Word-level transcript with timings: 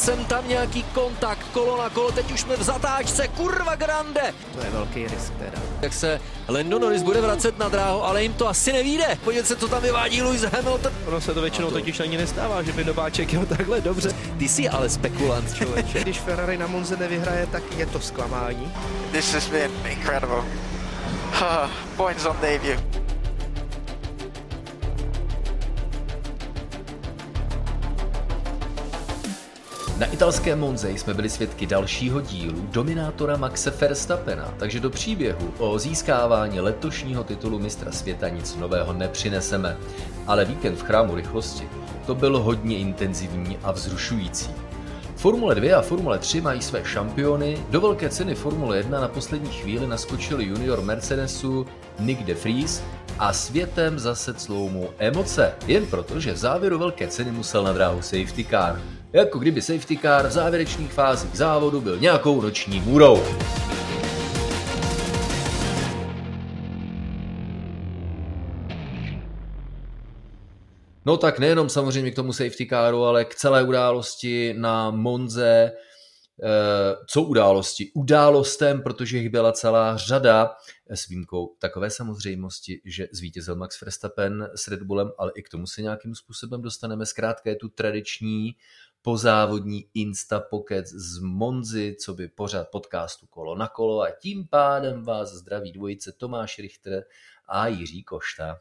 sem 0.00 0.24
tam 0.24 0.48
nějaký 0.48 0.82
kontakt, 0.82 1.46
kolo 1.52 1.78
na 1.78 1.90
kolo, 1.90 2.12
teď 2.12 2.32
už 2.32 2.40
jsme 2.40 2.56
v 2.56 2.62
zatáčce, 2.62 3.28
kurva 3.28 3.74
grande. 3.74 4.34
To 4.54 4.64
je 4.64 4.70
velký 4.70 5.06
risk 5.06 5.32
teda. 5.38 5.58
Jak 5.82 5.92
se 5.92 6.20
Lando 6.48 6.78
Norris 6.78 7.02
bude 7.02 7.20
vracet 7.20 7.58
na 7.58 7.68
dráhu, 7.68 8.04
ale 8.04 8.22
jim 8.22 8.32
to 8.32 8.48
asi 8.48 8.72
nevíde. 8.72 9.18
Podívejte 9.24 9.48
se, 9.48 9.56
co 9.56 9.68
tam 9.68 9.82
vyvádí 9.82 10.22
Lewis 10.22 10.42
Hamilton. 10.42 10.92
Ono 11.06 11.20
se 11.20 11.34
to 11.34 11.40
většinou 11.40 11.68
to... 11.68 11.74
totiž 11.74 12.00
ani 12.00 12.16
nestává, 12.16 12.62
že 12.62 12.72
by 12.72 12.84
dobáček 12.84 13.32
jel 13.32 13.46
takhle 13.46 13.80
dobře. 13.80 14.12
Ty 14.38 14.48
jsi 14.48 14.68
ale 14.68 14.88
spekulant, 14.88 15.54
člověče. 15.54 16.00
Když 16.02 16.20
Ferrari 16.20 16.58
na 16.58 16.66
Monze 16.66 16.96
nevyhraje, 16.96 17.46
tak 17.46 17.62
je 17.76 17.86
to 17.86 18.00
zklamání. 18.00 18.72
This 19.12 19.34
has 19.34 19.48
been 19.48 19.70
incredible. 19.90 20.42
Points 21.96 22.24
on 22.24 22.36
debut. 22.40 22.99
Na 30.00 30.06
italské 30.06 30.56
Monze 30.56 30.90
jsme 30.90 31.14
byli 31.14 31.30
svědky 31.30 31.66
dalšího 31.66 32.20
dílu 32.20 32.66
dominátora 32.70 33.36
Maxe 33.36 33.70
Verstappena, 33.70 34.54
takže 34.58 34.80
do 34.80 34.90
příběhu 34.90 35.54
o 35.58 35.78
získávání 35.78 36.60
letošního 36.60 37.24
titulu 37.24 37.58
mistra 37.58 37.92
světa 37.92 38.28
nic 38.28 38.56
nového 38.56 38.92
nepřineseme. 38.92 39.76
Ale 40.26 40.44
víkend 40.44 40.76
v 40.76 40.82
chrámu 40.82 41.14
rychlosti 41.14 41.68
to 42.06 42.14
byl 42.14 42.38
hodně 42.38 42.78
intenzivní 42.78 43.58
a 43.62 43.72
vzrušující. 43.72 44.50
Formule 45.16 45.54
2 45.54 45.78
a 45.78 45.82
Formule 45.82 46.18
3 46.18 46.40
mají 46.40 46.62
své 46.62 46.84
šampiony, 46.84 47.58
do 47.70 47.80
velké 47.80 48.08
ceny 48.08 48.34
Formule 48.34 48.76
1 48.76 49.00
na 49.00 49.08
poslední 49.08 49.50
chvíli 49.50 49.86
naskočil 49.86 50.40
junior 50.40 50.80
Mercedesu 50.80 51.66
Nick 51.98 52.22
de 52.22 52.34
Vries 52.34 52.82
a 53.18 53.32
světem 53.32 53.98
zase 53.98 54.34
cloumou 54.34 54.90
emoce, 54.98 55.52
jen 55.66 55.86
proto, 55.86 56.20
že 56.20 56.32
v 56.32 56.36
závěru 56.36 56.78
velké 56.78 57.08
ceny 57.08 57.32
musel 57.32 57.64
na 57.64 57.72
dráhu 57.72 58.02
safety 58.02 58.44
car 58.50 58.80
jako 59.12 59.38
kdyby 59.38 59.62
safety 59.62 59.98
car 59.98 60.26
v 60.26 60.32
závěrečných 60.32 60.92
fázích 60.92 61.36
závodu 61.36 61.80
byl 61.80 61.98
nějakou 61.98 62.40
noční 62.42 62.80
můrou. 62.80 63.22
No 71.06 71.16
tak 71.16 71.38
nejenom 71.38 71.68
samozřejmě 71.68 72.10
k 72.10 72.14
tomu 72.14 72.32
safety 72.32 72.66
caru, 72.66 73.04
ale 73.04 73.24
k 73.24 73.34
celé 73.34 73.62
události 73.62 74.54
na 74.58 74.90
Monze, 74.90 75.72
eh, 76.42 76.96
co 77.06 77.22
události? 77.22 77.90
Událostem, 77.94 78.82
protože 78.82 79.18
jich 79.18 79.30
byla 79.30 79.52
celá 79.52 79.96
řada 79.96 80.50
s 80.90 81.08
výjimkou 81.08 81.56
takové 81.58 81.90
samozřejmosti, 81.90 82.80
že 82.84 83.08
zvítězil 83.12 83.56
Max 83.56 83.80
Verstappen 83.80 84.48
s 84.54 84.68
Red 84.68 84.82
Bullem, 84.82 85.10
ale 85.18 85.32
i 85.36 85.42
k 85.42 85.48
tomu 85.48 85.66
se 85.66 85.82
nějakým 85.82 86.14
způsobem 86.14 86.62
dostaneme. 86.62 87.06
Zkrátka 87.06 87.50
je 87.50 87.56
tu 87.56 87.68
tradiční 87.68 88.54
pozávodní 89.02 89.84
Insta 89.94 90.40
Pocket 90.40 90.86
z 90.86 91.18
Monzy, 91.18 91.96
co 92.00 92.14
by 92.14 92.28
pořád 92.28 92.68
podcastu 92.68 93.26
Kolo 93.26 93.56
na 93.56 93.68
kolo 93.68 94.00
a 94.00 94.10
tím 94.10 94.48
pádem 94.48 95.04
vás 95.04 95.32
zdraví 95.32 95.72
dvojice 95.72 96.12
Tomáš 96.12 96.58
Richter 96.58 97.04
a 97.48 97.66
Jiří 97.66 98.02
Košta. 98.02 98.60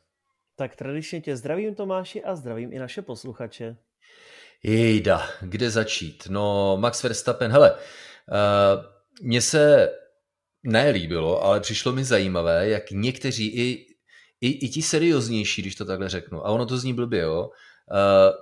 Tak 0.56 0.76
tradičně 0.76 1.22
tě 1.22 1.36
zdravím 1.38 1.76
Tomáši 1.76 2.24
a 2.24 2.36
zdravím 2.36 2.74
i 2.74 2.80
naše 2.80 3.02
posluchače. 3.02 3.78
Jejda, 4.64 5.28
kde 5.42 5.70
začít? 5.70 6.28
No, 6.30 6.78
Max 6.78 7.04
Verstappen, 7.04 7.52
hele, 7.52 7.72
uh, 7.72 7.78
mně 9.22 9.42
se 9.42 9.92
nelíbilo, 10.64 11.44
ale 11.44 11.60
přišlo 11.60 11.92
mi 11.92 12.04
zajímavé, 12.04 12.70
jak 12.70 12.92
někteří 12.92 13.48
i, 13.48 13.88
i, 14.42 14.66
i 14.66 14.70
ti 14.70 14.82
serióznější, 14.82 15.62
když 15.62 15.76
to 15.76 15.86
takhle 15.86 16.10
řeknu, 16.10 16.46
a 16.46 16.50
ono 16.50 16.66
to 16.66 16.78
zní 16.78 16.94
blbě, 16.94 17.22
jo, 17.22 17.50
uh, 17.92 18.36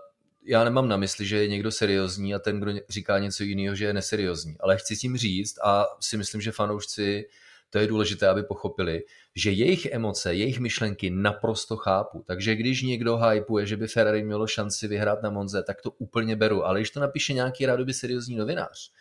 já 0.43 0.63
nemám 0.63 0.87
na 0.87 0.97
mysli, 0.97 1.25
že 1.25 1.37
je 1.37 1.47
někdo 1.47 1.71
seriózní 1.71 2.35
a 2.35 2.39
ten, 2.39 2.59
kdo 2.59 2.71
říká 2.89 3.19
něco 3.19 3.43
jiného, 3.43 3.75
že 3.75 3.85
je 3.85 3.93
neseriózní. 3.93 4.55
Ale 4.59 4.77
chci 4.77 4.95
tím 4.95 5.17
říct 5.17 5.55
a 5.63 5.85
si 5.99 6.17
myslím, 6.17 6.41
že 6.41 6.51
fanoušci 6.51 7.25
to 7.69 7.77
je 7.77 7.87
důležité, 7.87 8.27
aby 8.27 8.43
pochopili, 8.43 9.03
že 9.35 9.51
jejich 9.51 9.85
emoce, 9.85 10.35
jejich 10.35 10.59
myšlenky 10.59 11.09
naprosto 11.09 11.77
chápu. 11.77 12.23
Takže 12.27 12.55
když 12.55 12.81
někdo 12.81 13.17
hypuje, 13.17 13.65
že 13.65 13.77
by 13.77 13.87
Ferrari 13.87 14.23
mělo 14.23 14.47
šanci 14.47 14.87
vyhrát 14.87 15.23
na 15.23 15.29
Monze, 15.29 15.63
tak 15.63 15.81
to 15.81 15.91
úplně 15.91 16.35
beru. 16.35 16.65
Ale 16.65 16.79
když 16.79 16.91
to 16.91 16.99
napíše 16.99 17.33
nějaký 17.33 17.65
rádoby 17.65 17.93
seriózní 17.93 18.35
novinář, 18.35 18.91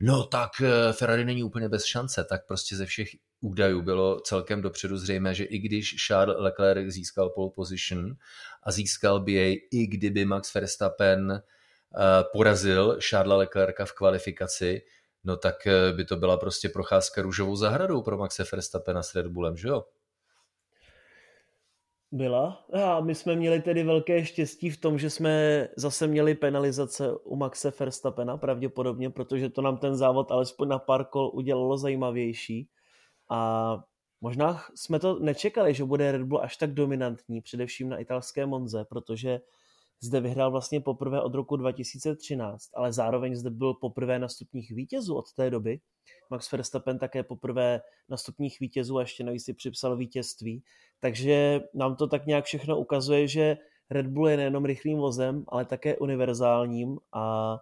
no 0.00 0.24
tak 0.24 0.50
eh, 0.60 0.92
Ferrari 0.92 1.24
není 1.24 1.42
úplně 1.42 1.68
bez 1.68 1.84
šance, 1.84 2.24
tak 2.24 2.46
prostě 2.46 2.76
ze 2.76 2.86
všech 2.86 3.08
údajů 3.40 3.82
bylo 3.82 4.20
celkem 4.20 4.62
dopředu 4.62 4.96
zřejmé, 4.96 5.34
že 5.34 5.44
i 5.44 5.58
když 5.58 5.94
Charles 6.06 6.36
Leclerc 6.40 6.92
získal 6.92 7.30
pole 7.30 7.50
position 7.54 8.14
a 8.62 8.72
získal 8.72 9.20
by 9.20 9.32
jej, 9.32 9.68
i 9.72 9.86
kdyby 9.86 10.24
Max 10.24 10.54
Verstappen 10.54 11.32
eh, 11.32 12.24
porazil 12.32 12.98
Charlesa 13.10 13.36
Leclerca 13.36 13.84
v 13.84 13.92
kvalifikaci, 13.92 14.82
no 15.24 15.36
tak 15.36 15.66
eh, 15.66 15.92
by 15.92 16.04
to 16.04 16.16
byla 16.16 16.36
prostě 16.36 16.68
procházka 16.68 17.22
růžovou 17.22 17.56
zahradou 17.56 18.02
pro 18.02 18.18
Maxe 18.18 18.44
Verstappena 18.52 19.02
s 19.02 19.14
Red 19.14 19.26
Bullem, 19.26 19.56
že 19.56 19.68
jo? 19.68 19.84
Byla. 22.14 22.64
A 22.84 23.00
my 23.00 23.14
jsme 23.14 23.36
měli 23.36 23.62
tedy 23.62 23.82
velké 23.82 24.24
štěstí 24.24 24.70
v 24.70 24.80
tom, 24.80 24.98
že 24.98 25.10
jsme 25.10 25.68
zase 25.76 26.06
měli 26.06 26.34
penalizace 26.34 27.12
u 27.24 27.36
Maxe 27.36 27.72
Verstappena 27.80 28.36
pravděpodobně, 28.36 29.10
protože 29.10 29.50
to 29.50 29.62
nám 29.62 29.76
ten 29.76 29.96
závod 29.96 30.32
alespoň 30.32 30.68
na 30.68 30.78
pár 30.78 31.04
kol 31.04 31.30
udělalo 31.34 31.78
zajímavější. 31.78 32.68
A 33.30 33.80
možná 34.20 34.60
jsme 34.74 34.98
to 34.98 35.18
nečekali, 35.18 35.74
že 35.74 35.84
bude 35.84 36.12
Red 36.12 36.22
Bull 36.22 36.40
až 36.42 36.56
tak 36.56 36.74
dominantní, 36.74 37.40
především 37.40 37.88
na 37.88 37.98
italské 37.98 38.46
Monze, 38.46 38.84
protože 38.84 39.40
zde 40.00 40.20
vyhrál 40.20 40.50
vlastně 40.50 40.80
poprvé 40.80 41.22
od 41.22 41.34
roku 41.34 41.56
2013, 41.56 42.70
ale 42.74 42.92
zároveň 42.92 43.36
zde 43.36 43.50
byl 43.50 43.74
poprvé 43.74 44.18
na 44.18 44.28
stupních 44.28 44.70
vítězů 44.70 45.14
od 45.14 45.32
té 45.32 45.50
doby. 45.50 45.80
Max 46.30 46.52
Verstappen 46.52 46.98
také 46.98 47.22
poprvé 47.22 47.80
na 48.08 48.16
stupních 48.16 48.60
vítězů 48.60 48.98
a 48.98 49.00
ještě 49.00 49.24
navíc 49.24 49.44
si 49.44 49.54
připsal 49.54 49.96
vítězství. 49.96 50.62
Takže 51.00 51.60
nám 51.74 51.96
to 51.96 52.06
tak 52.06 52.26
nějak 52.26 52.44
všechno 52.44 52.78
ukazuje, 52.78 53.28
že 53.28 53.56
Red 53.90 54.06
Bull 54.06 54.28
je 54.28 54.36
nejenom 54.36 54.64
rychlým 54.64 54.98
vozem, 54.98 55.44
ale 55.48 55.64
také 55.64 55.96
univerzálním 55.96 56.98
a 57.12 57.56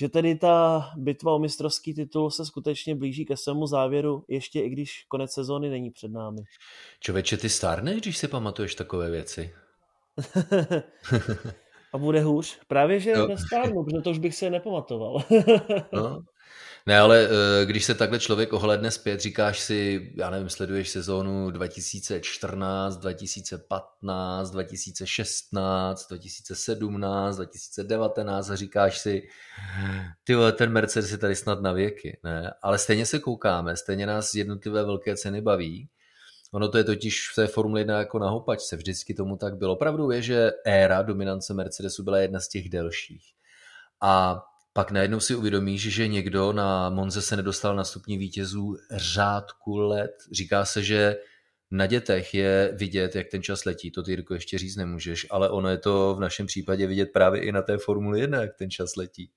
že 0.00 0.08
tedy 0.08 0.34
ta 0.34 0.84
bitva 0.96 1.32
o 1.32 1.38
mistrovský 1.38 1.94
titul 1.94 2.30
se 2.30 2.44
skutečně 2.44 2.94
blíží 2.94 3.24
ke 3.24 3.36
svému 3.36 3.66
závěru, 3.66 4.24
ještě 4.28 4.60
i 4.60 4.70
když 4.70 5.04
konec 5.08 5.32
sezóny 5.32 5.70
není 5.70 5.90
před 5.90 6.10
námi. 6.10 6.42
Čověče, 7.00 7.36
ty 7.36 7.48
stárneš, 7.48 8.00
když 8.00 8.18
si 8.18 8.28
pamatuješ 8.28 8.74
takové 8.74 9.10
věci? 9.10 9.54
a 11.92 11.98
bude 11.98 12.20
hůř. 12.20 12.58
Právě, 12.68 13.00
že 13.00 13.16
no. 13.16 13.28
nestárnu, 13.28 13.84
protože 13.84 14.02
to 14.02 14.10
už 14.10 14.18
bych 14.18 14.34
si 14.34 14.50
nepamatoval. 14.50 15.22
no, 15.92 16.22
ne, 16.86 16.98
ale 16.98 17.28
eh, 17.28 17.66
když 17.66 17.84
se 17.84 17.94
takhle 17.94 18.18
člověk 18.18 18.52
ohledne 18.52 18.90
zpět, 18.90 19.20
říkáš 19.20 19.60
si, 19.60 20.10
já 20.16 20.30
nevím, 20.30 20.48
sleduješ 20.48 20.88
sezónu 20.88 21.50
2014, 21.50 22.96
2015, 22.96 24.50
2016, 24.50 26.06
2017, 26.08 27.36
2019 27.36 28.50
a 28.50 28.56
říkáš 28.56 28.98
si, 28.98 29.22
ty 30.24 30.34
ten 30.52 30.72
Mercedes 30.72 31.10
je 31.10 31.18
tady 31.18 31.36
snad 31.36 31.62
na 31.62 31.72
věky, 31.72 32.20
ne? 32.24 32.54
Ale 32.62 32.78
stejně 32.78 33.06
se 33.06 33.18
koukáme, 33.18 33.76
stejně 33.76 34.06
nás 34.06 34.34
jednotlivé 34.34 34.84
velké 34.84 35.16
ceny 35.16 35.40
baví. 35.40 35.88
Ono 36.52 36.68
to 36.68 36.78
je 36.78 36.84
totiž 36.84 37.30
v 37.32 37.34
té 37.34 37.46
Formule 37.46 37.80
1 37.80 37.98
jako 37.98 38.18
na 38.18 38.30
hopačce, 38.30 38.76
vždycky 38.76 39.14
tomu 39.14 39.36
tak 39.36 39.56
bylo. 39.56 39.76
Pravdou 39.76 40.10
je, 40.10 40.22
že 40.22 40.50
éra 40.64 41.02
dominance 41.02 41.54
Mercedesu 41.54 42.02
byla 42.02 42.18
jedna 42.18 42.40
z 42.40 42.48
těch 42.48 42.68
delších. 42.68 43.24
A 44.00 44.42
pak 44.72 44.90
najednou 44.90 45.20
si 45.20 45.34
uvědomíš, 45.34 45.94
že 45.94 46.08
někdo 46.08 46.52
na 46.52 46.90
Monze 46.90 47.22
se 47.22 47.36
nedostal 47.36 47.76
na 47.76 47.84
stupní 47.84 48.18
vítězů 48.18 48.76
řádku 48.90 49.76
let. 49.76 50.10
Říká 50.32 50.64
se, 50.64 50.82
že 50.82 51.16
na 51.70 51.86
dětech 51.86 52.34
je 52.34 52.72
vidět, 52.74 53.16
jak 53.16 53.28
ten 53.28 53.42
čas 53.42 53.64
letí, 53.64 53.90
to 53.90 54.02
ty 54.02 54.10
Jirko 54.10 54.34
ještě 54.34 54.58
říct 54.58 54.76
nemůžeš, 54.76 55.26
ale 55.30 55.50
ono 55.50 55.68
je 55.68 55.78
to 55.78 56.14
v 56.14 56.20
našem 56.20 56.46
případě 56.46 56.86
vidět 56.86 57.06
právě 57.12 57.42
i 57.42 57.52
na 57.52 57.62
té 57.62 57.78
Formuli 57.78 58.20
1, 58.20 58.40
jak 58.40 58.54
ten 58.54 58.70
čas 58.70 58.96
letí. 58.96 59.30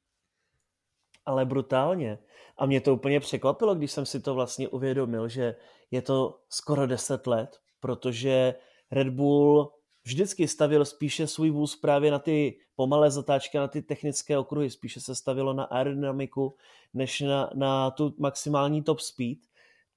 Ale 1.26 1.46
brutálně. 1.46 2.18
A 2.58 2.66
mě 2.66 2.82
to 2.82 2.94
úplně 2.94 3.20
překvapilo, 3.20 3.76
když 3.76 3.92
jsem 3.92 4.06
si 4.06 4.20
to 4.20 4.36
vlastně 4.36 4.68
uvědomil, 4.68 5.28
že 5.28 5.56
je 5.92 6.02
to 6.02 6.40
skoro 6.50 6.88
10 6.88 7.28
let, 7.28 7.60
protože 7.80 8.56
Red 8.92 9.10
Bull 9.10 9.74
vždycky 10.04 10.48
stavil 10.48 10.86
spíše 10.86 11.28
svůj 11.28 11.50
vůz 11.50 11.76
právě 11.76 12.12
na 12.12 12.20
ty 12.20 12.58
pomalé 12.76 13.12
zatáčky, 13.12 13.58
na 13.58 13.68
ty 13.68 13.82
technické 13.82 14.38
okruhy, 14.38 14.70
spíše 14.70 15.00
se 15.00 15.16
stavilo 15.16 15.54
na 15.54 15.64
aerodynamiku, 15.64 16.56
než 16.94 17.22
na, 17.22 17.50
na 17.56 17.92
tu 17.92 18.16
maximální 18.18 18.84
top 18.84 19.00
speed, 19.00 19.38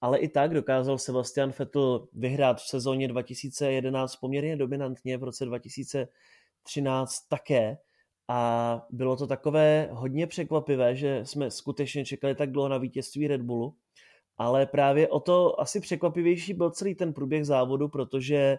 ale 0.00 0.18
i 0.18 0.28
tak 0.28 0.54
dokázal 0.54 0.98
Sebastian 0.98 1.52
Vettel 1.58 2.08
vyhrát 2.12 2.60
v 2.60 2.68
sezóně 2.68 3.08
2011 3.08 4.16
poměrně 4.16 4.56
dominantně, 4.56 5.18
v 5.18 5.24
roce 5.24 5.44
2013 5.44 7.28
také 7.28 7.78
a 8.28 8.82
bylo 8.90 9.16
to 9.16 9.26
takové 9.26 9.88
hodně 9.92 10.26
překvapivé, 10.26 10.96
že 10.96 11.20
jsme 11.24 11.50
skutečně 11.50 12.04
čekali 12.04 12.34
tak 12.34 12.50
dlouho 12.50 12.68
na 12.68 12.78
vítězství 12.78 13.28
Red 13.28 13.42
Bullu, 13.42 13.76
ale 14.36 14.66
právě 14.66 15.08
o 15.08 15.20
to 15.20 15.60
asi 15.60 15.80
překvapivější 15.80 16.54
byl 16.54 16.70
celý 16.70 16.94
ten 16.94 17.12
průběh 17.12 17.46
závodu, 17.46 17.88
protože 17.88 18.58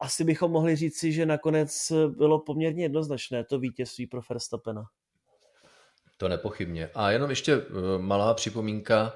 asi 0.00 0.24
bychom 0.24 0.50
mohli 0.50 0.76
říci, 0.76 1.12
že 1.12 1.26
nakonec 1.26 1.92
bylo 2.08 2.38
poměrně 2.38 2.84
jednoznačné 2.84 3.44
to 3.44 3.58
vítězství 3.58 4.06
pro 4.06 4.20
Verstappena. 4.30 4.84
To 6.16 6.28
nepochybně. 6.28 6.90
A 6.94 7.10
jenom 7.10 7.30
ještě 7.30 7.52
eh, 7.52 7.62
malá 7.98 8.34
připomínka 8.34 9.14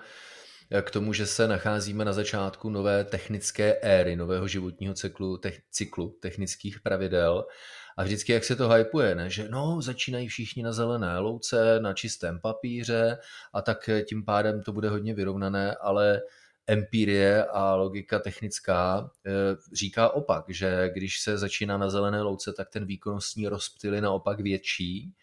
eh, 0.71 0.83
k 0.83 0.91
tomu, 0.91 1.13
že 1.13 1.27
se 1.27 1.49
nacházíme 1.49 2.05
na 2.05 2.13
začátku 2.13 2.71
nové 2.71 3.05
technické 3.05 3.75
éry, 3.75 4.17
nového 4.17 4.49
životního 4.49 4.95
cyklu, 4.95 5.37
te, 5.37 5.53
cyklu 5.71 6.17
technických 6.21 6.81
pravidel. 6.81 7.45
A 7.97 8.05
vždycky, 8.05 8.33
jak 8.33 8.45
se 8.45 8.57
to 8.57 8.69
hypuje, 8.69 9.15
ne? 9.15 9.31
že 9.31 9.49
no, 9.49 9.83
začínají 9.83 10.29
všichni 10.29 10.63
na 10.63 10.73
zelené 10.73 11.19
louce, 11.19 11.81
na 11.81 11.93
čistém 11.93 12.41
papíře 12.41 13.19
a 13.53 13.63
tak 13.63 13.91
tím 14.09 14.25
pádem 14.25 14.63
to 14.63 14.73
bude 14.73 14.89
hodně 14.89 15.15
vyrovnané, 15.15 15.75
ale 15.75 16.21
empirie 16.67 17.45
a 17.45 17.75
logika 17.75 18.19
technická 18.19 19.11
eh, 19.27 19.33
říká 19.73 20.11
opak, 20.11 20.45
že 20.49 20.91
když 20.95 21.21
se 21.21 21.39
začíná 21.39 21.79
na 21.79 21.91
zelené 21.91 22.23
louce, 22.23 22.53
tak 22.53 22.71
ten 22.71 22.87
výkonnostní 22.87 23.49
rozptyl 23.49 23.95
je 23.95 24.01
naopak 24.01 24.41
větší 24.41 25.15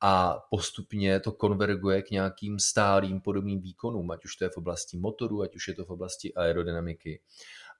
a 0.00 0.38
postupně 0.50 1.20
to 1.20 1.32
konverguje 1.32 2.02
k 2.02 2.10
nějakým 2.10 2.58
stálým 2.58 3.20
podobným 3.20 3.60
výkonům, 3.60 4.10
ať 4.10 4.24
už 4.24 4.36
to 4.36 4.44
je 4.44 4.50
v 4.50 4.56
oblasti 4.56 4.96
motoru, 4.96 5.42
ať 5.42 5.56
už 5.56 5.68
je 5.68 5.74
to 5.74 5.84
v 5.84 5.90
oblasti 5.90 6.34
aerodynamiky. 6.34 7.20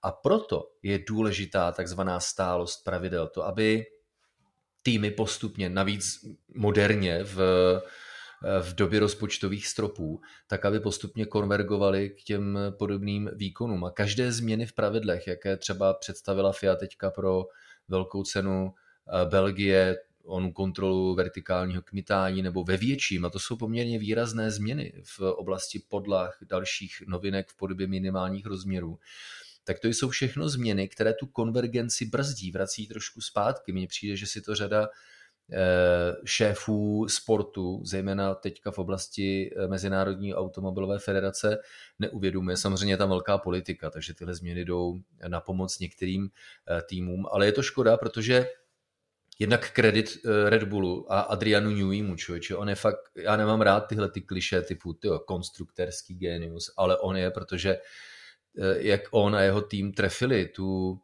A 0.02 0.12
proto 0.12 0.70
je 0.82 0.98
důležitá 1.08 1.72
takzvaná 1.72 2.20
stálost 2.20 2.84
pravidel, 2.84 3.28
to 3.28 3.44
aby 3.44 3.86
týmy 4.86 5.10
postupně, 5.10 5.68
navíc 5.68 6.24
moderně 6.54 7.24
v 7.24 7.38
v 8.62 8.74
době 8.74 9.00
rozpočtových 9.00 9.66
stropů, 9.66 10.20
tak 10.46 10.64
aby 10.64 10.80
postupně 10.80 11.26
konvergovali 11.26 12.10
k 12.10 12.22
těm 12.22 12.58
podobným 12.78 13.30
výkonům. 13.34 13.84
A 13.84 13.90
každé 13.90 14.32
změny 14.32 14.66
v 14.66 14.72
pravidlech, 14.72 15.26
jaké 15.26 15.56
třeba 15.56 15.94
představila 15.94 16.52
FIA 16.52 16.76
teďka 16.76 17.10
pro 17.10 17.44
velkou 17.88 18.22
cenu 18.22 18.74
eh, 18.74 19.26
Belgie, 19.26 19.96
onu 20.24 20.52
kontrolu 20.52 21.14
vertikálního 21.14 21.82
kmitání 21.82 22.42
nebo 22.42 22.64
ve 22.64 22.76
větším, 22.76 23.24
a 23.24 23.30
to 23.30 23.38
jsou 23.38 23.56
poměrně 23.56 23.98
výrazné 23.98 24.50
změny 24.50 24.92
v 25.04 25.20
oblasti 25.20 25.82
podlah, 25.88 26.38
dalších 26.42 27.02
novinek 27.06 27.48
v 27.48 27.56
podobě 27.56 27.86
minimálních 27.86 28.46
rozměrů, 28.46 28.98
tak 29.66 29.80
to 29.80 29.88
jsou 29.88 30.08
všechno 30.08 30.48
změny, 30.48 30.88
které 30.88 31.14
tu 31.14 31.26
konvergenci 31.26 32.06
brzdí, 32.06 32.50
vrací 32.50 32.86
trošku 32.86 33.20
zpátky. 33.20 33.72
Mně 33.72 33.86
přijde, 33.86 34.16
že 34.16 34.26
si 34.26 34.40
to 34.40 34.54
řada 34.54 34.88
Eh, 35.52 36.16
šéfů 36.24 37.06
sportu, 37.08 37.80
zejména 37.84 38.34
teďka 38.34 38.70
v 38.70 38.78
oblasti 38.78 39.54
eh, 39.56 39.68
Mezinárodní 39.68 40.34
automobilové 40.34 40.98
federace, 40.98 41.58
neuvědomuje. 41.98 42.56
Samozřejmě 42.56 42.92
je 42.92 42.96
tam 42.96 43.08
velká 43.08 43.38
politika, 43.38 43.90
takže 43.90 44.14
tyhle 44.14 44.34
změny 44.34 44.64
jdou 44.64 45.00
na 45.28 45.40
pomoc 45.40 45.78
některým 45.78 46.28
eh, 46.70 46.82
týmům, 46.82 47.26
ale 47.30 47.46
je 47.46 47.52
to 47.52 47.62
škoda, 47.62 47.96
protože 47.96 48.48
jednak 49.38 49.70
kredit 49.70 50.18
Red 50.46 50.62
Bullu 50.62 51.12
a 51.12 51.20
Adrianu 51.20 51.70
Neweymu, 51.70 52.16
člověče, 52.16 52.56
on 52.56 52.68
je 52.68 52.74
fakt, 52.74 53.00
já 53.16 53.36
nemám 53.36 53.60
rád 53.60 53.80
tyhle 53.80 54.10
ty 54.10 54.20
kliše 54.20 54.62
typu 54.62 54.92
tyjo, 54.92 55.18
konstruktorský 55.18 56.14
genius, 56.14 56.72
ale 56.76 56.98
on 56.98 57.16
je, 57.16 57.30
protože 57.30 57.78
jak 58.78 59.00
on 59.10 59.36
a 59.36 59.40
jeho 59.40 59.60
tým 59.60 59.92
trefili 59.92 60.48
tu 60.48 60.98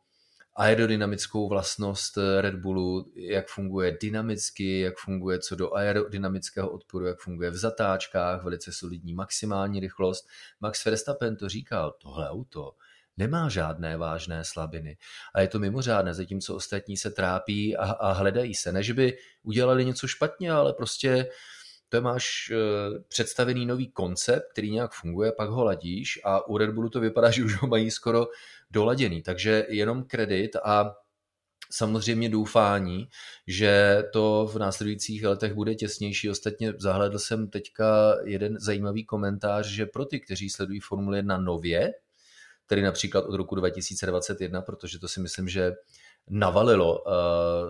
aerodynamickou 0.54 1.48
vlastnost 1.48 2.18
eh, 2.18 2.40
Red 2.40 2.54
Bullu, 2.54 3.12
jak 3.14 3.48
funguje 3.48 3.98
dynamicky, 4.00 4.80
jak 4.80 4.96
funguje 4.96 5.38
co 5.38 5.56
do 5.56 5.74
aerodynamického 5.74 6.70
odporu, 6.70 7.06
jak 7.06 7.18
funguje 7.18 7.50
v 7.50 7.56
zatáčkách, 7.56 8.44
velice 8.44 8.72
solidní 8.72 9.14
maximální 9.14 9.80
rychlost. 9.80 10.28
Max 10.60 10.84
Verstappen 10.84 11.36
to 11.36 11.48
říkal, 11.48 11.94
tohle 12.02 12.30
auto 12.30 12.72
nemá 13.16 13.48
žádné 13.48 13.96
vážné 13.96 14.44
slabiny. 14.44 14.96
A 15.34 15.40
je 15.40 15.48
to 15.48 15.58
mimořádné, 15.58 16.14
zatímco 16.14 16.54
ostatní 16.54 16.96
se 16.96 17.10
trápí 17.10 17.76
a, 17.76 17.84
a 17.84 18.12
hledají 18.12 18.54
se. 18.54 18.72
Ne, 18.72 18.82
že 18.82 18.94
by 18.94 19.18
udělali 19.42 19.84
něco 19.84 20.06
špatně, 20.06 20.52
ale 20.52 20.72
prostě 20.72 21.28
to 21.92 22.00
máš 22.00 22.52
uh, 22.52 23.02
představený 23.08 23.66
nový 23.66 23.88
koncept, 23.88 24.52
který 24.52 24.70
nějak 24.70 24.92
funguje, 24.92 25.32
pak 25.32 25.50
ho 25.50 25.64
ladíš 25.64 26.20
a 26.24 26.48
u 26.48 26.56
Red 26.56 26.70
Bullu 26.70 26.88
to 26.88 27.00
vypadá, 27.00 27.30
že 27.30 27.44
už 27.44 27.62
ho 27.62 27.68
mají 27.68 27.90
skoro 27.90 28.26
doladěný. 28.70 29.22
Takže 29.22 29.66
jenom 29.68 30.04
kredit 30.04 30.56
a 30.64 30.94
samozřejmě 31.70 32.28
doufání, 32.28 33.08
že 33.46 34.02
to 34.12 34.50
v 34.52 34.58
následujících 34.58 35.24
letech 35.24 35.54
bude 35.54 35.74
těsnější. 35.74 36.30
Ostatně 36.30 36.72
zahledl 36.78 37.18
jsem 37.18 37.50
teďka 37.50 38.16
jeden 38.24 38.56
zajímavý 38.60 39.04
komentář, 39.04 39.66
že 39.66 39.86
pro 39.86 40.04
ty, 40.04 40.20
kteří 40.20 40.50
sledují 40.50 40.80
Formule 40.80 41.18
1 41.18 41.38
nově, 41.38 41.92
tedy 42.66 42.82
například 42.82 43.24
od 43.24 43.36
roku 43.36 43.54
2021, 43.54 44.62
protože 44.62 44.98
to 44.98 45.08
si 45.08 45.20
myslím, 45.20 45.48
že 45.48 45.72
navalilo 46.30 47.02
uh, 47.02 47.12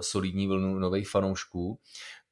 solidní 0.00 0.48
vlnu 0.48 0.78
nových 0.78 1.08
fanoušků, 1.08 1.78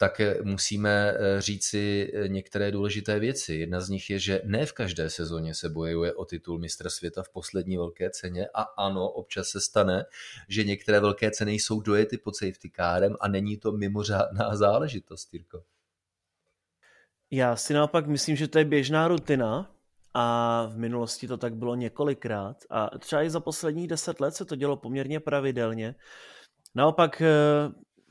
tak 0.01 0.21
eh, 0.21 0.39
musíme 0.43 1.15
eh, 1.15 1.41
říci 1.41 2.13
některé 2.27 2.71
důležité 2.71 3.19
věci. 3.19 3.55
Jedna 3.55 3.81
z 3.81 3.89
nich 3.89 4.11
je, 4.11 4.19
že 4.19 4.41
ne 4.45 4.67
v 4.67 4.73
každé 4.73 5.11
sezóně 5.11 5.55
se 5.55 5.69
bojuje 5.69 6.15
o 6.15 6.25
titul 6.25 6.59
mistra 6.59 6.91
světa 6.91 7.23
v 7.23 7.29
poslední 7.29 7.77
velké 7.77 8.11
ceně 8.11 8.49
a 8.55 8.63
ano, 8.63 9.11
občas 9.11 9.49
se 9.49 9.61
stane, 9.61 10.05
že 10.49 10.65
některé 10.65 11.01
velké 11.01 11.31
ceny 11.31 11.53
jsou 11.53 11.81
dojety 11.81 12.19
pod 12.19 12.37
safety 12.37 12.71
kárem 12.71 13.17
a 13.21 13.29
není 13.29 13.57
to 13.57 13.73
mimořádná 13.73 14.57
záležitost, 14.57 15.35
Jirko. 15.35 15.63
Já 17.31 17.57
si 17.57 17.75
naopak 17.75 18.07
myslím, 18.07 18.37
že 18.37 18.49
to 18.49 18.59
je 18.59 18.65
běžná 18.65 19.09
rutina, 19.09 19.71
a 20.15 20.67
v 20.67 20.77
minulosti 20.77 21.29
to 21.29 21.37
tak 21.37 21.55
bylo 21.55 21.75
několikrát 21.75 22.57
a 22.71 22.99
třeba 22.99 23.23
i 23.23 23.31
za 23.31 23.41
posledních 23.41 23.89
deset 23.89 24.21
let 24.21 24.35
se 24.35 24.45
to 24.45 24.57
dělo 24.57 24.77
poměrně 24.77 25.21
pravidelně. 25.21 25.95
Naopak 26.75 27.21
eh, 27.21 27.31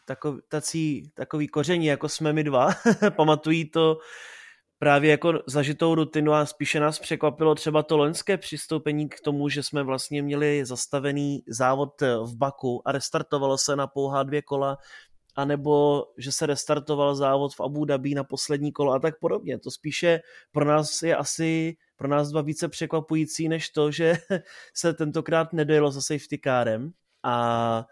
takový, 0.10 0.42
tací, 0.48 1.12
takový 1.14 1.48
koření, 1.48 1.86
jako 1.86 2.10
jsme 2.10 2.34
my 2.34 2.44
dva, 2.44 2.70
pamatují 3.16 3.70
to 3.70 3.98
právě 4.80 5.12
jako 5.12 5.34
zažitou 5.48 5.96
rutinu 5.96 6.34
a 6.34 6.46
spíše 6.46 6.80
nás 6.80 7.00
překvapilo 7.00 7.56
třeba 7.56 7.84
to 7.84 7.98
loňské 7.98 8.38
přistoupení 8.38 9.10
k 9.10 9.20
tomu, 9.20 9.50
že 9.50 9.64
jsme 9.64 9.84
vlastně 9.84 10.22
měli 10.22 10.66
zastavený 10.66 11.44
závod 11.48 12.02
v 12.02 12.36
Baku 12.36 12.82
a 12.86 12.92
restartovalo 12.92 13.58
se 13.58 13.76
na 13.76 13.88
pouhá 13.88 14.24
dvě 14.24 14.42
kola, 14.42 14.78
anebo 15.36 16.06
že 16.18 16.32
se 16.32 16.46
restartoval 16.46 17.16
závod 17.16 17.56
v 17.56 17.62
Abu 17.62 17.86
Dhabi 17.86 18.16
na 18.16 18.24
poslední 18.24 18.72
kolo 18.72 18.94
a 18.94 19.00
tak 19.00 19.20
podobně. 19.20 19.60
To 19.60 19.72
spíše 19.72 20.20
pro 20.52 20.66
nás 20.66 21.02
je 21.02 21.16
asi 21.16 21.78
pro 21.96 22.08
nás 22.08 22.30
dva 22.30 22.42
více 22.42 22.68
překvapující, 22.68 23.50
než 23.50 23.70
to, 23.70 23.92
že 23.92 24.14
se 24.74 24.94
tentokrát 24.94 25.54
nedojelo 25.54 25.92
za 25.92 26.02
safety 26.02 26.38
kárem 26.38 26.92
a 27.24 27.86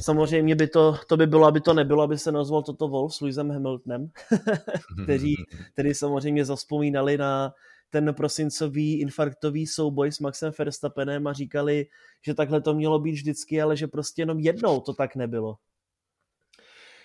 Samozřejmě 0.00 0.56
by 0.56 0.68
to, 0.68 0.98
to 1.08 1.16
by 1.16 1.26
bylo, 1.26 1.46
aby 1.46 1.60
to 1.60 1.74
nebylo, 1.74 2.02
aby 2.02 2.18
se 2.18 2.32
nazval 2.32 2.62
toto 2.62 2.88
Wolf 2.88 3.14
s 3.14 3.20
Lewisem 3.20 3.50
Hamiltonem, 3.50 4.10
kteří, 5.04 5.34
kteří 5.72 5.94
samozřejmě 5.94 6.44
zaspomínali 6.44 7.18
na 7.18 7.52
ten 7.90 8.14
prosincový 8.14 9.00
infarktový 9.00 9.66
souboj 9.66 10.12
s 10.12 10.18
Maxem 10.20 10.52
Verstappenem 10.58 11.26
a 11.26 11.32
říkali, 11.32 11.86
že 12.26 12.34
takhle 12.34 12.60
to 12.60 12.74
mělo 12.74 12.98
být 12.98 13.12
vždycky, 13.12 13.62
ale 13.62 13.76
že 13.76 13.86
prostě 13.86 14.22
jenom 14.22 14.38
jednou 14.38 14.80
to 14.80 14.94
tak 14.94 15.16
nebylo. 15.16 15.56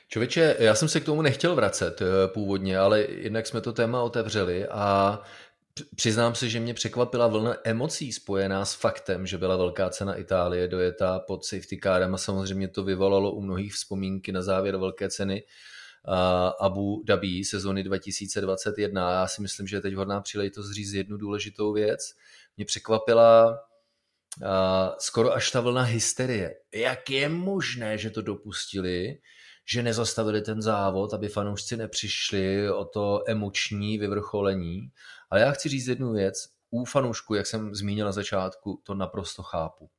Čověče, 0.10 0.56
já 0.60 0.76
jsem 0.76 0.90
se 0.90 1.00
k 1.00 1.06
tomu 1.06 1.22
nechtěl 1.22 1.56
vracet 1.56 2.02
eh, 2.02 2.28
původně, 2.28 2.78
ale 2.78 3.02
jednak 3.02 3.48
jsme 3.48 3.62
to 3.62 3.74
téma 3.74 4.02
otevřeli 4.02 4.68
a 4.68 5.20
Přiznám 5.96 6.36
se, 6.36 6.50
že 6.50 6.60
mě 6.60 6.74
překvapila 6.74 7.28
vlna 7.28 7.56
emocí 7.64 8.14
spojená 8.14 8.66
s 8.66 8.74
faktem, 8.74 9.28
že 9.28 9.38
byla 9.38 9.56
velká 9.56 9.90
cena 9.90 10.16
Itálie 10.16 10.68
dojetá 10.68 11.20
pod 11.20 11.46
safety 11.46 11.80
carem 11.84 12.14
a 12.14 12.18
samozřejmě 12.18 12.68
to 12.68 12.84
vyvolalo 12.84 13.32
u 13.32 13.42
mnohých 13.42 13.74
vzpomínky 13.74 14.32
na 14.32 14.42
závěr 14.42 14.78
velké 14.78 15.10
ceny 15.10 15.44
Abu 16.60 17.04
Dhabi 17.06 17.44
sezóny 17.44 17.84
2021. 17.84 19.12
Já 19.12 19.28
si 19.28 19.42
myslím, 19.42 19.68
že 19.68 19.76
je 19.76 19.82
teď 19.82 19.94
hodná 19.94 20.22
příležitost 20.22 20.72
říct 20.72 20.94
jednu 20.94 21.18
důležitou 21.18 21.74
věc. 21.74 22.00
Mě 22.58 22.66
překvapila 22.66 23.60
skoro 25.00 25.34
až 25.34 25.52
ta 25.52 25.60
vlna 25.60 25.82
hysterie. 25.82 26.56
Jak 26.74 27.10
je 27.10 27.30
možné, 27.30 27.98
že 27.98 28.10
to 28.10 28.22
dopustili, 28.22 29.18
že 29.70 29.84
nezastavili 29.84 30.42
ten 30.42 30.62
závod, 30.62 31.14
aby 31.14 31.28
fanoušci 31.28 31.78
nepřišli 31.78 32.72
o 32.72 32.86
to 32.86 33.24
emoční 33.28 33.98
vyvrcholení 33.98 34.92
ale 35.30 35.42
já 35.42 35.52
chci 35.52 35.70
říct 35.70 35.88
jednu 35.88 36.14
věc. 36.14 36.50
U 36.70 36.86
fanoušku, 36.86 37.36
jak 37.36 37.48
jsem 37.48 37.76
zmínil 37.76 38.06
na 38.06 38.12
začátku, 38.12 38.82
to 38.84 38.94
naprosto 38.94 39.44
chápu. 39.44 39.90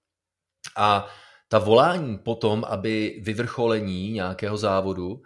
A 0.77 1.09
ta 1.49 1.59
volání 1.59 2.19
potom, 2.19 2.65
aby 2.69 3.21
vyvrcholení 3.25 4.13
nějakého 4.13 4.57
závodu 4.57 5.23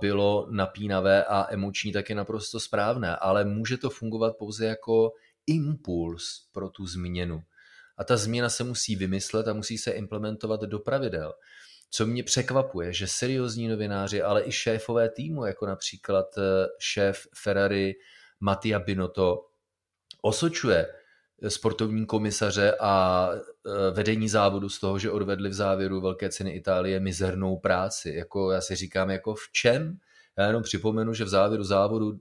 bylo 0.00 0.46
napínavé 0.50 1.24
a 1.24 1.46
emoční, 1.52 1.92
tak 1.92 2.08
je 2.08 2.14
naprosto 2.14 2.60
správné, 2.60 3.16
ale 3.16 3.44
může 3.44 3.76
to 3.76 3.90
fungovat 3.90 4.36
pouze 4.38 4.66
jako 4.66 5.12
impuls 5.46 6.48
pro 6.52 6.68
tu 6.68 6.86
změnu. 6.86 7.42
A 7.98 8.04
ta 8.04 8.16
změna 8.16 8.48
se 8.48 8.64
musí 8.64 8.96
vymyslet 8.96 9.48
a 9.48 9.52
musí 9.52 9.78
se 9.78 9.90
implementovat 9.90 10.60
do 10.60 10.78
pravidel. 10.78 11.32
Co 11.94 12.06
mě 12.06 12.22
překvapuje, 12.22 12.92
že 12.92 13.06
seriózní 13.06 13.68
novináři, 13.68 14.22
ale 14.22 14.44
i 14.44 14.52
šéfové 14.52 15.08
týmu, 15.08 15.44
jako 15.44 15.66
například 15.66 16.38
e, 16.38 16.42
šéf 16.78 17.26
Ferrari 17.34 17.94
Mattia 18.40 18.78
Binotto 18.78 19.46
osočuje 20.22 20.86
sportovní 21.48 22.06
komisaře 22.06 22.76
a 22.80 23.28
e, 23.32 23.90
vedení 23.90 24.28
závodu 24.28 24.68
z 24.68 24.80
toho, 24.80 24.98
že 24.98 25.10
odvedli 25.10 25.48
v 25.48 25.52
závěru 25.52 26.00
velké 26.00 26.30
ceny 26.30 26.50
Itálie 26.50 27.00
mizernou 27.00 27.56
práci. 27.56 28.14
Jako 28.14 28.50
já 28.50 28.60
si 28.60 28.76
říkám, 28.76 29.10
jako 29.10 29.34
v 29.34 29.52
čem 29.52 29.98
Já 30.38 30.46
jenom 30.46 30.62
připomenu, 30.62 31.14
že 31.14 31.24
v 31.24 31.28
závěru 31.28 31.64
závodu 31.64 32.06
uh, 32.06 32.16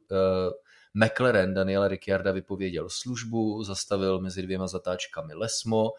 McLaren 0.94 1.54
Daniela 1.54 1.88
Ricciarda 1.88 2.32
vypověděl 2.32 2.90
službu, 2.90 3.64
zastavil 3.64 4.20
mezi 4.20 4.42
dvěma 4.42 4.68
zatáčkami 4.68 5.34
Lesmo, 5.34 5.92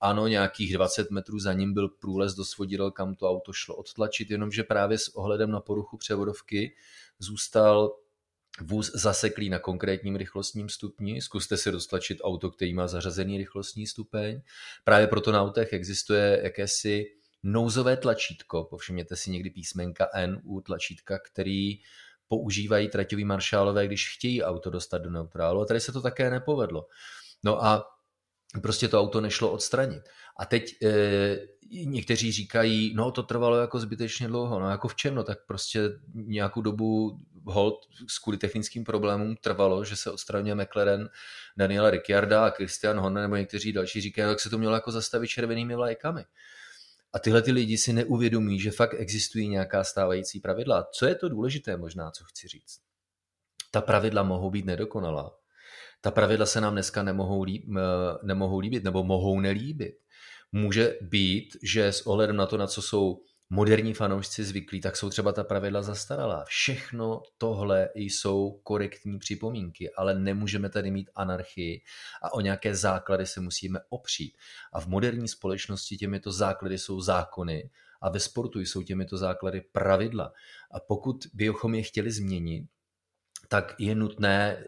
ano, 0.00 0.26
nějakých 0.26 0.74
20 0.74 1.10
metrů 1.10 1.38
za 1.38 1.52
ním 1.52 1.74
byl 1.74 1.88
průlez 1.88 2.34
do 2.34 2.44
svodidel, 2.44 2.90
kam 2.90 3.14
to 3.14 3.30
auto 3.30 3.52
šlo 3.52 3.76
odtlačit, 3.76 4.30
jenomže 4.30 4.62
právě 4.62 4.98
s 4.98 5.08
ohledem 5.08 5.50
na 5.50 5.60
poruchu 5.60 5.96
převodovky 5.96 6.76
zůstal 7.18 7.96
vůz 8.60 8.92
zaseklý 8.94 9.50
na 9.50 9.58
konkrétním 9.58 10.16
rychlostním 10.16 10.68
stupni. 10.68 11.22
Zkuste 11.22 11.56
si 11.56 11.72
dostlačit 11.72 12.18
auto, 12.22 12.50
který 12.50 12.74
má 12.74 12.86
zařazený 12.86 13.38
rychlostní 13.38 13.86
stupeň. 13.86 14.40
Právě 14.84 15.06
proto 15.06 15.32
na 15.32 15.42
autech 15.42 15.72
existuje 15.72 16.40
jakési 16.42 17.06
nouzové 17.42 17.96
tlačítko, 17.96 18.64
povšimněte 18.64 19.16
si 19.16 19.30
někdy 19.30 19.50
písmenka 19.50 20.08
N 20.14 20.40
u 20.44 20.60
tlačítka, 20.60 21.18
který 21.18 21.78
používají 22.28 22.88
traťoví 22.88 23.24
maršálové, 23.24 23.86
když 23.86 24.14
chtějí 24.14 24.42
auto 24.42 24.70
dostat 24.70 24.98
do 24.98 25.10
neutrálu. 25.10 25.60
A 25.60 25.64
tady 25.64 25.80
se 25.80 25.92
to 25.92 26.02
také 26.02 26.30
nepovedlo. 26.30 26.86
No 27.44 27.64
a 27.64 27.84
prostě 28.62 28.88
to 28.88 29.00
auto 29.00 29.20
nešlo 29.20 29.52
odstranit. 29.52 30.02
A 30.38 30.44
teď 30.44 30.82
e, 30.82 30.88
někteří 31.70 32.32
říkají, 32.32 32.94
no 32.94 33.10
to 33.10 33.22
trvalo 33.22 33.56
jako 33.56 33.78
zbytečně 33.80 34.28
dlouho, 34.28 34.60
no 34.60 34.70
jako 34.70 34.88
v 34.88 34.94
čem, 34.94 35.14
no 35.14 35.24
tak 35.24 35.38
prostě 35.46 35.80
nějakou 36.14 36.60
dobu 36.62 37.20
hold 37.44 37.74
kvůli 38.22 38.38
technickým 38.38 38.84
problémům 38.84 39.36
trvalo, 39.36 39.84
že 39.84 39.96
se 39.96 40.10
odstraňuje 40.10 40.54
McLaren 40.54 41.08
Daniela 41.56 41.90
Ricciarda 41.90 42.46
a 42.46 42.50
Christian 42.50 43.00
Horner 43.00 43.22
nebo 43.22 43.36
někteří 43.36 43.72
další 43.72 44.00
říkají, 44.00 44.28
jak 44.28 44.40
se 44.40 44.50
to 44.50 44.58
mělo 44.58 44.74
jako 44.74 44.92
zastavit 44.92 45.28
červenými 45.28 45.74
vlajkami. 45.74 46.24
A 47.12 47.18
tyhle 47.18 47.42
ty 47.42 47.52
lidi 47.52 47.78
si 47.78 47.92
neuvědomí, 47.92 48.60
že 48.60 48.70
fakt 48.70 48.94
existují 48.98 49.48
nějaká 49.48 49.84
stávající 49.84 50.40
pravidla. 50.40 50.88
Co 50.92 51.06
je 51.06 51.14
to 51.14 51.28
důležité 51.28 51.76
možná, 51.76 52.10
co 52.10 52.24
chci 52.24 52.48
říct? 52.48 52.80
Ta 53.70 53.80
pravidla 53.80 54.22
mohou 54.22 54.50
být 54.50 54.64
nedokonalá. 54.64 55.39
Ta 56.00 56.10
pravidla 56.10 56.46
se 56.46 56.60
nám 56.60 56.72
dneska 56.72 57.02
nemohou, 57.02 57.42
líb, 57.42 57.64
nemohou 58.22 58.58
líbit 58.58 58.84
nebo 58.84 59.04
mohou 59.04 59.40
nelíbit. 59.40 59.94
Může 60.52 60.98
být, 61.00 61.56
že 61.62 61.86
s 61.86 62.06
ohledem 62.06 62.36
na 62.36 62.46
to, 62.46 62.56
na 62.56 62.66
co 62.66 62.82
jsou 62.82 63.22
moderní 63.50 63.94
fanoušci 63.94 64.44
zvyklí, 64.44 64.80
tak 64.80 64.96
jsou 64.96 65.10
třeba 65.10 65.32
ta 65.32 65.44
pravidla 65.44 65.82
zastaralá. 65.82 66.44
Všechno 66.44 67.22
tohle 67.38 67.88
jsou 67.94 68.60
korektní 68.62 69.18
připomínky, 69.18 69.90
ale 69.90 70.14
nemůžeme 70.14 70.68
tady 70.68 70.90
mít 70.90 71.10
anarchii 71.14 71.82
a 72.22 72.34
o 72.34 72.40
nějaké 72.40 72.74
základy 72.74 73.26
se 73.26 73.40
musíme 73.40 73.78
opřít. 73.88 74.36
A 74.72 74.80
v 74.80 74.86
moderní 74.86 75.28
společnosti 75.28 75.96
těmito 75.96 76.32
základy 76.32 76.78
jsou 76.78 77.00
zákony 77.00 77.70
a 78.02 78.10
ve 78.10 78.20
sportu 78.20 78.60
jsou 78.60 78.82
těmito 78.82 79.16
základy 79.16 79.60
pravidla. 79.60 80.32
A 80.70 80.80
pokud 80.80 81.26
bychom 81.34 81.74
je 81.74 81.82
chtěli 81.82 82.10
změnit, 82.10 82.64
tak 83.52 83.74
je 83.78 83.94
nutné 83.94 84.52
e, 84.52 84.64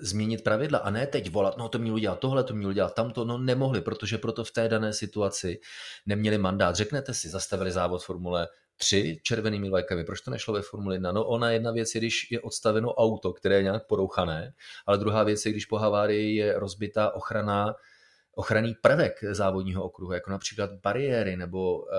změnit 0.00 0.44
pravidla 0.44 0.78
a 0.78 0.90
ne 0.90 1.06
teď 1.06 1.30
volat, 1.30 1.56
no 1.56 1.68
to 1.68 1.78
mělo 1.78 1.98
dělat 1.98 2.18
tohle, 2.18 2.44
to 2.44 2.54
mělo 2.54 2.72
dělat 2.72 2.94
tamto, 2.94 3.24
no 3.24 3.38
nemohli, 3.38 3.80
protože 3.80 4.18
proto 4.18 4.44
v 4.44 4.50
té 4.50 4.68
dané 4.68 4.92
situaci 4.92 5.60
neměli 6.06 6.38
mandát. 6.38 6.76
Řeknete 6.76 7.14
si, 7.14 7.28
zastavili 7.28 7.72
závod 7.72 8.04
Formule 8.04 8.48
3 8.76 9.20
červenými 9.22 9.70
vlajkami, 9.70 10.04
proč 10.04 10.20
to 10.20 10.30
nešlo 10.30 10.54
ve 10.54 10.62
Formule 10.62 10.94
1? 10.94 11.12
No 11.12 11.24
ona 11.24 11.50
jedna 11.50 11.70
věc 11.70 11.94
je, 11.94 12.00
když 12.00 12.30
je 12.30 12.40
odstaveno 12.40 12.94
auto, 12.94 13.32
které 13.32 13.54
je 13.54 13.62
nějak 13.62 13.86
porouchané, 13.86 14.52
ale 14.86 14.98
druhá 14.98 15.22
věc 15.22 15.46
je, 15.46 15.52
když 15.52 15.66
po 15.66 15.78
havárii 15.78 16.36
je 16.36 16.58
rozbitá 16.58 17.10
ochrana 17.10 17.74
ochranný 18.34 18.74
prvek 18.80 19.24
závodního 19.30 19.84
okruhu, 19.84 20.12
jako 20.12 20.30
například 20.30 20.70
bariéry 20.72 21.36
nebo 21.36 21.86
e, 21.92 21.96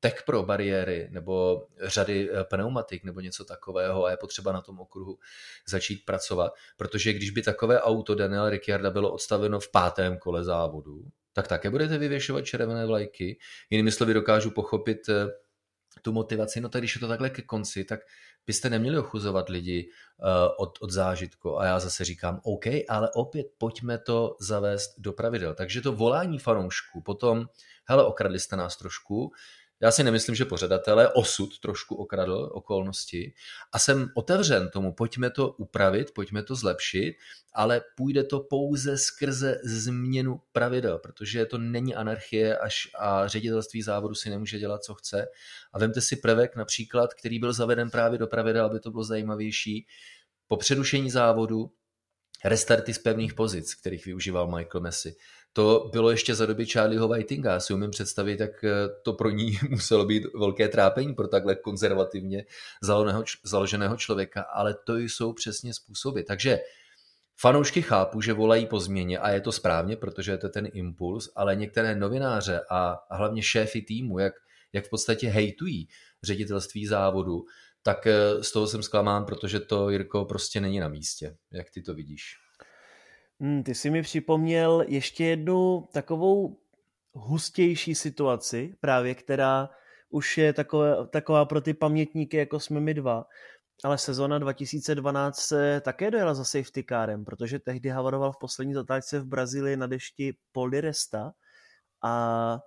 tech 0.00 0.22
pro 0.26 0.42
bariéry 0.42 1.08
nebo 1.10 1.66
řady 1.82 2.30
eh, 2.32 2.44
pneumatik 2.44 3.04
nebo 3.04 3.20
něco 3.20 3.44
takového 3.44 4.04
a 4.04 4.10
je 4.10 4.16
potřeba 4.16 4.52
na 4.52 4.60
tom 4.60 4.80
okruhu 4.80 5.18
začít 5.68 6.04
pracovat, 6.04 6.52
protože 6.76 7.12
když 7.12 7.30
by 7.30 7.42
takové 7.42 7.80
auto 7.80 8.14
Daniel 8.14 8.50
Ricciarda 8.50 8.90
bylo 8.90 9.12
odstaveno 9.12 9.60
v 9.60 9.70
pátém 9.70 10.18
kole 10.18 10.44
závodu, 10.44 11.04
tak 11.32 11.48
také 11.48 11.70
budete 11.70 11.98
vyvěšovat 11.98 12.44
červené 12.44 12.86
vlajky. 12.86 13.38
Jinými 13.70 13.92
slovy 13.92 14.14
dokážu 14.14 14.50
pochopit 14.50 15.08
eh, 15.08 15.26
tu 16.02 16.12
motivaci, 16.12 16.60
no 16.60 16.68
tak 16.68 16.80
když 16.80 16.94
je 16.94 17.00
to 17.00 17.08
takhle 17.08 17.30
ke 17.30 17.42
konci, 17.42 17.84
tak 17.84 18.00
byste 18.46 18.70
neměli 18.70 18.98
ochuzovat 18.98 19.48
lidi 19.48 19.90
uh, 20.18 20.26
od, 20.58 20.78
od 20.80 20.90
zážitku. 20.90 21.60
A 21.60 21.64
já 21.64 21.78
zase 21.78 22.04
říkám, 22.04 22.40
OK, 22.42 22.66
ale 22.88 23.10
opět 23.14 23.46
pojďme 23.58 23.98
to 23.98 24.36
zavést 24.40 24.94
do 24.98 25.12
pravidel. 25.12 25.54
Takže 25.54 25.80
to 25.80 25.92
volání 25.92 26.38
fanoušků, 26.38 27.02
potom, 27.02 27.46
hele, 27.84 28.04
okradli 28.04 28.38
jste 28.38 28.56
nás 28.56 28.76
trošku, 28.76 29.32
já 29.82 29.90
si 29.90 30.04
nemyslím, 30.04 30.34
že 30.34 30.44
pořadatelé 30.44 31.08
osud 31.08 31.58
trošku 31.58 31.94
okradl 31.94 32.50
okolnosti 32.52 33.32
a 33.72 33.78
jsem 33.78 34.10
otevřen 34.14 34.68
tomu, 34.68 34.92
pojďme 34.92 35.30
to 35.30 35.52
upravit, 35.52 36.14
pojďme 36.14 36.42
to 36.42 36.54
zlepšit, 36.54 37.16
ale 37.52 37.82
půjde 37.96 38.24
to 38.24 38.40
pouze 38.40 38.98
skrze 38.98 39.60
změnu 39.64 40.40
pravidel, 40.52 40.98
protože 40.98 41.46
to 41.46 41.58
není 41.58 41.94
anarchie 41.94 42.58
až 42.58 42.88
a 42.98 43.28
ředitelství 43.28 43.82
závodu 43.82 44.14
si 44.14 44.30
nemůže 44.30 44.58
dělat, 44.58 44.84
co 44.84 44.94
chce. 44.94 45.26
A 45.72 45.78
vemte 45.78 46.00
si 46.00 46.16
prvek 46.16 46.56
například, 46.56 47.14
který 47.14 47.38
byl 47.38 47.52
zaveden 47.52 47.90
právě 47.90 48.18
do 48.18 48.26
pravidel, 48.26 48.64
aby 48.66 48.80
to 48.80 48.90
bylo 48.90 49.04
zajímavější. 49.04 49.86
Po 50.48 50.56
přerušení 50.56 51.10
závodu 51.10 51.72
restarty 52.44 52.94
z 52.94 52.98
pevných 52.98 53.34
pozic, 53.34 53.74
kterých 53.74 54.06
využíval 54.06 54.56
Michael 54.56 54.80
Messi 54.80 55.16
to 55.52 55.88
bylo 55.92 56.10
ještě 56.10 56.34
za 56.34 56.46
doby 56.46 56.66
Charlieho 56.66 57.08
Whitinga. 57.08 57.52
Já 57.52 57.60
si 57.60 57.74
umím 57.74 57.90
představit, 57.90 58.40
jak 58.40 58.64
eh, 58.64 58.70
to 59.02 59.12
pro 59.12 59.30
ní 59.30 59.58
muselo 59.68 60.04
být 60.04 60.22
velké 60.34 60.68
trápení 60.68 61.14
pro 61.14 61.28
takhle 61.28 61.54
konzervativně 61.54 62.44
založeného 63.44 63.96
člověka, 63.96 64.42
ale 64.42 64.74
to 64.84 64.96
jsou 64.96 65.32
přesně 65.32 65.74
způsoby. 65.74 66.20
Takže 66.20 66.60
Fanoušky 67.42 67.82
chápu, 67.82 68.20
že 68.20 68.32
volají 68.32 68.66
po 68.66 68.80
změně 68.80 69.18
a 69.18 69.30
je 69.30 69.40
to 69.40 69.52
správně, 69.52 69.96
protože 69.96 70.32
je 70.32 70.38
to 70.38 70.48
ten 70.48 70.68
impuls, 70.72 71.32
ale 71.36 71.56
některé 71.56 71.96
novináře 71.96 72.60
a 72.70 72.98
hlavně 73.10 73.42
šéfy 73.42 73.82
týmu, 73.82 74.18
jak, 74.18 74.32
jak 74.72 74.86
v 74.86 74.90
podstatě 74.90 75.28
hejtují 75.28 75.88
ředitelství 76.22 76.86
závodu, 76.86 77.44
tak 77.82 78.06
eh, 78.06 78.42
z 78.44 78.52
toho 78.52 78.66
jsem 78.66 78.82
zklamán, 78.82 79.24
protože 79.24 79.60
to, 79.60 79.90
Jirko, 79.90 80.24
prostě 80.24 80.60
není 80.60 80.80
na 80.80 80.88
místě. 80.88 81.36
Jak 81.52 81.70
ty 81.70 81.82
to 81.82 81.94
vidíš? 81.94 82.36
Hmm, 83.40 83.62
ty 83.62 83.74
jsi 83.74 83.90
mi 83.90 84.02
připomněl 84.02 84.84
ještě 84.88 85.24
jednu 85.24 85.88
takovou 85.92 86.56
hustější 87.12 87.94
situaci, 87.94 88.76
právě 88.80 89.14
která 89.14 89.70
už 90.10 90.38
je 90.38 90.52
takové, 90.52 91.06
taková 91.06 91.44
pro 91.44 91.60
ty 91.60 91.74
pamětníky, 91.74 92.36
jako 92.36 92.60
jsme 92.60 92.80
my 92.80 92.94
dva. 92.94 93.24
Ale 93.84 93.98
sezona 93.98 94.38
2012 94.38 95.38
se 95.38 95.80
také 95.84 96.10
dojela 96.10 96.34
za 96.34 96.44
safety 96.44 96.84
carem, 96.88 97.24
protože 97.24 97.58
tehdy 97.58 97.88
havaroval 97.88 98.32
v 98.32 98.38
poslední 98.40 98.74
zatáčce 98.74 99.20
v 99.20 99.26
Brazílii 99.26 99.76
na 99.76 99.86
dešti 99.86 100.36
Paul 100.52 100.70
Resta 100.70 101.32
a 102.04 102.58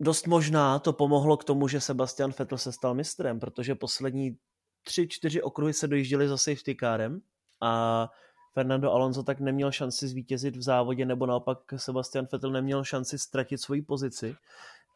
dost 0.00 0.26
možná 0.26 0.78
to 0.78 0.92
pomohlo 0.92 1.36
k 1.36 1.44
tomu, 1.44 1.68
že 1.68 1.80
Sebastian 1.80 2.32
Vettel 2.38 2.58
se 2.58 2.72
stal 2.72 2.94
mistrem, 2.94 3.40
protože 3.40 3.74
poslední 3.74 4.38
tři, 4.82 5.08
čtyři 5.08 5.42
okruhy 5.42 5.72
se 5.72 5.88
dojížděly 5.88 6.28
za 6.28 6.36
safety 6.36 6.76
carem 6.80 7.20
a 7.62 8.08
Fernando 8.56 8.92
Alonso 8.92 9.22
tak 9.22 9.40
neměl 9.40 9.72
šanci 9.72 10.08
zvítězit 10.08 10.56
v 10.56 10.62
závodě, 10.62 11.06
nebo 11.06 11.26
naopak 11.26 11.58
Sebastian 11.76 12.26
Vettel 12.32 12.50
neměl 12.50 12.84
šanci 12.84 13.18
ztratit 13.18 13.60
svoji 13.60 13.82
pozici. 13.82 14.36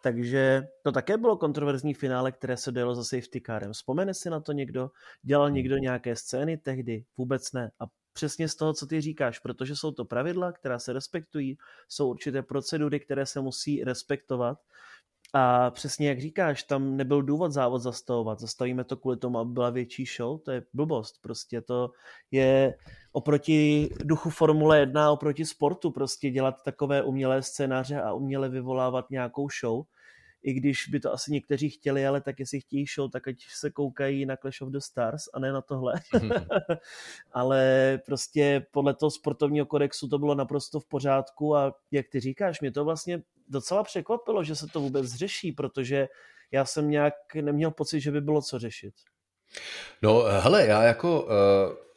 Takže 0.03 0.69
to 0.83 0.93
také 0.93 1.17
bylo 1.17 1.37
kontroverzní 1.37 1.95
finále, 1.95 2.33
které 2.33 2.57
se 2.57 2.73
dělo 2.73 2.95
za 2.95 3.05
safety 3.05 3.41
carem. 3.47 3.73
Vzpomene 3.73 4.15
si 4.15 4.31
na 4.31 4.41
to 4.41 4.53
někdo? 4.53 4.91
Dělal 5.23 5.51
někdo 5.51 5.77
nějaké 5.77 6.17
scény 6.17 6.57
tehdy? 6.57 7.05
Vůbec 7.17 7.53
ne. 7.53 7.71
A 7.81 7.85
přesně 8.13 8.49
z 8.49 8.55
toho, 8.55 8.75
co 8.75 8.87
ty 8.87 9.01
říkáš, 9.01 9.39
protože 9.39 9.77
jsou 9.77 9.93
to 9.93 10.05
pravidla, 10.05 10.53
která 10.53 10.79
se 10.79 10.93
respektují, 10.93 11.59
jsou 11.89 12.11
určité 12.11 12.43
procedury, 12.43 13.01
které 13.01 13.27
se 13.27 13.41
musí 13.41 13.85
respektovat 13.85 14.59
a 15.33 15.71
přesně 15.71 16.09
jak 16.09 16.21
říkáš, 16.21 16.63
tam 16.63 16.97
nebyl 16.97 17.23
důvod 17.23 17.53
závod 17.53 17.83
zastavovat. 17.83 18.41
Zastavíme 18.41 18.85
to 18.85 18.97
kvůli 18.97 19.17
tomu, 19.17 19.39
aby 19.39 19.53
byla 19.53 19.71
větší 19.71 20.05
show. 20.17 20.41
To 20.41 20.51
je 20.51 20.63
blbost. 20.73 21.23
Prostě 21.23 21.61
to 21.61 21.91
je 22.31 22.75
oproti 23.13 23.89
duchu 24.05 24.31
Formule 24.31 24.81
1, 24.81 25.13
oproti 25.13 25.45
sportu 25.45 25.91
prostě 25.91 26.31
dělat 26.31 26.63
takové 26.65 27.03
umělé 27.03 27.43
scénáře 27.43 28.03
a 28.03 28.13
uměle 28.13 28.49
vyvolávat 28.49 29.11
nějakou 29.11 29.49
show 29.61 29.85
i 30.43 30.53
když 30.53 30.89
by 30.89 31.01
to 31.01 31.13
asi 31.13 31.33
někteří 31.33 31.71
chtěli, 31.71 32.07
ale 32.07 32.21
tak 32.21 32.41
jestli 32.41 32.61
chtějí 32.61 32.87
show, 32.95 33.11
tak 33.11 33.29
ať 33.29 33.37
se 33.49 33.71
koukají 33.71 34.27
na 34.27 34.37
Clash 34.37 34.63
of 34.63 34.69
the 34.69 34.79
Stars 34.79 35.23
a 35.35 35.39
ne 35.39 35.53
na 35.53 35.61
tohle. 35.61 35.95
ale 37.33 37.99
prostě 38.07 38.67
podle 38.71 38.95
toho 38.95 39.11
sportovního 39.11 39.67
kodexu 39.67 40.09
to 40.09 40.19
bylo 40.19 40.35
naprosto 40.35 40.81
v 40.81 40.87
pořádku 40.87 41.57
a 41.57 41.75
jak 41.91 42.09
ty 42.09 42.21
říkáš, 42.21 42.61
mě 42.61 42.73
to 42.73 42.85
vlastně 42.85 43.23
docela 43.51 43.83
překvapilo, 43.83 44.45
že 44.45 44.57
se 44.57 44.67
to 44.73 44.81
vůbec 44.81 45.07
řeší, 45.07 45.53
protože 45.53 46.09
já 46.53 46.65
jsem 46.65 46.91
nějak 46.91 47.15
neměl 47.35 47.71
pocit, 47.71 48.01
že 48.01 48.11
by 48.11 48.21
bylo 48.21 48.43
co 48.43 48.59
řešit. 48.59 48.95
No 50.03 50.23
hele, 50.23 50.67
já 50.67 50.83
jako... 50.83 51.23
Uh 51.23 51.31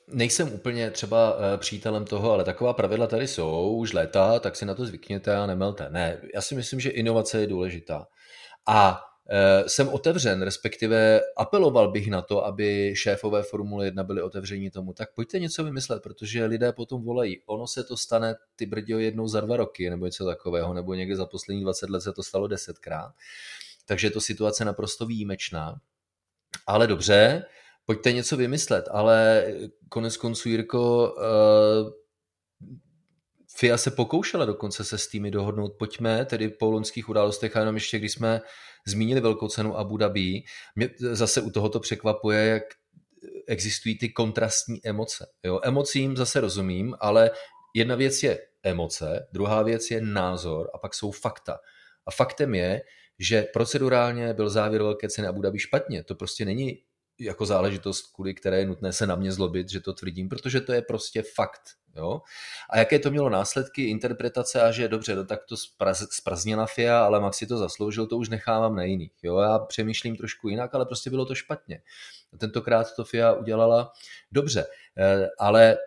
nejsem 0.07 0.53
úplně 0.53 0.91
třeba 0.91 1.36
eh, 1.38 1.57
přítelem 1.57 2.05
toho, 2.05 2.31
ale 2.31 2.43
taková 2.43 2.74
pravidla 2.74 3.07
tady 3.07 3.27
jsou 3.27 3.75
už 3.75 3.93
léta, 3.93 4.39
tak 4.39 4.55
si 4.55 4.65
na 4.65 4.75
to 4.75 4.86
zvykněte 4.86 5.36
a 5.36 5.45
nemelte. 5.45 5.89
Ne, 5.89 6.22
já 6.36 6.41
si 6.41 6.55
myslím, 6.55 6.79
že 6.79 6.89
inovace 6.89 7.39
je 7.39 7.48
důležitá. 7.48 8.07
A 8.67 9.00
Eh, 9.00 9.12
jsem 9.68 9.89
otevřen, 9.89 10.42
respektive 10.42 11.22
apeloval 11.38 11.92
bych 11.92 12.10
na 12.10 12.22
to, 12.22 12.46
aby 12.46 12.94
šéfové 12.96 13.44
Formule 13.44 13.86
1 13.86 14.03
byli 14.03 14.22
otevření 14.22 14.72
tomu, 14.72 14.94
tak 14.94 15.13
pojďte 15.13 15.39
něco 15.39 15.63
vymyslet, 15.63 16.03
protože 16.03 16.46
lidé 16.46 16.72
potom 16.72 17.03
volají. 17.03 17.42
Ono 17.46 17.68
se 17.68 17.84
to 17.84 17.98
stane, 17.98 18.36
ty 18.56 18.65
brdio, 18.65 19.00
jednou 19.00 19.27
za 19.27 19.42
dva 19.42 19.58
roky, 19.58 19.89
nebo 19.89 20.06
něco 20.06 20.25
takového, 20.25 20.74
nebo 20.74 20.94
někdy 20.94 21.15
za 21.15 21.25
poslední 21.25 21.62
20 21.62 21.89
let 21.89 22.01
se 22.01 22.13
to 22.13 22.24
stalo 22.24 22.48
desetkrát. 22.48 23.12
Takže 23.86 24.08
je 24.08 24.12
to 24.12 24.22
situace 24.22 24.65
naprosto 24.65 25.06
výjimečná. 25.06 25.75
Ale 26.68 26.88
dobře, 26.88 27.46
pojďte 27.86 28.12
něco 28.12 28.38
vymyslet, 28.38 28.86
ale 28.92 29.48
konec 29.89 30.18
konců, 30.18 30.50
Jirko, 30.50 31.13
uh, 31.18 32.02
FIA 33.57 33.77
se 33.77 33.91
pokoušela 33.91 34.45
dokonce 34.45 34.83
se 34.83 34.98
s 34.98 35.07
týmy 35.07 35.31
dohodnout, 35.31 35.74
pojďme 35.79 36.25
tedy 36.25 36.50
po 36.50 36.72
loňských 36.72 37.10
událostech 37.10 37.55
a 37.55 37.60
jenom 37.60 37.75
ještě, 37.75 38.00
když 38.00 38.12
jsme 38.12 38.41
zmínili 38.88 39.22
velkou 39.22 39.48
cenu 39.48 39.77
Abu 39.77 39.98
Dhabi, 39.98 40.43
mě 40.75 40.89
zase 40.98 41.41
u 41.41 41.50
tohoto 41.50 41.79
překvapuje, 41.79 42.45
jak 42.45 42.63
existují 43.48 43.98
ty 43.98 44.10
kontrastní 44.10 44.86
emoce. 44.86 45.27
Jo? 45.43 45.60
Emocím 45.63 46.17
zase 46.17 46.41
rozumím, 46.41 46.95
ale 47.00 47.31
jedna 47.75 47.95
věc 47.95 48.24
je 48.24 48.39
emoce, 48.63 49.27
druhá 49.31 49.63
věc 49.63 49.91
je 49.91 50.01
názor 50.01 50.69
a 50.74 50.77
pak 50.77 50.93
jsou 50.93 51.12
fakta. 51.12 51.60
A 52.05 52.12
faktem 52.12 52.55
je, 52.55 52.81
že 53.19 53.41
procedurálně 53.53 54.33
byl 54.33 54.50
závěr 54.50 54.81
velké 54.81 55.10
ceny 55.10 55.27
Abu 55.27 55.41
Dhabi 55.41 55.60
špatně. 55.60 56.03
To 56.03 56.15
prostě 56.15 56.45
není 56.45 56.77
jako 57.20 57.46
záležitost, 57.46 58.13
kvůli 58.15 58.34
které 58.34 58.60
je 58.60 58.65
nutné 58.65 58.93
se 58.93 59.08
na 59.08 59.15
mě 59.15 59.32
zlobit, 59.32 59.70
že 59.70 59.79
to 59.79 59.93
tvrdím, 59.93 60.29
protože 60.29 60.62
to 60.62 60.74
je 60.74 60.82
prostě 60.82 61.24
fakt. 61.36 61.62
Jo? 61.96 62.22
A 62.70 62.77
jaké 62.77 63.00
to 63.00 63.12
mělo 63.12 63.29
následky, 63.29 63.84
interpretace 63.84 64.62
a 64.62 64.72
že 64.72 64.88
dobře, 64.88 65.15
no 65.15 65.25
tak 65.25 65.39
to 65.50 65.55
sprazněla 66.10 66.65
FIA, 66.65 67.05
ale 67.05 67.20
Max 67.20 67.38
si 67.38 67.48
to 67.48 67.58
zasloužil, 67.58 68.08
to 68.08 68.17
už 68.17 68.29
nechávám 68.29 68.75
na 68.75 68.84
jiných. 68.84 69.12
Jo? 69.24 69.38
Já 69.38 69.60
přemýšlím 69.60 70.15
trošku 70.15 70.50
jinak, 70.50 70.75
ale 70.75 70.86
prostě 70.86 71.10
bylo 71.10 71.25
to 71.25 71.36
špatně. 71.36 71.82
tentokrát 72.38 72.96
to 72.96 73.03
FIA 73.03 73.34
udělala 73.34 73.91
dobře, 74.32 74.65
eh, 74.98 75.29
ale 75.39 75.77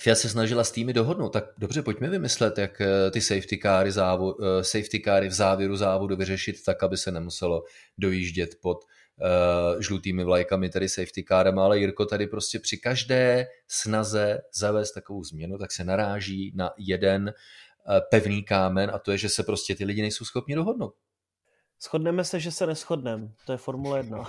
FIA 0.00 0.14
se 0.14 0.28
snažila 0.28 0.64
s 0.64 0.70
týmy 0.70 0.92
dohodnout, 0.92 1.32
tak 1.32 1.44
dobře, 1.58 1.82
pojďme 1.82 2.08
vymyslet, 2.08 2.58
jak 2.58 2.80
eh, 2.80 3.10
ty 3.10 3.20
safety 3.20 3.58
cary, 3.62 3.92
závod, 3.92 4.36
eh, 4.40 4.64
safety 4.64 5.00
cary 5.04 5.28
v 5.28 5.32
závěru 5.32 5.76
závodu 5.76 6.16
vyřešit 6.16 6.64
tak, 6.64 6.82
aby 6.82 6.96
se 6.96 7.10
nemuselo 7.10 7.64
dojíždět 7.98 8.50
pod 8.60 8.84
žlutými 9.78 10.24
vlajkami, 10.24 10.68
tedy 10.68 10.88
safety 10.88 11.24
carem, 11.28 11.58
ale 11.58 11.78
Jirko 11.78 12.06
tady 12.06 12.26
prostě 12.26 12.58
při 12.58 12.76
každé 12.76 13.46
snaze 13.68 14.40
zavést 14.54 14.92
takovou 14.92 15.24
změnu, 15.24 15.58
tak 15.58 15.72
se 15.72 15.84
naráží 15.84 16.52
na 16.54 16.70
jeden 16.78 17.22
uh, 17.28 17.94
pevný 18.10 18.42
kámen 18.42 18.90
a 18.94 18.98
to 18.98 19.12
je, 19.12 19.18
že 19.18 19.28
se 19.28 19.42
prostě 19.42 19.74
ty 19.74 19.84
lidi 19.84 20.02
nejsou 20.02 20.24
schopni 20.24 20.54
dohodnout. 20.54 20.94
Shodneme 21.82 22.24
se, 22.24 22.40
že 22.40 22.50
se 22.50 22.66
neschodneme. 22.66 23.28
To 23.46 23.52
je 23.52 23.58
Formule 23.58 23.98
1. 23.98 24.18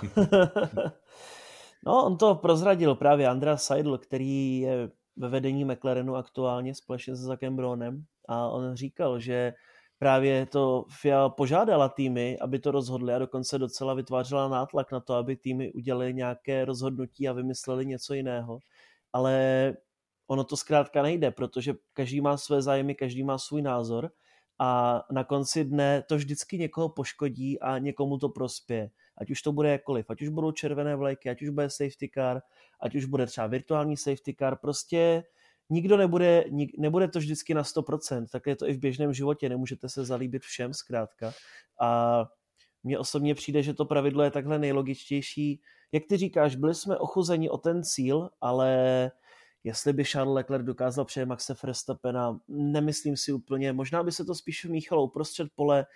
no, 1.86 2.06
on 2.06 2.18
to 2.18 2.34
prozradil 2.34 2.94
právě 2.94 3.28
Andrea 3.28 3.56
Seidl, 3.56 3.98
který 3.98 4.60
je 4.60 4.90
ve 5.16 5.28
vedení 5.28 5.64
McLarenu 5.64 6.16
aktuálně 6.16 6.74
společně 6.74 7.16
se 7.16 7.22
Zakem 7.22 7.56
Bronem 7.56 8.04
a 8.28 8.48
on 8.48 8.76
říkal, 8.76 9.20
že 9.20 9.54
právě 9.98 10.46
to 10.46 10.84
FIA 11.00 11.28
požádala 11.28 11.88
týmy, 11.88 12.38
aby 12.40 12.58
to 12.58 12.70
rozhodli 12.70 13.14
a 13.14 13.18
dokonce 13.18 13.58
docela 13.58 13.94
vytvářela 13.94 14.48
nátlak 14.48 14.92
na 14.92 15.00
to, 15.00 15.14
aby 15.14 15.36
týmy 15.36 15.72
udělali 15.72 16.14
nějaké 16.14 16.64
rozhodnutí 16.64 17.28
a 17.28 17.32
vymysleli 17.32 17.86
něco 17.86 18.14
jiného. 18.14 18.58
Ale 19.12 19.74
ono 20.26 20.44
to 20.44 20.56
zkrátka 20.56 21.02
nejde, 21.02 21.30
protože 21.30 21.74
každý 21.92 22.20
má 22.20 22.36
své 22.36 22.62
zájmy, 22.62 22.94
každý 22.94 23.22
má 23.22 23.38
svůj 23.38 23.62
názor 23.62 24.10
a 24.58 25.02
na 25.10 25.24
konci 25.24 25.64
dne 25.64 26.02
to 26.08 26.16
vždycky 26.16 26.58
někoho 26.58 26.88
poškodí 26.88 27.60
a 27.60 27.78
někomu 27.78 28.18
to 28.18 28.28
prospěje. 28.28 28.90
Ať 29.18 29.30
už 29.30 29.42
to 29.42 29.52
bude 29.52 29.70
jakkoliv, 29.70 30.10
ať 30.10 30.22
už 30.22 30.28
budou 30.28 30.52
červené 30.52 30.96
vlajky, 30.96 31.30
ať 31.30 31.42
už 31.42 31.48
bude 31.48 31.70
safety 31.70 32.10
car, 32.14 32.40
ať 32.80 32.94
už 32.94 33.04
bude 33.04 33.26
třeba 33.26 33.46
virtuální 33.46 33.96
safety 33.96 34.34
car, 34.38 34.56
prostě 34.56 35.24
nikdo 35.70 35.96
nebude, 35.96 36.44
nik, 36.50 36.78
nebude 36.78 37.08
to 37.08 37.18
vždycky 37.18 37.54
na 37.54 37.62
100%, 37.62 38.26
tak 38.32 38.46
je 38.46 38.56
to 38.56 38.68
i 38.68 38.72
v 38.72 38.78
běžném 38.78 39.12
životě, 39.12 39.48
nemůžete 39.48 39.88
se 39.88 40.04
zalíbit 40.04 40.42
všem 40.42 40.74
zkrátka. 40.74 41.32
A 41.80 42.24
mně 42.82 42.98
osobně 42.98 43.34
přijde, 43.34 43.62
že 43.62 43.74
to 43.74 43.84
pravidlo 43.84 44.22
je 44.22 44.30
takhle 44.30 44.58
nejlogičtější. 44.58 45.60
Jak 45.92 46.02
ty 46.08 46.16
říkáš, 46.16 46.56
byli 46.56 46.74
jsme 46.74 46.98
ochuzeni 46.98 47.50
o 47.50 47.58
ten 47.58 47.84
cíl, 47.84 48.28
ale 48.40 49.10
jestli 49.64 49.92
by 49.92 50.04
Charles 50.04 50.34
Leclerc 50.34 50.64
dokázal 50.64 51.04
přejet 51.04 51.26
Maxe 51.26 51.54
Verstappena, 51.62 52.40
nemyslím 52.48 53.16
si 53.16 53.32
úplně, 53.32 53.72
možná 53.72 54.02
by 54.02 54.12
se 54.12 54.24
to 54.24 54.34
spíš 54.34 54.64
vmíchalo 54.64 55.04
uprostřed 55.04 55.48
pole, 55.54 55.86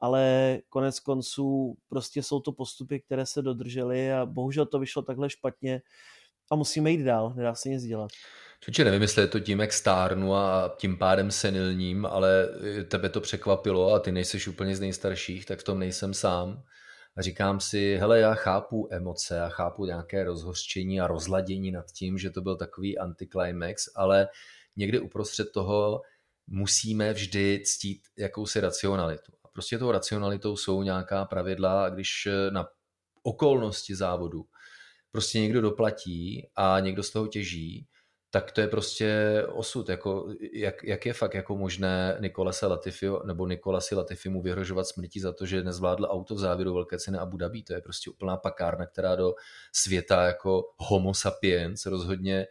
ale 0.00 0.58
konec 0.68 1.00
konců 1.00 1.76
prostě 1.88 2.22
jsou 2.22 2.40
to 2.40 2.52
postupy, 2.52 3.00
které 3.00 3.26
se 3.26 3.42
dodržely 3.42 4.12
a 4.12 4.26
bohužel 4.26 4.66
to 4.66 4.78
vyšlo 4.78 5.02
takhle 5.02 5.30
špatně 5.30 5.82
a 6.50 6.56
musíme 6.56 6.90
jít 6.90 7.04
dál, 7.04 7.32
nedá 7.36 7.54
se 7.54 7.68
nic 7.68 7.82
dělat. 7.82 8.10
Čuče, 8.60 8.84
nevím, 8.84 9.02
jestli 9.02 9.22
je 9.22 9.28
to 9.28 9.40
tím, 9.40 9.60
jak 9.60 9.72
stárnu 9.72 10.34
a 10.34 10.74
tím 10.78 10.98
pádem 10.98 11.30
senilním, 11.30 12.06
ale 12.06 12.48
tebe 12.88 13.08
to 13.08 13.20
překvapilo 13.20 13.92
a 13.92 13.98
ty 13.98 14.12
nejseš 14.12 14.48
úplně 14.48 14.76
z 14.76 14.80
nejstarších, 14.80 15.46
tak 15.46 15.60
v 15.60 15.64
tom 15.64 15.78
nejsem 15.78 16.14
sám. 16.14 16.62
A 17.16 17.22
říkám 17.22 17.60
si, 17.60 17.96
hele, 17.96 18.20
já 18.20 18.34
chápu 18.34 18.88
emoce, 18.90 19.36
já 19.36 19.48
chápu 19.48 19.84
nějaké 19.84 20.24
rozhořčení 20.24 21.00
a 21.00 21.06
rozladění 21.06 21.70
nad 21.70 21.86
tím, 21.92 22.18
že 22.18 22.30
to 22.30 22.40
byl 22.40 22.56
takový 22.56 22.98
anticlimax, 22.98 23.88
ale 23.96 24.28
někdy 24.76 25.00
uprostřed 25.00 25.52
toho 25.54 26.02
musíme 26.46 27.12
vždy 27.12 27.62
ctít 27.64 28.02
jakousi 28.18 28.60
racionalitu. 28.60 29.32
A 29.44 29.48
prostě 29.48 29.78
tou 29.78 29.92
racionalitou 29.92 30.56
jsou 30.56 30.82
nějaká 30.82 31.24
pravidla 31.24 31.84
a 31.84 31.88
když 31.88 32.28
na 32.50 32.68
okolnosti 33.22 33.94
závodu 33.94 34.44
prostě 35.12 35.40
někdo 35.40 35.60
doplatí 35.60 36.48
a 36.56 36.80
někdo 36.80 37.02
z 37.02 37.10
toho 37.10 37.26
těží, 37.26 37.86
tak 38.30 38.52
to 38.52 38.60
je 38.60 38.68
prostě 38.68 39.42
osud. 39.52 39.88
Jako, 39.88 40.28
jak, 40.52 40.84
jak, 40.84 41.06
je 41.06 41.12
fakt 41.12 41.34
jako 41.34 41.56
možné 41.56 42.16
Nikolase 42.20 42.66
Latifi 42.66 43.06
nebo 43.24 43.46
Nikolasi 43.46 43.94
Latifi 43.94 44.28
mu 44.28 44.42
vyhrožovat 44.42 44.86
smrtí 44.86 45.20
za 45.20 45.32
to, 45.32 45.46
že 45.46 45.62
nezvládl 45.62 46.06
auto 46.10 46.34
v 46.34 46.38
závěru 46.38 46.74
velké 46.74 46.98
ceny 46.98 47.18
Abu 47.18 47.36
Dhabi. 47.36 47.62
To 47.62 47.74
je 47.74 47.80
prostě 47.80 48.10
úplná 48.10 48.36
pakárna, 48.36 48.86
která 48.86 49.16
do 49.16 49.34
světa 49.72 50.26
jako 50.26 50.64
homo 50.76 51.14
sapiens 51.14 51.86
rozhodně 51.86 52.46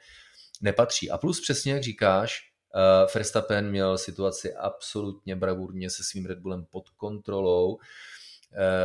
nepatří. 0.61 1.09
A 1.09 1.17
plus 1.17 1.41
přesně, 1.41 1.73
jak 1.73 1.83
říkáš, 1.83 2.51
uh, 2.75 3.11
Verstappen 3.15 3.69
měl 3.69 3.97
situaci 3.97 4.53
absolutně 4.53 5.35
bravurně 5.35 5.89
se 5.89 6.03
svým 6.03 6.25
Red 6.25 6.39
Bullem 6.39 6.65
pod 6.65 6.89
kontrolou. 6.89 7.73
Uh, 7.73 7.81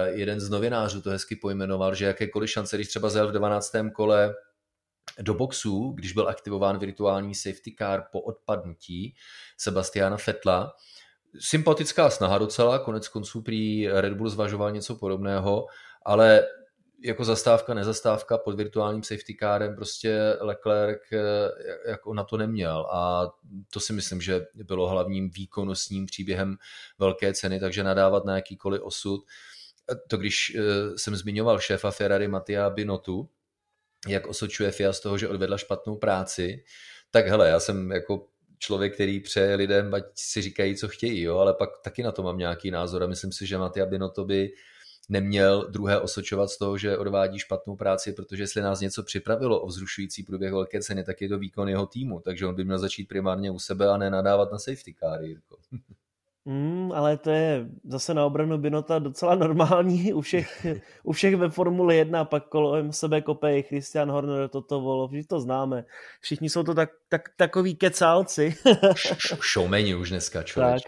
jeden 0.07 0.41
z 0.41 0.51
novinářů 0.51 1.03
to 1.03 1.11
hezky 1.11 1.37
pojmenoval, 1.37 1.95
že 1.95 2.05
jakékoliv 2.05 2.51
šance, 2.51 2.77
když 2.77 2.89
třeba 2.89 3.09
zel 3.09 3.29
v 3.29 3.33
12. 3.33 3.73
kole 3.95 4.35
do 5.21 5.35
boxu, 5.35 5.93
když 5.97 6.13
byl 6.13 6.29
aktivován 6.29 6.79
virtuální 6.79 7.35
safety 7.35 7.75
car 7.79 8.03
po 8.13 8.21
odpadnutí 8.21 9.15
Sebastiana 9.57 10.17
Fetla. 10.17 10.73
Sympatická 11.41 12.11
snaha 12.11 12.39
docela, 12.39 12.79
konec 12.79 13.09
konců 13.09 13.43
prý 13.43 13.89
Red 13.89 14.13
Bull 14.13 14.31
zvažoval 14.31 14.73
něco 14.73 14.95
podobného, 14.95 15.67
ale 16.05 16.43
jako 17.03 17.25
zastávka, 17.25 17.75
nezastávka 17.75 18.39
pod 18.39 18.57
virtuálním 18.57 19.03
safety 19.03 19.37
carem 19.41 19.77
prostě 19.77 20.37
Leclerc 20.41 21.01
eh, 21.13 21.21
jako 21.91 22.15
na 22.15 22.25
to 22.25 22.37
neměl 22.37 22.89
a 22.93 23.27
to 23.73 23.81
si 23.81 23.93
myslím, 23.93 24.21
že 24.21 24.47
bylo 24.55 24.89
hlavním 24.89 25.31
výkonnostním 25.31 26.07
příběhem 26.07 26.57
velké 26.99 27.35
ceny, 27.35 27.61
takže 27.61 27.85
nadávat 27.85 28.25
na 28.25 28.37
jakýkoliv 28.37 28.83
osud. 28.83 29.21
To 30.09 30.17
když 30.17 30.57
eh, 30.57 30.99
jsem 30.99 31.17
zmiňoval 31.17 31.61
šéfa 31.61 31.91
Ferrari 31.91 32.29
Mattia 32.29 32.71
Binotu, 32.71 33.29
jak 34.09 34.27
osočuje 34.27 34.71
FIA 34.71 34.93
z 34.93 35.01
toho, 35.01 35.19
že 35.19 35.29
odvedla 35.29 35.59
špatnou 35.59 35.97
práci, 35.97 36.65
tak 37.11 37.27
hele, 37.27 37.49
já 37.49 37.61
jsem 37.61 37.93
jako 37.93 38.27
člověk, 38.59 38.95
který 38.95 39.21
přeje 39.21 39.55
lidem, 39.55 39.95
ať 39.95 40.05
si 40.15 40.43
říkají, 40.43 40.77
co 40.77 40.89
chtějí, 40.89 41.23
jo, 41.23 41.39
ale 41.39 41.55
pak 41.55 41.71
taky 41.85 42.03
na 42.03 42.13
to 42.13 42.23
mám 42.23 42.39
nějaký 42.39 42.71
názor 42.71 43.03
a 43.03 43.07
myslím 43.07 43.33
si, 43.33 43.47
že 43.47 43.59
Matia 43.59 43.87
Binotto 43.87 44.25
by 44.25 44.51
neměl 45.09 45.69
druhé 45.71 46.01
osočovat 46.01 46.51
z 46.51 46.59
toho, 46.59 46.79
že 46.79 46.99
odvádí 46.99 47.39
špatnou 47.39 47.77
práci, 47.77 48.13
protože 48.13 48.43
jestli 48.43 48.63
nás 48.63 48.81
něco 48.81 49.03
připravilo 49.03 49.61
o 49.61 49.67
vzrušující 49.67 50.23
průběh 50.23 50.53
velké 50.53 50.81
ceny, 50.81 51.05
tak 51.05 51.21
je 51.21 51.29
to 51.29 51.39
výkon 51.39 51.69
jeho 51.69 51.87
týmu, 51.87 52.21
takže 52.21 52.47
on 52.47 52.55
by 52.55 52.65
měl 52.65 52.79
začít 52.79 53.09
primárně 53.09 53.51
u 53.51 53.59
sebe 53.59 53.89
a 53.89 53.97
ne 53.97 54.11
nadávat 54.11 54.53
na 54.53 54.59
safety 54.59 54.95
car, 54.95 55.23
Jirko. 55.23 55.57
Mm, 56.45 56.93
ale 56.93 57.17
to 57.17 57.31
je 57.31 57.67
zase 57.85 58.15
na 58.15 58.27
obranu 58.27 58.59
Binota 58.59 58.99
docela 58.99 59.35
normální 59.35 60.13
u 60.15 60.21
všech, 60.21 60.67
u 61.03 61.13
všech 61.13 61.37
ve 61.37 61.51
Formuli 61.51 61.97
1, 61.97 62.25
pak 62.25 62.49
kolem 62.49 62.93
sebe 62.93 63.21
kopej 63.21 63.63
Christian 63.63 64.11
Horner, 64.11 64.49
Toto 64.49 64.81
Wolf, 64.81 65.13
že 65.13 65.27
to 65.27 65.41
známe. 65.41 65.85
Všichni 66.21 66.51
jsou 66.51 66.63
to 66.63 66.75
tak, 66.75 66.91
tak, 67.09 67.23
takový 67.37 67.75
kecálci. 67.75 68.55
Showmeni 69.53 69.95
už 69.95 70.11
dneska, 70.11 70.43
člověk. 70.43 70.83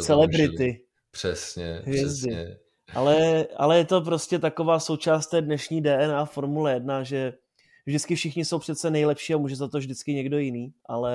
Celebrity. 0.00 0.80
Přesně, 1.10 1.82
Hvězdy. 1.84 2.30
přesně. 2.30 2.56
Ale, 2.94 3.46
ale 3.56 3.78
je 3.78 3.84
to 3.84 4.00
prostě 4.00 4.38
taková 4.38 4.80
součást 4.80 5.26
té 5.26 5.42
dnešní 5.42 5.82
DNA 5.82 6.24
Formule 6.24 6.74
1, 6.74 7.02
že 7.02 7.32
vždycky 7.86 8.14
všichni 8.14 8.44
jsou 8.44 8.58
přece 8.58 8.90
nejlepší 8.90 9.34
a 9.34 9.38
může 9.38 9.56
za 9.56 9.68
to 9.68 9.78
vždycky 9.78 10.14
někdo 10.14 10.38
jiný, 10.38 10.72
ale 10.86 11.14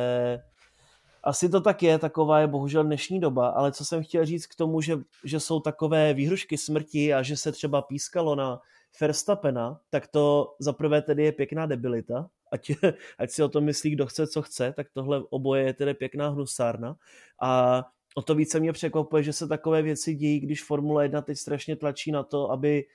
Asi 1.24 1.50
to 1.50 1.62
tak 1.62 1.84
je, 1.84 2.00
taková 2.00 2.40
je 2.40 2.48
bohužel 2.48 2.84
dnešní 2.84 3.20
doba, 3.20 3.48
ale 3.48 3.72
co 3.72 3.86
jsem 3.86 4.04
chtěl 4.04 4.26
říct 4.26 4.48
k 4.48 4.56
tomu, 4.56 4.82
že, 4.82 4.98
že 5.24 5.40
jsou 5.40 5.60
takové 5.60 6.14
výhrušky 6.14 6.58
smrti 6.58 7.14
a 7.14 7.24
že 7.24 7.38
se 7.38 7.52
třeba 7.52 7.82
pískalo 7.82 8.36
na 8.36 8.62
Verstappena, 9.02 9.80
tak 9.90 10.08
to 10.08 10.56
zaprvé 10.60 11.02
tedy 11.02 11.24
je 11.24 11.32
pěkná 11.32 11.66
debilita, 11.66 12.30
ať, 12.52 12.72
ať 13.20 13.30
si 13.30 13.44
o 13.44 13.50
tom 13.50 13.64
myslí, 13.64 13.92
kdo 13.92 14.06
chce, 14.06 14.28
co 14.28 14.42
chce, 14.42 14.74
tak 14.76 14.88
tohle 14.94 15.24
oboje 15.30 15.64
je 15.64 15.74
tedy 15.74 15.94
pěkná 15.94 16.30
hnusárna. 16.30 16.96
A 17.42 17.84
o 18.16 18.22
to 18.22 18.36
více 18.36 18.60
mě 18.60 18.74
překvapuje, 18.74 19.24
že 19.24 19.34
se 19.34 19.48
takové 19.48 19.82
věci 19.82 20.16
dějí, 20.16 20.40
když 20.40 20.64
Formule 20.64 21.06
1 21.06 21.22
teď 21.22 21.38
strašně 21.38 21.76
tlačí 21.76 22.12
na 22.12 22.24
to, 22.24 22.52
aby 22.52 22.86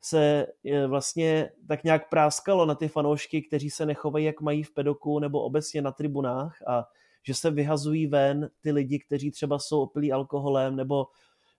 se 0.00 0.46
eh, 0.64 0.86
vlastně 0.86 1.50
tak 1.68 1.84
nějak 1.84 2.08
práskalo 2.08 2.66
na 2.66 2.74
ty 2.74 2.88
fanoušky, 2.88 3.42
kteří 3.42 3.70
se 3.70 3.86
nechovají, 3.86 4.24
jak 4.24 4.40
mají 4.40 4.62
v 4.62 4.74
pedoku 4.74 5.18
nebo 5.18 5.42
obecně 5.42 5.82
na 5.82 5.92
tribunách 5.92 6.62
a 6.66 6.84
že 7.26 7.34
se 7.34 7.50
vyhazují 7.50 8.06
ven 8.06 8.50
ty 8.60 8.72
lidi, 8.72 8.98
kteří 8.98 9.30
třeba 9.30 9.58
jsou 9.58 9.80
opilí 9.80 10.12
alkoholem 10.12 10.76
nebo, 10.76 11.06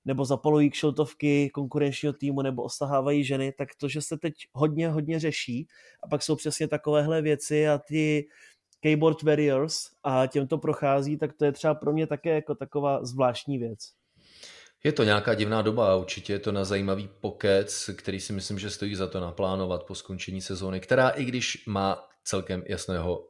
nebo 0.06 0.26
zapalují 0.26 0.70
kšiltovky 0.70 1.50
konkurenčního 1.50 2.14
týmu 2.14 2.42
nebo 2.42 2.64
osahávají 2.64 3.24
ženy, 3.24 3.52
tak 3.52 3.70
to, 3.78 3.88
že 3.88 4.02
se 4.02 4.18
teď 4.18 4.34
hodně, 4.54 4.90
hodně 4.90 5.20
řeší 5.20 5.68
a 6.04 6.08
pak 6.08 6.24
jsou 6.24 6.36
přesně 6.36 6.68
takovéhle 6.68 7.22
věci 7.22 7.68
a 7.68 7.78
ty 7.78 8.28
keyboard 8.80 9.24
warriors 9.24 9.76
a 10.04 10.28
těm 10.28 10.48
to 10.48 10.58
prochází, 10.58 11.18
tak 11.18 11.34
to 11.34 11.46
je 11.46 11.52
třeba 11.52 11.74
pro 11.74 11.94
mě 11.94 12.08
také 12.08 12.36
jako 12.36 12.56
taková 12.56 13.06
zvláštní 13.06 13.58
věc. 13.58 13.80
Je 14.84 14.92
to 14.92 15.04
nějaká 15.04 15.34
divná 15.34 15.62
doba, 15.62 15.96
určitě 15.96 16.34
je 16.34 16.40
to 16.40 16.52
na 16.52 16.64
zajímavý 16.64 17.10
pokec, 17.22 17.90
který 17.96 18.20
si 18.20 18.34
myslím, 18.34 18.60
že 18.60 18.70
stojí 18.70 18.96
za 18.96 19.08
to 19.08 19.20
naplánovat 19.20 19.84
po 19.84 19.96
skončení 19.96 20.42
sezóny, 20.42 20.80
která 20.80 21.10
i 21.10 21.26
když 21.26 21.64
má 21.68 22.08
celkem 22.24 22.64
jasného 22.68 23.28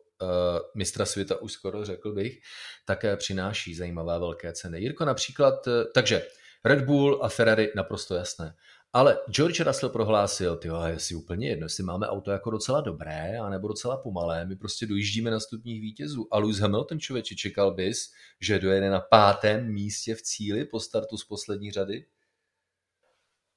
mistra 0.76 1.06
světa 1.06 1.42
už 1.42 1.52
skoro 1.52 1.86
řekl 1.86 2.14
bych, 2.14 2.40
také 2.86 3.18
přináší 3.18 3.76
zajímavé 3.76 4.20
velké 4.20 4.54
ceny. 4.54 4.80
Jirko 4.80 5.06
například, 5.06 5.68
uh, 5.68 5.74
takže 5.94 6.28
Red 6.66 6.86
Bull 6.86 7.20
a 7.24 7.30
Ferrari 7.30 7.72
naprosto 7.76 8.16
jasné. 8.16 8.56
Ale 8.94 9.20
George 9.30 9.60
Russell 9.60 9.90
prohlásil, 9.90 10.58
ty 10.58 10.70
je 10.86 11.00
si 11.00 11.16
úplně 11.16 11.50
jedno, 11.50 11.66
jestli 11.66 11.84
máme 11.84 12.08
auto 12.08 12.32
jako 12.32 12.52
docela 12.52 12.82
dobré, 12.82 13.40
anebo 13.40 13.68
docela 13.68 13.98
pomalé, 13.98 14.46
my 14.46 14.56
prostě 14.56 14.86
dojíždíme 14.86 15.32
na 15.32 15.40
stupních 15.40 15.82
vítězů. 15.82 16.28
A 16.32 16.40
Lewis 16.40 16.60
Hamilton, 16.60 17.00
člověče, 17.00 17.36
čekal 17.36 17.74
bys, 17.74 18.12
že 18.42 18.60
dojede 18.60 18.90
na 18.90 19.00
pátém 19.00 19.74
místě 19.74 20.16
v 20.16 20.22
cíli 20.22 20.66
po 20.66 20.80
startu 20.80 21.18
z 21.18 21.26
poslední 21.26 21.72
řady? 21.72 22.06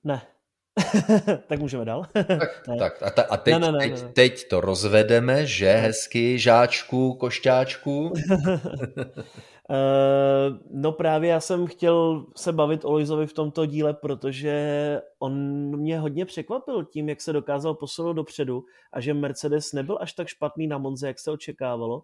Ne. 0.05 0.38
tak 1.47 1.59
můžeme 1.59 1.85
dál. 1.85 2.07
tak, 2.13 2.63
tak 2.79 3.03
a, 3.03 3.11
ta, 3.11 3.23
a 3.23 3.37
teď, 3.37 3.55
ne, 3.55 3.61
ne, 3.61 3.73
ne, 3.73 3.79
teď, 3.79 4.03
ne. 4.03 4.09
teď 4.09 4.49
to 4.49 4.61
rozvedeme, 4.61 5.47
že 5.47 5.73
hezky, 5.73 6.39
žáčku, 6.39 7.15
košťáčku. 7.15 8.09
Uh, 8.09 8.19
no 10.71 10.93
právě 10.93 11.31
já 11.31 11.41
jsem 11.41 11.67
chtěl 11.67 12.27
se 12.37 12.53
bavit 12.53 12.85
o 12.85 12.93
Loizovi 12.93 13.27
v 13.27 13.33
tomto 13.33 13.67
díle, 13.67 13.95
protože 13.95 15.01
on 15.19 15.35
mě 15.77 15.99
hodně 16.01 16.25
překvapil 16.25 16.85
tím, 16.85 17.09
jak 17.09 17.21
se 17.21 17.33
dokázal 17.33 17.75
posunout 17.75 18.13
dopředu 18.13 18.65
a 18.93 19.01
že 19.01 19.15
Mercedes 19.15 19.73
nebyl 19.73 19.99
až 20.01 20.13
tak 20.13 20.29
špatný 20.29 20.67
na 20.67 20.79
Monze, 20.79 21.07
jak 21.07 21.19
se 21.19 21.31
očekávalo. 21.31 22.03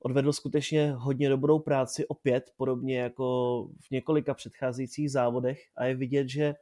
Odvedl 0.00 0.32
skutečně 0.32 0.92
hodně 0.92 1.28
dobrou 1.28 1.58
práci 1.58 2.06
opět, 2.06 2.50
podobně 2.56 2.98
jako 2.98 3.68
v 3.86 3.90
několika 3.90 4.34
předcházejících 4.34 5.10
závodech 5.10 5.58
a 5.76 5.84
je 5.84 5.94
vidět, 5.94 6.28
že 6.28 6.54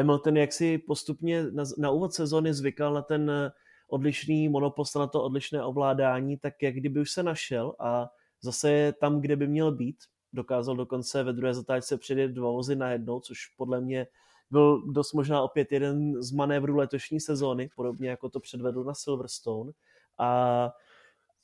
Hamilton 0.00 0.36
jaksi 0.36 0.78
postupně 0.78 1.44
na, 1.50 1.64
na 1.78 1.90
úvod 1.90 2.14
sezóny 2.14 2.54
zvykal 2.54 2.94
na 2.94 3.02
ten 3.02 3.52
odlišný 3.88 4.48
monopost, 4.48 4.96
na 4.96 5.06
to 5.06 5.22
odlišné 5.22 5.64
ovládání, 5.64 6.36
tak 6.36 6.62
jak 6.62 6.74
kdyby 6.74 7.00
už 7.00 7.10
se 7.10 7.22
našel 7.22 7.74
a 7.78 8.10
zase 8.40 8.72
je 8.72 8.92
tam, 8.92 9.20
kde 9.20 9.36
by 9.36 9.46
měl 9.46 9.72
být. 9.72 9.96
Dokázal 10.32 10.76
dokonce 10.76 11.22
ve 11.22 11.32
druhé 11.32 11.54
zatáčce 11.54 11.96
předjet 11.96 12.30
dva 12.30 12.50
vozy 12.50 12.76
na 12.76 12.90
jednou, 12.90 13.20
což 13.20 13.46
podle 13.56 13.80
mě 13.80 14.06
byl 14.50 14.82
dost 14.92 15.12
možná 15.12 15.42
opět 15.42 15.72
jeden 15.72 16.22
z 16.22 16.32
manévrů 16.32 16.76
letošní 16.76 17.20
sezóny, 17.20 17.70
podobně 17.76 18.10
jako 18.10 18.28
to 18.28 18.40
předvedl 18.40 18.84
na 18.84 18.94
Silverstone. 18.94 19.72
A 20.18 20.70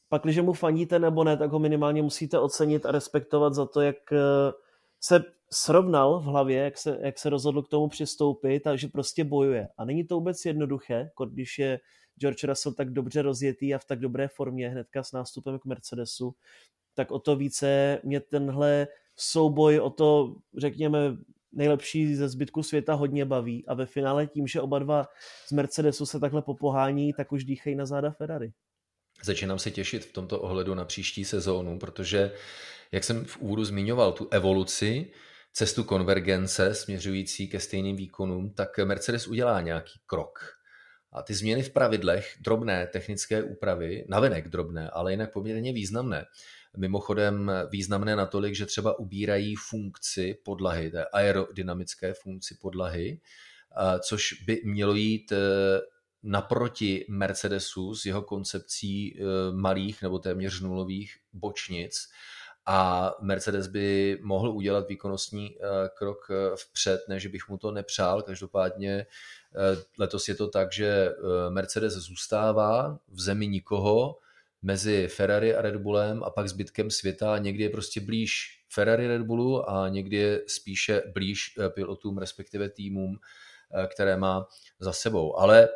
pak, 0.08 0.22
když 0.22 0.38
mu 0.38 0.52
fandíte 0.52 0.98
nebo 0.98 1.24
ne, 1.24 1.36
tak 1.36 1.50
ho 1.50 1.58
minimálně 1.58 2.02
musíte 2.02 2.38
ocenit 2.38 2.86
a 2.86 2.92
respektovat 2.92 3.54
za 3.54 3.66
to, 3.66 3.80
jak 3.80 4.12
eh, 4.12 4.52
se 5.06 5.24
srovnal 5.52 6.20
v 6.20 6.24
hlavě, 6.24 6.58
jak 6.58 6.78
se, 6.78 6.98
jak 7.02 7.18
se 7.18 7.30
rozhodl 7.30 7.62
k 7.62 7.68
tomu 7.68 7.88
přistoupit, 7.88 8.62
takže 8.62 8.88
prostě 8.88 9.24
bojuje. 9.24 9.68
A 9.78 9.84
není 9.84 10.04
to 10.06 10.14
vůbec 10.14 10.44
jednoduché, 10.44 11.10
když 11.30 11.58
je 11.58 11.80
George 12.20 12.44
Russell 12.44 12.74
tak 12.74 12.90
dobře 12.90 13.22
rozjetý 13.22 13.74
a 13.74 13.78
v 13.78 13.84
tak 13.84 14.00
dobré 14.00 14.28
formě 14.28 14.68
hnedka 14.68 15.02
s 15.02 15.12
nástupem 15.12 15.58
k 15.58 15.64
Mercedesu, 15.64 16.34
tak 16.94 17.10
o 17.10 17.18
to 17.18 17.36
více 17.36 18.00
mě 18.04 18.20
tenhle 18.20 18.88
souboj 19.16 19.80
o 19.80 19.90
to, 19.90 20.36
řekněme, 20.56 20.98
nejlepší 21.52 22.14
ze 22.14 22.28
zbytku 22.28 22.62
světa 22.62 22.94
hodně 22.94 23.24
baví 23.24 23.66
a 23.66 23.74
ve 23.74 23.86
finále 23.86 24.26
tím, 24.26 24.46
že 24.46 24.60
oba 24.60 24.78
dva 24.78 25.08
z 25.48 25.52
Mercedesu 25.52 26.06
se 26.06 26.20
takhle 26.20 26.42
popohání, 26.42 27.12
tak 27.12 27.32
už 27.32 27.44
dýchají 27.44 27.76
na 27.76 27.86
záda 27.86 28.10
Ferrari. 28.10 28.52
Začínám 29.24 29.58
se 29.58 29.70
těšit 29.70 30.04
v 30.04 30.12
tomto 30.12 30.40
ohledu 30.40 30.74
na 30.74 30.84
příští 30.84 31.24
sezónu, 31.24 31.78
protože, 31.78 32.32
jak 32.96 33.04
jsem 33.04 33.24
v 33.24 33.38
úvodu 33.38 33.64
zmiňoval, 33.64 34.12
tu 34.12 34.28
evoluci, 34.30 35.10
cestu 35.52 35.84
konvergence 35.84 36.74
směřující 36.74 37.48
ke 37.48 37.60
stejným 37.60 37.96
výkonům, 37.96 38.50
tak 38.50 38.78
Mercedes 38.78 39.26
udělá 39.26 39.60
nějaký 39.60 40.00
krok. 40.06 40.56
A 41.12 41.22
ty 41.22 41.34
změny 41.34 41.62
v 41.62 41.72
pravidlech, 41.72 42.36
drobné 42.40 42.86
technické 42.86 43.42
úpravy, 43.42 44.04
navenek 44.08 44.48
drobné, 44.48 44.90
ale 44.90 45.12
jinak 45.12 45.32
poměrně 45.32 45.72
významné, 45.72 46.24
Mimochodem 46.76 47.52
významné 47.70 48.16
natolik, 48.16 48.54
že 48.54 48.66
třeba 48.66 48.98
ubírají 48.98 49.54
funkci 49.56 50.38
podlahy, 50.44 50.90
té 50.90 51.04
aerodynamické 51.04 52.14
funkci 52.14 52.56
podlahy, 52.60 53.20
což 54.00 54.32
by 54.32 54.60
mělo 54.64 54.94
jít 54.94 55.32
e, 55.32 55.36
naproti 56.22 57.04
Mercedesu 57.08 57.94
s 57.94 58.06
jeho 58.06 58.22
koncepcí 58.22 59.08
e, 59.08 59.22
malých 59.52 60.02
nebo 60.02 60.18
téměř 60.18 60.60
nulových 60.60 61.16
bočnic 61.32 62.08
a 62.66 63.12
Mercedes 63.20 63.66
by 63.66 64.18
mohl 64.22 64.48
udělat 64.48 64.88
výkonnostní 64.88 65.46
e, 65.46 65.58
krok 65.94 66.28
vpřed, 66.56 67.00
než 67.08 67.26
bych 67.26 67.48
mu 67.48 67.58
to 67.58 67.70
nepřál. 67.70 68.22
Každopádně 68.22 69.06
letos 69.98 70.28
je 70.28 70.34
to 70.34 70.48
tak, 70.48 70.72
že 70.72 71.10
Mercedes 71.48 71.92
zůstává 71.92 72.98
v 73.08 73.20
zemi 73.20 73.48
nikoho, 73.48 74.18
mezi 74.62 75.08
Ferrari 75.08 75.54
a 75.54 75.62
Red 75.62 75.76
Bullem 75.76 76.24
a 76.24 76.30
pak 76.30 76.48
zbytkem 76.48 76.90
světa. 76.90 77.38
Někdy 77.38 77.62
je 77.62 77.70
prostě 77.70 78.00
blíž 78.00 78.62
Ferrari 78.68 79.06
Red 79.06 79.22
Bullu 79.22 79.70
a 79.70 79.88
někdy 79.88 80.16
je 80.16 80.42
spíše 80.46 81.02
blíž 81.14 81.54
eh, 81.58 81.70
pilotům, 81.70 82.18
respektive 82.18 82.68
týmům, 82.68 83.18
eh, 83.74 83.86
které 83.86 84.16
má 84.16 84.46
za 84.80 84.92
sebou. 84.92 85.38
Ale 85.38 85.68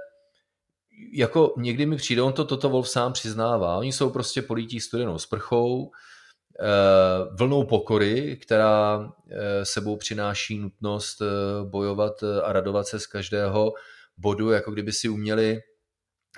jako 1.13 1.55
někdy 1.57 1.87
mi 1.87 1.97
přijde, 1.97 2.23
on 2.23 2.33
to 2.33 2.45
Toto 2.45 2.71
Wolf 2.71 2.89
sám 2.89 3.13
přiznává, 3.13 3.77
oni 3.77 3.93
jsou 3.93 4.11
prostě 4.11 4.43
polítí 4.43 4.81
studenou 4.81 5.19
sprchou, 5.19 5.91
eh, 5.91 6.10
vlnou 7.39 7.65
pokory, 7.65 8.37
která 8.43 9.09
sebou 9.63 9.97
přináší 9.97 10.59
nutnost 10.59 11.23
bojovat 11.65 12.23
a 12.43 12.53
radovat 12.53 12.87
se 12.87 13.01
z 13.01 13.07
každého 13.07 13.73
bodu, 14.17 14.51
jako 14.51 14.71
kdyby 14.71 14.93
si 14.93 15.09
uměli 15.09 15.61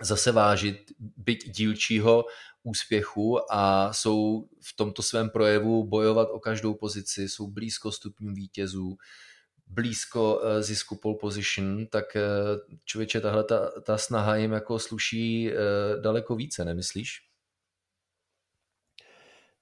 zase 0.03 0.33
vážit 0.33 0.79
byť 1.17 1.51
dílčího 1.51 2.25
úspěchu 2.63 3.53
a 3.53 3.93
jsou 3.93 4.49
v 4.61 4.77
tomto 4.77 5.03
svém 5.03 5.31
projevu 5.31 5.87
bojovat 5.87 6.29
o 6.31 6.41
každou 6.41 6.75
pozici, 6.75 7.29
jsou 7.29 7.51
blízko 7.51 7.93
stupňů 7.93 8.35
vítězů, 8.35 8.97
blízko 9.67 10.41
eh, 10.45 10.63
zisku 10.63 10.97
pole 10.97 11.17
position, 11.21 11.87
tak 11.87 12.17
eh, 12.17 12.23
člověče, 12.85 13.21
tahle 13.21 13.45
ta, 13.45 13.71
ta 13.81 13.99
snaha 13.99 14.37
jim 14.37 14.53
jako 14.53 14.79
sluší 14.79 15.51
eh, 15.51 15.57
daleko 16.01 16.37
více, 16.37 16.65
nemyslíš? 16.65 17.32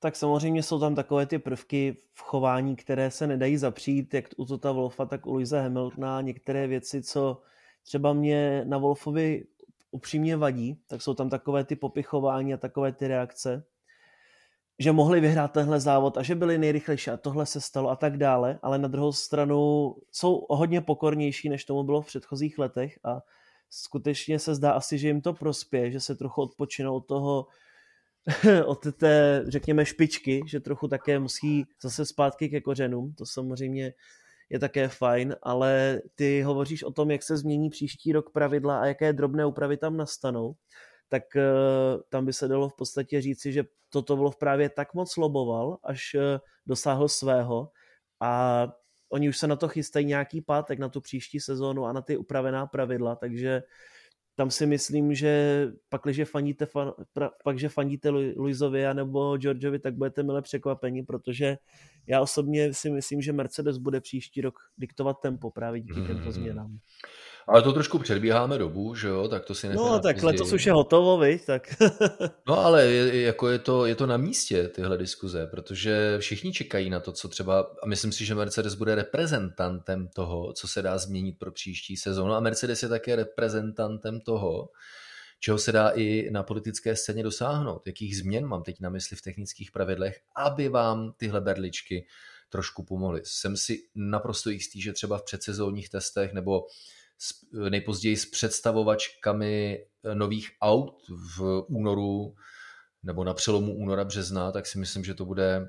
Tak 0.03 0.17
samozřejmě 0.17 0.63
jsou 0.63 0.81
tam 0.81 0.95
takové 0.95 1.27
ty 1.27 1.39
prvky 1.39 1.97
v 2.15 2.21
chování, 2.23 2.77
které 2.77 3.11
se 3.11 3.27
nedají 3.27 3.57
zapřít, 3.57 4.15
jak 4.15 4.25
u 4.37 4.45
Tota 4.45 4.73
Wolfa, 4.73 5.07
tak 5.07 5.27
u 5.27 5.33
Luise 5.33 5.61
Hamiltona. 5.61 6.21
Některé 6.21 6.67
věci, 6.67 7.03
co 7.03 7.43
třeba 7.83 8.13
mě 8.13 8.65
na 8.65 8.79
Wolfovi 8.79 9.45
upřímně 9.91 10.37
vadí, 10.37 10.81
tak 10.87 11.03
jsou 11.03 11.15
tam 11.15 11.29
takové 11.29 11.65
ty 11.65 11.77
popichování 11.77 12.55
a 12.55 12.57
takové 12.57 12.93
ty 12.93 13.09
reakce, 13.09 13.65
že 14.79 14.93
mohli 14.93 15.21
vyhrát 15.21 15.53
tenhle 15.53 15.81
závod 15.81 16.17
a 16.17 16.23
že 16.23 16.35
byli 16.35 16.59
nejrychlejší 16.59 17.11
a 17.11 17.17
tohle 17.17 17.47
se 17.47 17.61
stalo 17.61 17.91
a 17.91 17.97
tak 17.97 18.17
dále, 18.17 18.59
ale 18.63 18.79
na 18.79 18.89
druhou 18.89 19.13
stranu 19.13 19.95
jsou 20.13 20.47
hodně 20.51 20.81
pokornější, 20.81 21.49
než 21.49 21.65
tomu 21.65 21.83
bylo 21.83 22.03
v 22.03 22.07
předchozích 22.07 22.59
letech 22.59 22.99
a 23.05 23.21
skutečně 23.71 24.39
se 24.39 24.55
zdá 24.55 24.73
asi, 24.73 24.99
že 24.99 25.09
jim 25.09 25.21
to 25.21 25.33
prospěje, 25.33 25.91
že 25.91 26.01
se 26.01 26.15
trochu 26.15 26.43
odpočinou 26.43 26.97
od 26.97 27.07
toho, 27.07 27.47
od 28.67 28.95
té, 28.97 29.45
řekněme, 29.49 29.87
špičky, 29.87 30.43
že 30.47 30.61
trochu 30.61 30.89
také 30.89 31.19
musí 31.19 31.65
zase 31.83 32.07
zpátky 32.07 32.49
ke 32.49 32.61
kořenům, 32.61 33.15
to 33.15 33.27
samozřejmě 33.27 33.93
je 34.51 34.59
také 34.59 34.89
fajn, 34.89 35.37
ale 35.43 36.01
ty 36.15 36.43
hovoříš 36.43 36.83
o 36.83 36.91
tom, 36.91 37.11
jak 37.11 37.23
se 37.23 37.37
změní 37.37 37.71
příští 37.71 38.13
rok 38.13 38.31
pravidla 38.33 38.81
a 38.81 38.87
jaké 38.87 39.13
drobné 39.13 39.47
úpravy 39.47 39.77
tam 39.77 39.97
nastanou, 39.97 40.55
tak 41.09 41.23
tam 42.09 42.27
by 42.27 42.33
se 42.33 42.49
dalo 42.49 42.69
v 42.69 42.77
podstatě 42.77 43.21
říci, 43.21 43.53
že 43.53 43.65
toto 43.91 44.17
bylo 44.17 44.31
právě 44.31 44.69
tak 44.69 44.95
moc 44.95 45.17
loboval, 45.17 45.79
až 45.85 46.17
dosáhl 46.67 47.09
svého 47.09 47.71
a 48.21 48.67
oni 49.13 49.29
už 49.29 49.39
se 49.39 49.47
na 49.47 49.57
to 49.57 49.69
chystají 49.69 50.07
nějaký 50.07 50.41
pátek, 50.41 50.79
na 50.79 50.89
tu 50.89 51.01
příští 51.01 51.41
sezónu 51.41 51.85
a 51.85 51.93
na 51.93 52.03
ty 52.03 52.17
upravená 52.17 52.67
pravidla, 52.67 53.17
takže 53.17 53.63
tam 54.41 54.51
si 54.51 54.67
myslím, 54.67 55.15
že 55.15 55.67
pak, 55.89 56.01
když 56.05 56.29
fandíte, 56.29 56.67
fan, 56.67 56.93
pra, 57.13 57.31
pak, 57.45 57.59
že 57.59 57.69
fandíte 57.69 58.09
Luizovi 58.11 58.85
nebo 58.93 59.37
Georgeovi, 59.37 59.79
tak 59.79 59.95
budete 59.95 60.23
milé 60.23 60.43
překvapení, 60.43 61.03
protože 61.03 61.59
já 62.07 62.21
osobně 62.21 62.75
si 62.75 62.91
myslím, 62.91 63.23
že 63.23 63.33
Mercedes 63.33 63.79
bude 63.79 64.01
příští 64.01 64.41
rok 64.41 64.59
diktovat 64.79 65.21
tempo 65.21 65.51
právě 65.51 65.81
díky 65.81 66.01
těmto 66.01 66.33
hmm. 66.33 66.79
Ale 67.49 67.63
to 67.63 67.73
trošku 67.73 67.99
předbíháme 67.99 68.59
dobu, 68.59 68.95
že 68.95 69.09
jo, 69.09 69.29
tak 69.29 69.45
to 69.45 69.55
si 69.55 69.69
No, 69.69 70.01
tak 70.01 70.17
později. 70.17 70.27
letos 70.27 70.53
už 70.53 70.67
je 70.67 70.73
hotovo, 70.73 71.19
viď, 71.19 71.45
tak. 71.47 71.75
no, 72.49 72.59
ale 72.59 72.87
je, 72.87 73.23
jako 73.23 73.49
je, 73.49 73.59
to, 73.59 73.87
je 73.87 73.95
to 73.95 74.07
na 74.07 74.17
místě, 74.17 74.69
tyhle 74.69 74.99
diskuze, 74.99 75.47
protože 75.47 76.19
všichni 76.19 76.53
čekají 76.53 76.91
na 76.91 77.01
to, 77.01 77.13
co 77.13 77.29
třeba, 77.29 77.61
a 77.83 77.87
myslím 77.87 78.13
si, 78.13 78.25
že 78.25 78.35
Mercedes 78.35 78.75
bude 78.75 78.95
reprezentantem 78.95 80.09
toho, 80.09 80.53
co 80.53 80.69
se 80.69 80.83
dá 80.83 80.99
změnit 80.99 81.39
pro 81.39 81.53
příští 81.53 81.97
sezónu 81.97 82.33
a 82.33 82.41
Mercedes 82.41 82.83
je 82.83 82.89
také 82.89 83.17
reprezentantem 83.17 84.21
toho, 84.21 84.69
čeho 85.41 85.59
se 85.59 85.73
dá 85.73 85.89
i 85.89 86.31
na 86.31 86.43
politické 86.43 86.97
scéně 86.97 87.23
dosáhnout, 87.23 87.87
jakých 87.87 88.17
změn 88.17 88.47
mám 88.47 88.63
teď 88.63 88.81
na 88.81 88.91
mysli 88.91 89.17
v 89.17 89.23
technických 89.23 89.71
pravidlech, 89.73 90.21
aby 90.37 90.69
vám 90.69 91.13
tyhle 91.17 91.41
berličky 91.41 92.07
trošku 92.49 92.85
pomohly. 92.85 93.21
Jsem 93.25 93.57
si 93.57 93.79
naprosto 93.95 94.51
jistý, 94.51 94.81
že 94.81 94.93
třeba 94.93 95.19
v 95.19 95.23
předsezónních 95.25 95.89
testech 95.89 96.33
nebo 96.33 96.67
nejpozději 97.71 98.17
s 98.17 98.27
představovačkami 98.27 99.79
eh, 100.05 100.15
nových 100.15 100.51
aut 100.61 101.03
v 101.09 101.65
únoru 101.69 102.35
nebo 103.03 103.25
na 103.25 103.35
přelomu 103.35 103.75
února 103.75 104.05
března, 104.05 104.53
tak 104.53 104.67
si 104.67 104.79
myslím, 104.79 105.05
že 105.05 105.15
to 105.15 105.25
bude 105.25 105.67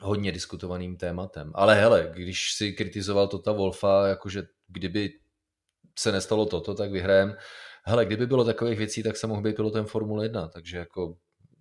hodně 0.00 0.32
diskutovaným 0.32 0.96
tématem. 0.96 1.52
Ale 1.54 1.74
hele, 1.74 2.12
když 2.14 2.52
si 2.52 2.72
kritizoval 2.72 3.28
Tota 3.28 3.52
Wolfa, 3.52 4.06
jakože 4.06 4.42
kdyby 4.68 5.10
se 5.98 6.12
nestalo 6.12 6.46
toto, 6.46 6.74
tak 6.74 6.90
vyhrajem. 6.90 7.36
Hele, 7.84 8.06
kdyby 8.06 8.26
bylo 8.26 8.44
takových 8.44 8.78
věcí, 8.78 9.02
tak 9.02 9.16
se 9.16 9.26
mohl 9.26 9.42
být 9.42 9.56
pilotem 9.56 9.84
Formule 9.84 10.24
1, 10.24 10.48
takže 10.48 10.78
jako 10.78 11.16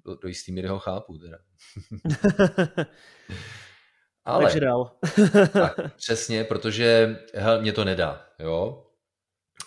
do, 0.05 0.15
do 0.15 0.27
jistý 0.27 0.51
míry 0.51 0.67
ho 0.67 0.79
chápu 0.79 1.17
teda. 1.17 1.37
Ale, 4.25 4.43
takže 4.43 4.59
tak, 5.53 5.95
přesně, 5.95 6.43
protože 6.43 7.17
hele, 7.33 7.61
mě 7.61 7.73
to 7.73 7.85
nedá, 7.85 8.25
jo. 8.39 8.85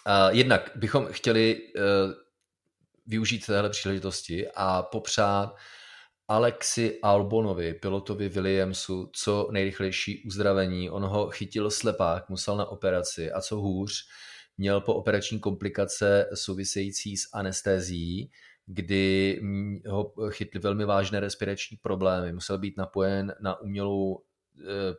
Uh, 0.07 0.37
jednak 0.37 0.71
bychom 0.75 1.07
chtěli 1.07 1.57
uh, 1.57 1.83
využít 3.07 3.47
téhle 3.47 3.71
příležitosti 3.71 4.49
a 4.55 4.83
popřát 4.83 5.57
Alexi 6.29 6.99
Albonovi, 7.03 7.75
pilotovi 7.75 8.29
Williamsu, 8.29 9.11
co 9.13 9.49
nejrychlejší 9.53 10.25
uzdravení. 10.27 10.91
On 10.91 11.03
ho 11.03 11.31
chytil 11.31 11.71
slepák, 11.71 12.29
musel 12.29 12.57
na 12.57 12.67
operaci 12.67 13.33
a 13.33 13.41
co 13.41 13.57
hůř, 13.57 14.09
měl 14.59 14.81
po 14.81 14.95
operační 14.95 15.41
komplikace 15.41 16.29
související 16.35 17.17
s 17.17 17.29
anestézií, 17.33 18.31
kdy 18.67 19.41
ho 19.89 20.13
chytly 20.31 20.61
velmi 20.61 20.85
vážné 20.85 21.21
respirační 21.21 21.77
problémy. 21.77 22.33
Musel 22.33 22.59
být 22.59 22.77
napojen 22.77 23.35
na 23.41 23.61
umělou 23.61 24.19
Eh, 24.19 24.26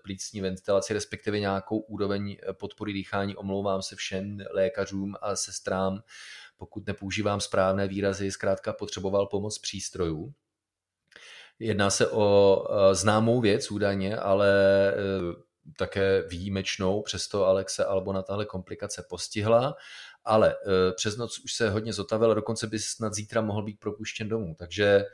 plícní 0.04 0.42
ventilaci, 0.42 0.94
respektive 0.94 1.40
nějakou 1.40 1.80
úroveň 1.80 2.38
eh, 2.42 2.54
podpory 2.54 2.94
dýchání. 2.94 3.36
Omlouvám 3.36 3.82
se 3.82 3.96
všem 3.96 4.38
lékařům 4.52 5.16
a 5.22 5.36
sestrám, 5.36 6.04
pokud 6.58 6.88
nepoužívám 6.88 7.42
správné 7.42 7.88
výrazy, 7.88 8.32
zkrátka 8.32 8.74
potřeboval 8.74 9.26
pomoc 9.26 9.60
přístrojů. 9.60 10.34
Jedná 11.60 11.90
se 11.90 12.08
o 12.08 12.58
eh, 12.70 12.96
známou 12.96 13.42
věc 13.42 13.72
údajně, 13.72 14.18
ale 14.18 14.54
také 15.78 16.22
výjimečnou, 16.22 17.02
přesto 17.02 17.46
Alexe 17.46 17.86
Albo 17.86 18.14
na 18.14 18.22
tahle 18.22 18.46
komplikace 18.46 19.06
postihla, 19.10 19.76
ale 20.24 20.56
přes 20.96 21.18
noc 21.18 21.40
už 21.40 21.54
se 21.54 21.70
hodně 21.70 21.94
zotavil, 21.94 22.36
dokonce 22.36 22.68
by 22.68 22.80
snad 22.80 23.14
zítra 23.14 23.42
mohl 23.42 23.64
být 23.64 23.80
propuštěn 23.80 24.30
domů, 24.30 24.56
takže 24.60 25.06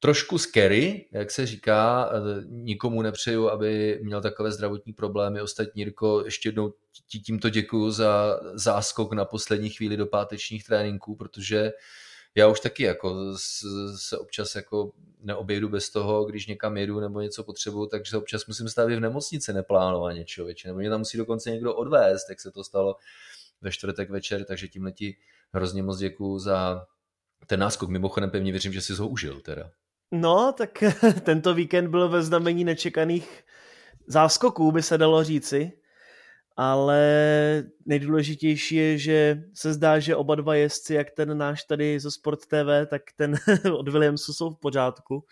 trošku 0.00 0.38
scary, 0.38 1.08
jak 1.12 1.30
se 1.30 1.46
říká, 1.46 2.10
nikomu 2.46 3.02
nepřeju, 3.02 3.48
aby 3.48 4.00
měl 4.02 4.22
takové 4.22 4.52
zdravotní 4.52 4.92
problémy. 4.92 5.40
Ostatní, 5.40 5.82
Jirko, 5.82 6.22
ještě 6.24 6.48
jednou 6.48 6.74
ti 7.08 7.18
tímto 7.18 7.50
děkuju 7.50 7.90
za 7.90 8.40
záskok 8.54 9.12
na 9.12 9.24
poslední 9.24 9.70
chvíli 9.70 9.96
do 9.96 10.06
pátečních 10.06 10.64
tréninků, 10.64 11.16
protože 11.16 11.72
já 12.34 12.48
už 12.48 12.60
taky 12.60 12.82
jako 12.82 13.38
se 13.96 14.18
občas 14.18 14.54
jako 14.54 14.92
neobejdu 15.20 15.68
bez 15.68 15.90
toho, 15.90 16.24
když 16.24 16.46
někam 16.46 16.76
jedu 16.76 17.00
nebo 17.00 17.20
něco 17.20 17.44
potřebuju, 17.44 17.86
takže 17.86 18.16
občas 18.16 18.46
musím 18.46 18.68
stavit 18.68 18.96
v 18.96 19.00
nemocnici 19.00 19.52
neplánovaně 19.52 20.24
člověče, 20.24 20.68
nebo 20.68 20.78
mě 20.78 20.90
tam 20.90 20.98
musí 20.98 21.18
dokonce 21.18 21.50
někdo 21.50 21.74
odvést, 21.74 22.30
jak 22.30 22.40
se 22.40 22.50
to 22.50 22.64
stalo 22.64 22.96
ve 23.60 23.72
čtvrtek 23.72 24.10
večer, 24.10 24.44
takže 24.44 24.68
tímhle 24.68 24.92
ti 24.92 25.16
hrozně 25.52 25.82
moc 25.82 25.98
děkuju 25.98 26.38
za 26.38 26.86
ten 27.46 27.60
náskok. 27.60 27.88
Mimochodem 27.90 28.30
pevně 28.30 28.52
věřím, 28.52 28.72
že 28.72 28.80
jsi 28.80 28.92
ho 28.92 29.08
užil 29.08 29.40
teda. 29.40 29.70
No, 30.14 30.52
tak 30.52 30.84
tento 31.22 31.54
víkend 31.54 31.88
byl 31.88 32.08
ve 32.08 32.22
znamení 32.22 32.64
nečekaných 32.64 33.44
záskoků, 34.06 34.72
by 34.72 34.82
se 34.82 34.98
dalo 34.98 35.24
říci. 35.24 35.72
Ale 36.56 37.02
nejdůležitější 37.86 38.76
je, 38.76 38.98
že 38.98 39.42
se 39.54 39.72
zdá, 39.72 39.98
že 39.98 40.16
oba 40.16 40.34
dva 40.34 40.54
jezdci, 40.54 40.94
jak 40.94 41.10
ten 41.10 41.38
náš 41.38 41.64
tady 41.64 42.00
zo 42.00 42.10
Sport 42.10 42.46
TV, 42.46 42.86
tak 42.86 43.02
ten 43.16 43.34
od 43.78 43.88
Williamsu 43.88 44.32
jsou 44.32 44.50
v 44.50 44.60
pořádku. 44.60 45.24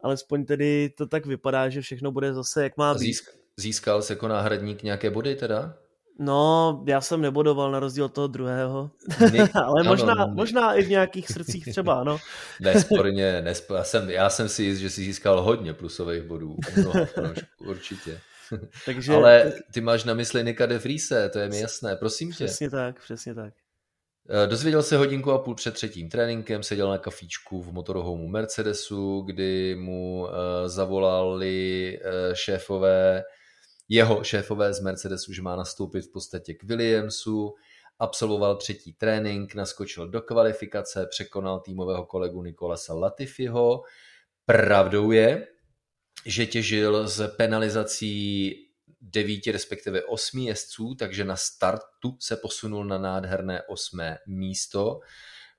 Alespoň 0.00 0.44
tedy 0.44 0.90
to 0.98 1.06
tak 1.06 1.26
vypadá, 1.26 1.68
že 1.68 1.80
všechno 1.80 2.12
bude 2.12 2.34
zase 2.34 2.62
jak 2.62 2.76
má 2.76 2.94
být. 2.94 3.16
Získal 3.56 4.02
se 4.02 4.12
jako 4.12 4.28
náhradník 4.28 4.82
nějaké 4.82 5.10
body 5.10 5.36
teda? 5.36 5.78
No, 6.18 6.84
já 6.86 7.00
jsem 7.00 7.20
nebodoval 7.20 7.70
na 7.70 7.80
rozdíl 7.80 8.04
od 8.04 8.14
toho 8.14 8.26
druhého, 8.26 8.90
ale 9.54 9.80
ano, 9.80 9.90
možná, 9.90 10.14
ne. 10.14 10.32
možná 10.34 10.74
i 10.74 10.82
v 10.82 10.88
nějakých 10.88 11.28
srdcích 11.28 11.64
třeba, 11.64 12.00
ano. 12.00 12.18
Nesporně, 12.60 13.42
nespor, 13.42 13.76
já, 13.76 13.84
jsem, 13.84 14.10
já 14.10 14.30
jsem 14.30 14.48
si 14.48 14.62
jist, 14.62 14.78
že 14.78 14.90
jsi 14.90 15.04
získal 15.04 15.42
hodně 15.42 15.74
plusových 15.74 16.22
bodů, 16.22 16.56
no, 16.84 16.92
určitě. 17.58 18.20
Takže, 18.86 19.12
ale 19.12 19.52
ty 19.72 19.80
máš 19.80 20.04
na 20.04 20.14
mysli 20.14 20.44
Nika 20.44 20.66
de 20.66 20.78
Friese, 20.78 21.28
to 21.28 21.38
je 21.38 21.48
mi 21.48 21.60
jasné, 21.60 21.96
prosím 21.96 22.32
tě. 22.32 22.44
Přesně 22.44 22.70
tak, 22.70 23.00
přesně 23.00 23.34
tak. 23.34 23.54
Eh, 24.28 24.46
dozvěděl 24.46 24.82
se 24.82 24.96
hodinku 24.96 25.32
a 25.32 25.38
půl 25.38 25.54
před 25.54 25.74
třetím 25.74 26.08
tréninkem, 26.08 26.62
seděl 26.62 26.90
na 26.90 26.98
kafíčku 26.98 27.62
v 27.62 27.72
motorhomu 27.72 28.28
Mercedesu, 28.28 29.20
kdy 29.20 29.74
mu 29.74 30.22
uh, 30.22 30.28
zavolali 30.66 31.98
uh, 31.98 32.34
šéfové 32.34 33.22
jeho 33.94 34.24
šéfové 34.24 34.74
z 34.74 34.80
Mercedesu, 34.80 35.32
že 35.32 35.42
má 35.42 35.56
nastoupit 35.56 36.02
v 36.02 36.12
podstatě 36.12 36.54
k 36.54 36.62
Williamsu, 36.62 37.54
absolvoval 37.98 38.56
třetí 38.56 38.92
trénink, 38.92 39.54
naskočil 39.54 40.08
do 40.08 40.22
kvalifikace, 40.22 41.06
překonal 41.10 41.60
týmového 41.60 42.06
kolegu 42.06 42.42
Nikolasa 42.42 42.94
Latifiho. 42.94 43.82
Pravdou 44.46 45.10
je, 45.10 45.46
že 46.26 46.46
těžil 46.46 47.08
z 47.08 47.28
penalizací 47.28 48.54
devíti, 49.00 49.52
respektive 49.52 50.04
osmi 50.04 50.44
jezdců, 50.44 50.94
takže 50.94 51.24
na 51.24 51.36
startu 51.36 52.16
se 52.20 52.36
posunul 52.36 52.84
na 52.84 52.98
nádherné 52.98 53.62
osmé 53.62 54.18
místo. 54.26 55.00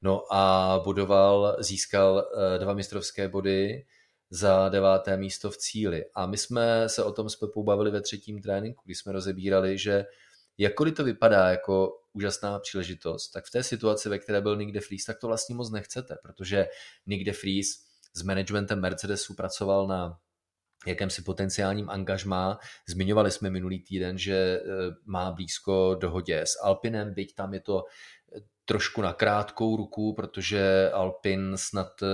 No 0.01 0.33
a 0.33 0.81
bodoval, 0.83 1.57
získal 1.59 2.23
eh, 2.55 2.59
dva 2.59 2.73
mistrovské 2.73 3.29
body, 3.29 3.85
za 4.29 4.69
deváté 4.69 5.17
místo 5.17 5.51
v 5.51 5.57
cíli. 5.57 6.05
A 6.15 6.25
my 6.25 6.37
jsme 6.37 6.89
se 6.89 7.03
o 7.03 7.11
tom 7.11 7.29
s 7.29 7.35
Pepou 7.35 7.63
bavili 7.63 7.91
ve 7.91 8.01
třetím 8.01 8.41
tréninku, 8.41 8.81
kdy 8.85 8.95
jsme 8.95 9.11
rozebírali, 9.11 9.77
že 9.77 10.05
jakkoliv 10.57 10.95
to 10.95 11.03
vypadá 11.03 11.49
jako 11.49 11.97
úžasná 12.13 12.59
příležitost, 12.59 13.29
tak 13.29 13.45
v 13.45 13.51
té 13.51 13.63
situaci, 13.63 14.09
ve 14.09 14.19
které 14.19 14.41
byl 14.41 14.57
Nick 14.57 14.71
de 14.71 14.79
Vries, 14.79 15.05
tak 15.05 15.19
to 15.19 15.27
vlastně 15.27 15.55
moc 15.55 15.71
nechcete, 15.71 16.15
protože 16.23 16.67
Nick 17.05 17.25
de 17.25 17.31
Vries 17.31 17.67
s 18.13 18.23
managementem 18.23 18.81
Mercedesu 18.81 19.33
pracoval 19.33 19.87
na 19.87 20.19
jakémsi 20.87 21.21
potenciálním 21.21 21.89
angažmá. 21.89 22.59
Zmiňovali 22.87 23.31
jsme 23.31 23.49
minulý 23.49 23.79
týden, 23.79 24.17
že 24.17 24.35
eh, 24.35 24.61
má 25.05 25.31
blízko 25.31 25.95
dohodě 25.99 26.41
s 26.41 26.63
Alpinem, 26.63 27.13
byť 27.13 27.35
tam 27.35 27.53
je 27.53 27.59
to 27.59 27.83
trošku 28.65 29.01
na 29.01 29.13
krátkou 29.13 29.77
ruku, 29.77 30.13
protože 30.13 30.91
Alpin 30.93 31.53
snad 31.55 32.03
eh, 32.03 32.07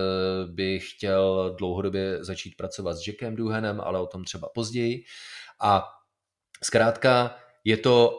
by 0.51 0.79
chtěl 0.79 1.55
dlouhodobě 1.57 2.23
začít 2.23 2.57
pracovat 2.57 2.93
s 2.93 3.07
Jackem 3.07 3.35
Duhanem, 3.35 3.81
ale 3.81 3.99
o 3.99 4.07
tom 4.07 4.23
třeba 4.23 4.49
později. 4.53 5.03
A 5.61 5.87
zkrátka 6.63 7.35
je 7.63 7.77
to 7.77 8.17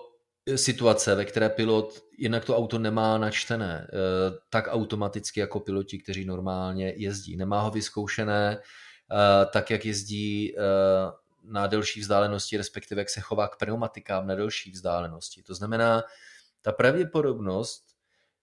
situace, 0.56 1.14
ve 1.14 1.24
které 1.24 1.48
pilot 1.48 2.02
jinak 2.18 2.44
to 2.44 2.56
auto 2.56 2.78
nemá 2.78 3.18
načtené 3.18 3.86
eh, 3.88 4.38
tak 4.50 4.68
automaticky 4.68 5.40
jako 5.40 5.60
piloti, 5.60 5.98
kteří 5.98 6.24
normálně 6.24 6.92
jezdí. 6.96 7.36
Nemá 7.36 7.60
ho 7.60 7.70
vyzkoušené 7.70 8.58
eh, 8.58 9.46
tak, 9.52 9.70
jak 9.70 9.84
jezdí 9.86 10.54
na 11.44 11.66
delší 11.66 12.00
vzdálenosti, 12.00 12.56
respektive 12.56 13.00
jak 13.00 13.10
se 13.10 13.20
chová 13.20 13.48
k 13.48 13.56
pneumatikám 13.56 14.26
na 14.26 14.34
delší 14.34 14.70
vzdálenosti. 14.70 15.42
To 15.42 15.54
znamená, 15.54 16.02
ta 16.62 16.72
pravděpodobnost, 16.72 17.91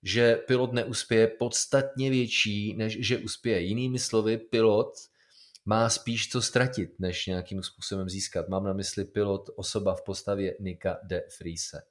že 0.04 0.36
pilot 0.36 0.74
neuspěje 0.74 1.28
podstatně 1.28 2.10
větší, 2.10 2.76
než 2.78 3.08
že 3.08 3.18
uspěje. 3.18 3.62
Jinými 3.62 4.00
slovy, 4.00 4.38
pilot 4.38 4.94
má 5.66 5.90
spíš 5.90 6.30
co 6.30 6.42
ztratit, 6.42 6.90
než 7.00 7.26
nějakým 7.26 7.64
způsobem 7.64 8.10
získat. 8.10 8.50
Mám 8.50 8.64
na 8.64 8.74
mysli 8.74 9.06
pilot, 9.06 9.50
osoba 9.56 9.96
v 9.96 10.02
postavě 10.02 10.56
Nika 10.60 10.98
de 11.04 11.24
Friese. 11.38 11.82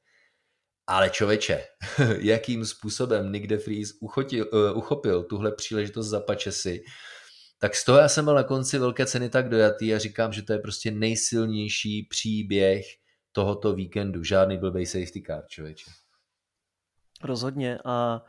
Ale 0.87 1.11
čověče, 1.11 1.65
jakým 2.19 2.65
způsobem 2.65 3.33
Nick 3.33 3.47
de 3.47 3.57
Vries 3.57 3.93
uchotil, 4.01 4.49
uh, 4.53 4.79
uchopil 4.79 5.23
tuhle 5.23 5.53
příležitost 5.53 6.07
za 6.07 6.21
pačesy, 6.21 6.85
tak 7.59 7.75
z 7.75 7.85
toho 7.85 7.99
já 7.99 8.09
jsem 8.09 8.25
byl 8.25 8.35
na 8.35 8.43
konci 8.43 8.79
velké 8.79 9.07
ceny 9.07 9.31
tak 9.31 9.49
dojatý 9.49 9.95
a 9.95 9.99
říkám, 9.99 10.33
že 10.33 10.43
to 10.43 10.53
je 10.53 10.59
prostě 10.59 10.91
nejsilnější 10.91 12.03
příběh 12.11 12.87
tohoto 13.33 13.75
víkendu. 13.75 14.25
Žádný 14.25 14.59
blbej 14.59 14.87
safety 14.87 15.23
car, 15.27 15.45
člověče. 15.49 15.91
Rozhodně 17.23 17.79
a 17.85 18.23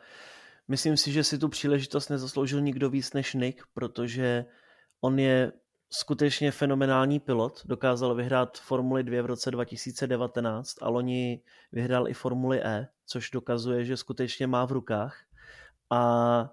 myslím 0.68 0.98
si, 0.98 1.12
že 1.12 1.24
si 1.24 1.38
tu 1.38 1.50
příležitost 1.50 2.10
nezasloužil 2.10 2.62
nikdo 2.62 2.90
víc 2.90 3.14
než 3.14 3.34
Nick, 3.34 3.64
protože 3.74 4.46
on 5.02 5.20
je 5.20 5.52
skutečně 5.90 6.52
fenomenální 6.52 7.20
pilot, 7.20 7.62
dokázal 7.66 8.16
vyhrát 8.16 8.58
Formuli 8.58 9.04
2 9.04 9.24
v 9.24 9.26
roce 9.26 9.52
2019 9.52 10.76
a 10.82 10.90
loni 10.90 11.42
vyhrál 11.72 12.08
i 12.08 12.14
Formuli 12.14 12.62
E, 12.64 12.88
což 13.06 13.30
dokazuje, 13.30 13.86
že 13.86 13.98
skutečně 13.98 14.48
má 14.48 14.66
v 14.66 14.72
rukách. 14.72 15.18
A 15.90 16.50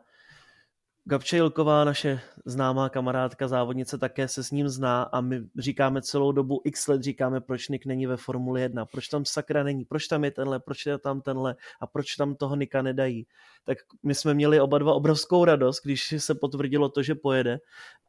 Gabče 1.08 1.36
Jilková, 1.36 1.84
naše 1.84 2.20
známá 2.44 2.88
kamarádka, 2.88 3.48
závodnice, 3.48 3.98
také 3.98 4.28
se 4.28 4.44
s 4.44 4.50
ním 4.50 4.68
zná 4.68 5.02
a 5.02 5.20
my 5.20 5.40
říkáme 5.58 6.02
celou 6.02 6.32
dobu 6.32 6.60
x 6.64 6.88
let, 6.88 7.02
říkáme, 7.02 7.40
proč 7.40 7.68
Nick 7.68 7.86
není 7.86 8.06
ve 8.06 8.16
Formuli 8.16 8.60
1, 8.60 8.86
proč 8.86 9.08
tam 9.08 9.24
sakra 9.24 9.62
není, 9.62 9.84
proč 9.84 10.06
tam 10.06 10.24
je 10.24 10.30
tenhle, 10.30 10.60
proč 10.60 10.86
je 10.86 10.98
tam 10.98 11.20
tenhle? 11.20 11.56
A 11.80 11.86
proč 11.86 12.14
tam 12.14 12.34
toho 12.34 12.56
Nika 12.56 12.82
nedají. 12.82 13.26
Tak 13.64 13.78
my 14.02 14.14
jsme 14.14 14.34
měli 14.34 14.60
oba 14.60 14.78
dva 14.78 14.94
obrovskou 14.94 15.44
radost, 15.44 15.80
když 15.84 16.14
se 16.18 16.34
potvrdilo 16.34 16.88
to, 16.88 17.02
že 17.02 17.14
pojede. 17.14 17.58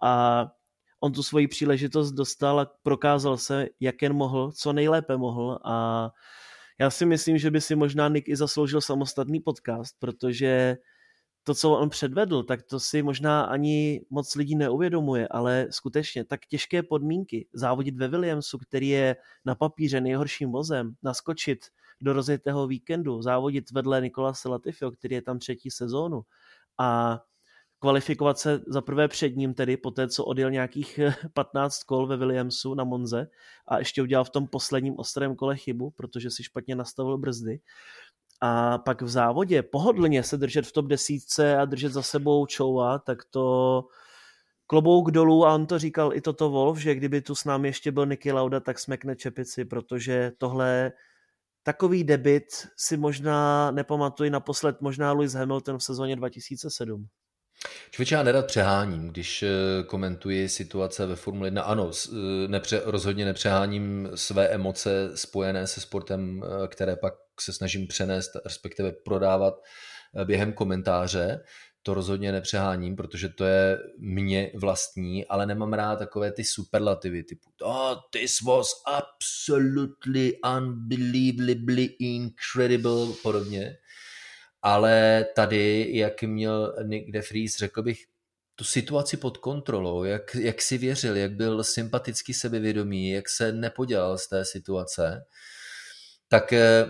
A 0.02 0.46
on 1.00 1.12
tu 1.12 1.24
svoji 1.24 1.48
příležitost 1.48 2.12
dostal 2.12 2.60
a 2.60 2.72
prokázal 2.84 3.38
se, 3.38 3.68
jak 3.80 4.02
jen 4.02 4.14
mohl, 4.14 4.52
co 4.52 4.74
nejlépe 4.74 5.18
mohl. 5.18 5.60
A 5.64 6.10
já 6.80 6.90
si 6.90 7.06
myslím, 7.06 7.38
že 7.38 7.52
by 7.52 7.62
si 7.62 7.76
možná 7.76 8.10
Nick 8.10 8.30
i 8.30 8.36
zasloužil 8.36 8.82
samostatný 8.82 9.40
podcast, 9.40 9.96
protože 10.00 10.78
to, 11.48 11.56
co 11.56 11.72
on 11.72 11.90
předvedl, 11.90 12.44
tak 12.44 12.64
to 12.64 12.80
si 12.80 13.04
možná 13.04 13.42
ani 13.42 14.06
moc 14.10 14.36
lidí 14.36 14.56
neuvědomuje, 14.56 15.28
ale 15.28 15.68
skutečně 15.70 16.24
tak 16.24 16.46
těžké 16.46 16.84
podmínky 16.84 17.48
závodit 17.54 17.98
ve 17.98 18.08
Williamsu, 18.08 18.58
který 18.58 18.90
je 18.90 19.16
na 19.46 19.56
papíře 19.56 20.02
nejhorším 20.02 20.52
vozem, 20.52 20.94
naskočit 21.04 21.60
do 22.02 22.14
rozjetého 22.14 22.68
víkendu, 22.68 23.22
závodit 23.22 23.72
vedle 23.72 24.02
Nikolase 24.02 24.50
Latifio, 24.50 24.92
který 24.92 25.16
je 25.16 25.22
tam 25.22 25.40
třetí 25.40 25.72
sezónu 25.72 26.22
a 26.78 27.20
kvalifikovat 27.80 28.40
se 28.40 28.62
za 28.68 28.82
prvé 28.82 29.08
před 29.08 29.36
ním 29.36 29.54
tedy, 29.54 29.78
po 29.78 29.92
té, 29.92 30.08
co 30.08 30.26
odjel 30.26 30.52
nějakých 30.52 31.00
15 31.34 31.84
kol 31.84 32.08
ve 32.08 32.18
Williamsu 32.18 32.74
na 32.74 32.84
Monze 32.84 33.28
a 33.68 33.80
ještě 33.80 34.02
udělal 34.02 34.26
v 34.26 34.30
tom 34.30 34.48
posledním 34.48 35.00
ostrém 35.00 35.36
kole 35.36 35.58
chybu, 35.58 35.90
protože 35.90 36.32
si 36.32 36.44
špatně 36.44 36.76
nastavil 36.76 37.18
brzdy 37.18 37.60
a 38.42 38.78
pak 38.78 39.02
v 39.02 39.10
závodě 39.10 39.64
pohodlně 39.64 40.24
se 40.24 40.38
držet 40.38 40.68
v 40.68 40.72
top 40.72 40.86
desítce 40.86 41.58
a 41.58 41.66
držet 41.66 41.94
za 41.94 42.04
sebou 42.04 42.46
Choua, 42.58 43.00
tak 43.00 43.18
to 43.30 43.84
klobouk 44.68 45.12
dolů 45.12 45.46
a 45.46 45.54
on 45.54 45.66
to 45.66 45.80
říkal 45.80 46.14
i 46.14 46.22
toto 46.22 46.50
Wolf, 46.50 46.78
že 46.78 46.96
kdyby 46.96 47.22
tu 47.22 47.36
s 47.36 47.46
námi 47.46 47.68
ještě 47.68 47.92
byl 47.92 48.06
Nicky 48.06 48.32
Lauda, 48.32 48.60
tak 48.60 48.80
smekne 48.80 49.16
čepici, 49.16 49.66
protože 49.66 50.32
tohle 50.38 50.92
takový 51.64 52.04
debit 52.04 52.44
si 52.78 52.98
možná 52.98 53.72
nepamatuji 53.72 54.30
naposled 54.30 54.82
možná 54.82 55.12
Lewis 55.14 55.34
Hamilton 55.34 55.78
v 55.78 55.84
sezóně 55.84 56.16
2007. 56.16 57.08
Člověče, 57.92 58.16
já 58.16 58.24
nerad 58.24 58.46
přeháním, 58.46 59.08
když 59.08 59.44
eh, 59.44 59.84
komentuji 59.84 60.50
situace 60.50 61.06
ve 61.06 61.16
Formule 61.16 61.48
1. 61.48 61.62
Ano, 61.62 61.92
eh, 61.92 62.48
nepře, 62.48 62.82
rozhodně 62.86 63.26
nepřeháním 63.26 64.10
své 64.16 64.48
emoce 64.48 65.12
spojené 65.16 65.68
se 65.68 65.82
sportem, 65.82 66.44
eh, 66.44 66.68
které 66.68 66.96
pak 66.96 67.14
se 67.42 67.54
snažím 67.54 67.88
přenést, 67.88 68.32
respektive 68.46 68.92
prodávat 68.92 69.54
během 70.26 70.54
komentáře. 70.54 71.44
To 71.84 71.94
rozhodně 71.94 72.32
nepřeháním, 72.32 72.96
protože 72.96 73.30
to 73.30 73.46
je 73.46 73.78
mě 74.00 74.52
vlastní, 74.56 75.26
ale 75.26 75.46
nemám 75.46 75.74
rád 75.74 75.96
takové 75.96 76.32
ty 76.32 76.44
superlativy 76.44 77.24
typu 77.24 77.50
oh, 77.62 77.96
this 78.12 78.42
was 78.42 78.68
absolutely 78.86 80.34
unbelievably 80.58 81.84
incredible, 82.00 83.08
podobně 83.24 83.78
ale 84.62 85.26
tady, 85.36 85.90
jak 85.94 86.24
měl 86.24 86.76
Nick 86.84 87.12
de 87.12 87.22
Vries, 87.22 87.58
řekl 87.58 87.84
bych, 87.84 87.98
tu 88.56 88.64
situaci 88.64 89.18
pod 89.18 89.38
kontrolou, 89.38 90.04
jak, 90.04 90.36
jak 90.36 90.62
si 90.62 90.78
věřil, 90.78 91.18
jak 91.18 91.32
byl 91.32 91.64
sympaticky 91.64 92.34
sebevědomý, 92.34 93.10
jak 93.10 93.30
se 93.30 93.52
nepodělal 93.52 94.18
z 94.18 94.28
té 94.28 94.46
situace, 94.46 95.26
tak 96.28 96.54
eh, 96.54 96.86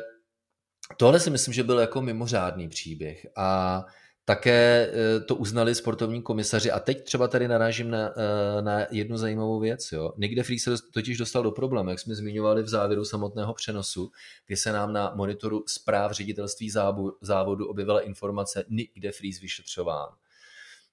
tohle 0.98 1.20
si 1.20 1.30
myslím, 1.30 1.54
že 1.54 1.64
byl 1.64 1.80
jako 1.80 2.02
mimořádný 2.02 2.70
příběh 2.70 3.28
a 3.36 3.86
také 4.26 4.92
eh, 4.92 5.20
to 5.20 5.36
uznali 5.36 5.76
sportovní 5.76 6.22
komisaři 6.22 6.72
a 6.72 6.80
teď 6.80 7.04
třeba 7.04 7.28
tady 7.28 7.48
narážím 7.48 7.92
na, 7.92 8.14
eh, 8.18 8.62
na 8.62 8.86
jednu 8.92 9.18
zajímavou 9.18 9.60
věc. 9.60 9.92
Jo. 9.92 10.14
Nick 10.18 10.48
Vries 10.48 10.64
se 10.64 10.72
totiž 10.94 11.18
dostal 11.18 11.44
do 11.44 11.52
problému, 11.52 11.90
jak 11.90 12.00
jsme 12.00 12.16
zmiňovali 12.16 12.64
v 12.64 12.68
závěru 12.68 13.06
samotného 13.06 13.54
přenosu, 13.54 14.12
kdy 14.48 14.58
se 14.58 14.72
nám 14.72 14.94
na 14.94 15.12
monitoru 15.16 15.64
zpráv 15.68 16.12
ředitelství 16.12 16.72
závodu 17.22 17.68
objevila 17.68 18.02
informace 18.02 18.66
Nick 18.70 19.00
de 19.00 19.12
Vries 19.20 19.40
vyšetřován. 19.40 20.10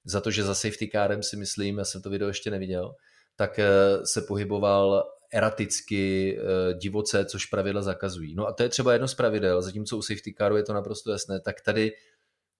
Za 0.04 0.20
to, 0.20 0.30
že 0.30 0.42
za 0.42 0.54
safety 0.54 0.86
kárem 0.86 1.22
si 1.22 1.36
myslím, 1.36 1.78
já 1.78 1.84
jsem 1.84 2.02
to 2.02 2.10
video 2.10 2.28
ještě 2.28 2.50
neviděl, 2.50 2.94
tak 3.36 3.58
eh, 3.58 3.66
se 4.04 4.22
pohyboval 4.22 5.04
eraticky, 5.34 6.38
divoce, 6.74 7.24
což 7.24 7.46
pravidla 7.46 7.82
zakazují. 7.82 8.34
No 8.34 8.46
a 8.46 8.52
to 8.52 8.62
je 8.62 8.68
třeba 8.68 8.92
jedno 8.92 9.08
z 9.08 9.14
pravidel, 9.14 9.62
zatímco 9.62 9.96
u 9.96 10.02
safety 10.02 10.34
caru 10.38 10.56
je 10.56 10.62
to 10.62 10.72
naprosto 10.72 11.12
jasné, 11.12 11.40
tak 11.40 11.60
tady 11.60 11.92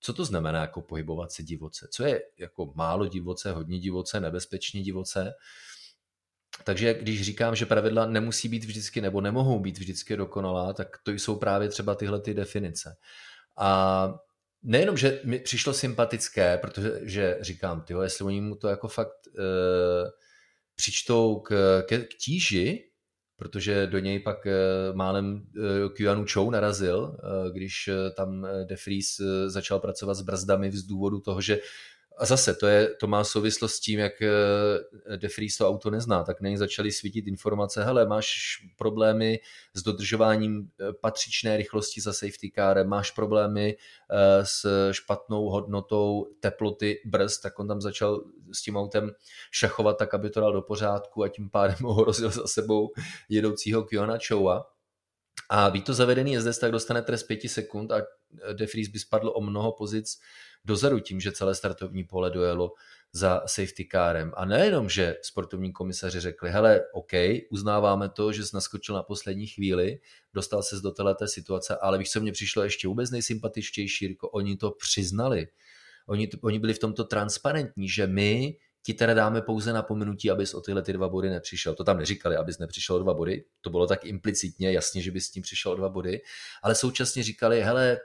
co 0.05 0.13
to 0.13 0.25
znamená 0.25 0.61
jako 0.61 0.83
pohybovat 0.83 1.33
se 1.33 1.43
divoce? 1.43 1.89
Co 1.91 2.05
je 2.05 2.23
jako 2.39 2.73
málo 2.75 3.07
divoce, 3.07 3.53
hodně 3.53 3.79
divoce, 3.79 4.21
nebezpečně 4.21 4.83
divoce? 4.83 5.33
Takže 6.65 6.95
když 6.95 7.23
říkám, 7.23 7.57
že 7.57 7.67
pravidla 7.67 8.07
nemusí 8.07 8.49
být 8.49 8.65
vždycky 8.65 9.01
nebo 9.01 9.21
nemohou 9.21 9.61
být 9.61 9.79
vždycky 9.79 10.17
dokonalá, 10.17 10.73
tak 10.73 10.99
to 11.03 11.11
jsou 11.11 11.37
právě 11.37 11.69
třeba 11.69 11.95
tyhle 11.95 12.21
ty 12.21 12.35
definice. 12.35 12.97
A 13.57 14.15
nejenom, 14.63 14.97
že 14.97 15.21
mi 15.25 15.39
přišlo 15.39 15.73
sympatické, 15.73 16.59
protože 16.59 17.01
že 17.03 17.39
říkám, 17.41 17.83
tyjo, 17.83 18.01
jestli 18.01 18.25
oni 18.25 18.41
mu 18.41 18.57
to 18.57 18.69
jako 18.69 18.89
fakt 18.89 19.27
e, 19.39 19.43
přičtou 20.77 21.41
k, 21.41 21.83
k, 21.89 21.99
k 21.99 22.15
tíži, 22.25 22.85
protože 23.37 23.87
do 23.87 23.99
něj 23.99 24.21
pak 24.21 24.47
eh, 24.47 24.53
málem 24.93 25.47
eh, 26.01 26.27
Chou 26.33 26.51
narazil, 26.51 27.17
eh, 27.19 27.51
když 27.53 27.91
tam 28.17 28.47
De 28.65 28.77
Vries 28.87 29.21
začal 29.47 29.81
pracovat 29.81 30.15
s 30.15 30.23
brzdami 30.23 30.73
z 30.73 30.83
důvodu 30.83 31.21
toho, 31.21 31.41
že 31.41 31.59
a 32.19 32.27
zase, 32.27 32.55
to, 32.55 32.67
je, 32.67 32.95
to 33.01 33.07
má 33.07 33.25
souvislost 33.25 33.75
s 33.75 33.81
tím, 33.81 33.99
jak 33.99 34.23
eh, 34.23 35.17
De 35.17 35.29
Vries 35.37 35.57
to 35.57 35.69
auto 35.69 35.91
nezná, 35.91 36.25
tak 36.25 36.41
na 36.41 36.57
začaly 36.57 36.93
svítit 36.93 37.27
informace, 37.27 37.85
hele, 37.85 38.07
máš 38.07 38.57
problémy 38.77 39.41
s 39.75 39.83
dodržováním 39.83 40.69
eh, 40.81 40.93
patřičné 40.93 41.57
rychlosti 41.57 42.01
za 42.01 42.13
safety 42.13 42.53
car, 42.55 42.87
máš 42.87 43.11
problémy 43.11 43.77
eh, 44.11 44.47
s 44.47 44.91
špatnou 44.93 45.45
hodnotou 45.45 46.27
teploty 46.41 47.01
brzd, 47.05 47.43
tak 47.43 47.59
on 47.59 47.69
tam 47.69 47.81
začal 47.81 48.25
s 48.53 48.63
tím 48.63 48.77
autem 48.77 49.11
šachovat 49.51 49.99
tak, 49.99 50.15
aby 50.15 50.31
to 50.31 50.41
dal 50.41 50.53
do 50.53 50.63
pořádku 50.63 51.23
a 51.23 51.29
tím 51.29 51.51
pádem 51.51 51.77
ohrozil 51.85 52.31
za 52.31 52.47
sebou 52.47 52.93
jedoucího 53.29 53.83
Kiona 53.83 54.19
Choua. 54.29 54.71
A 55.51 55.71
být 55.71 55.85
to 55.85 55.95
zavedený 55.95 56.33
jezdec, 56.33 56.59
tak 56.59 56.73
dostane 56.73 57.03
trest 57.03 57.23
5 57.23 57.41
sekund 57.49 57.93
a 57.93 58.03
De 58.53 58.67
Vries 58.67 58.89
by 58.89 58.99
spadl 58.99 59.33
o 59.35 59.41
mnoho 59.41 59.73
pozic 59.73 60.19
dozadu 60.65 61.01
tím, 61.01 61.21
že 61.21 61.33
celé 61.33 61.55
startovní 61.55 62.05
pole 62.05 62.31
dojelo 62.31 62.73
za 63.13 63.43
safety 63.47 63.85
kárem. 63.85 64.33
A 64.37 64.45
nejenom, 64.45 64.89
že 64.89 65.17
sportovní 65.23 65.73
komisaři 65.73 66.21
řekli, 66.21 66.51
hele, 66.51 66.81
OK, 66.93 67.13
uznáváme 67.51 68.09
to, 68.09 68.33
že 68.33 68.47
jsi 68.47 68.57
naskočil 68.57 68.95
na 68.95 69.03
poslední 69.03 69.47
chvíli, 69.47 69.99
dostal 70.35 70.63
se 70.63 70.77
do 70.81 70.91
této 70.91 71.27
situace, 71.27 71.77
ale 71.77 71.99
víš, 71.99 72.11
co 72.11 72.21
mě 72.21 72.33
přišlo 72.33 72.63
ještě 72.63 72.89
vůbec 72.89 73.11
nejsympatičtější, 73.11 74.09
jako 74.09 74.29
oni 74.29 74.57
to 74.57 74.71
přiznali. 74.71 75.49
Oni, 76.07 76.29
oni 76.43 76.59
byli 76.59 76.75
v 76.75 76.79
tomto 76.79 77.05
transparentní, 77.05 77.89
že 77.89 78.07
my 78.07 78.57
ti 78.83 78.95
teda 78.95 79.15
dáme 79.15 79.43
pouze 79.43 79.73
napomenutí, 79.73 80.31
abys 80.31 80.55
o 80.55 80.61
tyhle 80.61 80.83
ty 80.83 80.93
dva 80.93 81.09
body 81.09 81.31
nepřišel. 81.31 81.75
To 81.75 81.85
tam 81.85 81.99
neříkali, 81.99 82.37
abys 82.37 82.59
nepřišel 82.59 82.97
o 82.97 82.99
dva 82.99 83.15
body, 83.15 83.45
to 83.61 83.71
bylo 83.71 83.87
tak 83.87 84.05
implicitně, 84.05 84.73
jasně, 84.73 85.03
že 85.03 85.11
bys 85.11 85.27
s 85.27 85.31
tím 85.31 85.43
přišel 85.43 85.73
o 85.73 85.75
dva 85.75 85.89
body, 85.89 86.21
ale 86.63 86.75
současně 86.75 87.23
říkali, 87.23 87.63
hele, 87.63 87.99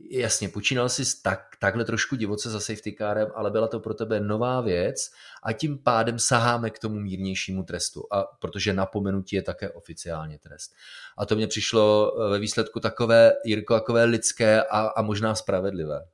jasně, 0.00 0.48
počínal 0.48 0.88
jsi 0.88 1.22
tak, 1.22 1.56
takhle 1.60 1.84
trošku 1.84 2.16
divoce 2.16 2.50
za 2.50 2.60
safety 2.60 2.94
carem, 2.98 3.28
ale 3.34 3.50
byla 3.50 3.68
to 3.68 3.80
pro 3.80 3.94
tebe 3.94 4.20
nová 4.20 4.60
věc 4.60 5.10
a 5.42 5.52
tím 5.52 5.78
pádem 5.78 6.18
saháme 6.18 6.70
k 6.70 6.78
tomu 6.78 7.00
mírnějšímu 7.00 7.64
trestu, 7.64 8.02
a 8.12 8.22
protože 8.22 8.72
napomenutí 8.72 9.36
je 9.36 9.42
také 9.42 9.70
oficiálně 9.70 10.38
trest. 10.38 10.72
A 11.18 11.26
to 11.26 11.36
mě 11.36 11.46
přišlo 11.46 12.12
eh, 12.16 12.30
ve 12.30 12.38
výsledku 12.38 12.80
takové, 12.80 13.32
Jirko, 13.44 13.74
takové 13.74 14.04
lidské 14.04 14.62
a, 14.62 14.80
a 14.80 15.02
možná 15.02 15.34
spravedlivé. 15.34 16.06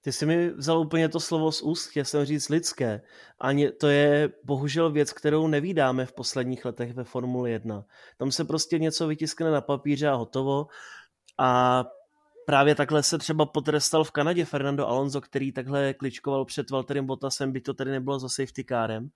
Ty 0.00 0.12
jsi 0.12 0.26
mi 0.26 0.50
vzal 0.50 0.78
úplně 0.78 1.08
to 1.08 1.20
slovo 1.20 1.52
z 1.52 1.62
úst, 1.62 1.86
chtěl 1.86 2.04
jsem 2.04 2.24
říct 2.24 2.48
lidské. 2.48 3.02
A 3.40 3.70
to 3.80 3.88
je 3.88 4.30
bohužel 4.44 4.92
věc, 4.92 5.12
kterou 5.12 5.46
nevídáme 5.46 6.06
v 6.06 6.12
posledních 6.12 6.64
letech 6.64 6.94
ve 6.94 7.04
Formuli 7.04 7.50
1. 7.50 7.84
Tam 8.18 8.32
se 8.32 8.44
prostě 8.44 8.78
něco 8.78 9.06
vytiskne 9.06 9.50
na 9.50 9.60
papíře 9.60 10.08
a 10.08 10.14
hotovo. 10.14 10.66
A 11.38 11.84
právě 12.46 12.74
takhle 12.74 13.02
se 13.02 13.18
třeba 13.18 13.46
potrestal 13.46 14.04
v 14.04 14.10
Kanadě 14.10 14.44
Fernando 14.44 14.88
Alonso, 14.88 15.20
který 15.20 15.52
takhle 15.52 15.94
kličkoval 15.94 16.44
před 16.44 16.70
Walterem 16.70 17.06
Bottasem, 17.06 17.52
by 17.52 17.60
to 17.60 17.74
tady 17.74 17.90
nebylo 17.90 18.18
za 18.18 18.28
safety 18.28 18.64
kárem. 18.64 19.08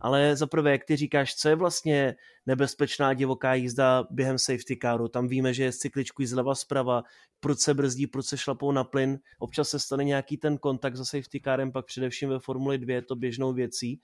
Ale 0.00 0.36
za 0.36 0.46
prvé, 0.46 0.70
jak 0.72 0.84
ty 0.84 0.96
říkáš, 0.96 1.34
co 1.34 1.48
je 1.48 1.54
vlastně 1.56 2.16
nebezpečná 2.46 3.14
divoká 3.14 3.54
jízda 3.54 4.06
během 4.10 4.38
safety 4.38 4.78
caru? 4.82 5.08
Tam 5.08 5.28
víme, 5.28 5.54
že 5.54 5.64
je 5.64 5.72
cykličku 5.72 6.26
zleva 6.26 6.54
zprava, 6.54 7.02
proč 7.40 7.58
se 7.58 7.74
brzdí, 7.74 8.06
proč 8.06 8.26
se 8.26 8.38
šlapou 8.38 8.72
na 8.72 8.84
plyn. 8.84 9.18
Občas 9.38 9.68
se 9.68 9.78
stane 9.78 10.04
nějaký 10.04 10.36
ten 10.36 10.58
kontakt 10.58 10.96
za 10.96 11.04
safety 11.04 11.40
carem, 11.44 11.72
pak 11.72 11.86
především 11.86 12.28
ve 12.28 12.38
Formuli 12.38 12.78
2 12.78 12.94
je 12.94 13.02
to 13.02 13.16
běžnou 13.16 13.52
věcí. 13.52 14.00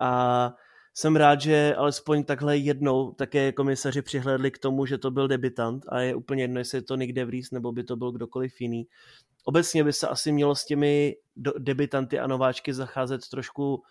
A 0.00 0.52
jsem 0.98 1.16
rád, 1.16 1.40
že 1.40 1.74
alespoň 1.74 2.24
takhle 2.24 2.56
jednou 2.56 3.12
také 3.12 3.52
komisaři 3.52 4.02
přihlédli 4.02 4.50
k 4.50 4.58
tomu, 4.58 4.86
že 4.86 4.98
to 4.98 5.10
byl 5.10 5.28
debitant 5.28 5.84
a 5.88 6.00
je 6.00 6.14
úplně 6.14 6.42
jedno, 6.42 6.58
jestli 6.58 6.78
je 6.78 6.82
to 6.82 6.96
Nick 6.96 7.12
DeVries 7.12 7.50
nebo 7.50 7.72
by 7.72 7.84
to 7.84 7.96
byl 7.96 8.12
kdokoliv 8.12 8.60
jiný. 8.60 8.86
Obecně 9.44 9.84
by 9.84 9.92
se 9.92 10.08
asi 10.08 10.32
mělo 10.32 10.54
s 10.54 10.64
těmi 10.64 11.16
debitanty 11.58 12.18
a 12.18 12.26
nováčky 12.26 12.74
zacházet 12.74 13.28
trošku 13.28 13.82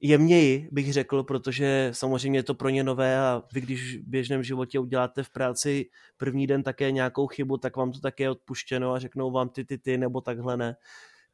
jemněji, 0.00 0.68
bych 0.72 0.92
řekl, 0.92 1.22
protože 1.22 1.90
samozřejmě 1.92 2.38
je 2.38 2.42
to 2.42 2.54
pro 2.54 2.68
ně 2.68 2.84
nové 2.84 3.18
a 3.18 3.42
vy, 3.52 3.60
když 3.60 3.96
v 3.96 4.08
běžném 4.08 4.42
životě 4.42 4.78
uděláte 4.78 5.22
v 5.22 5.30
práci 5.30 5.86
první 6.16 6.46
den 6.46 6.62
také 6.62 6.90
nějakou 6.90 7.26
chybu, 7.26 7.56
tak 7.58 7.76
vám 7.76 7.92
to 7.92 8.00
také 8.00 8.24
je 8.24 8.30
odpuštěno 8.30 8.92
a 8.92 8.98
řeknou 8.98 9.30
vám 9.30 9.48
ty, 9.48 9.64
ty, 9.64 9.78
ty, 9.78 9.98
nebo 9.98 10.20
takhle 10.20 10.56
ne. 10.56 10.76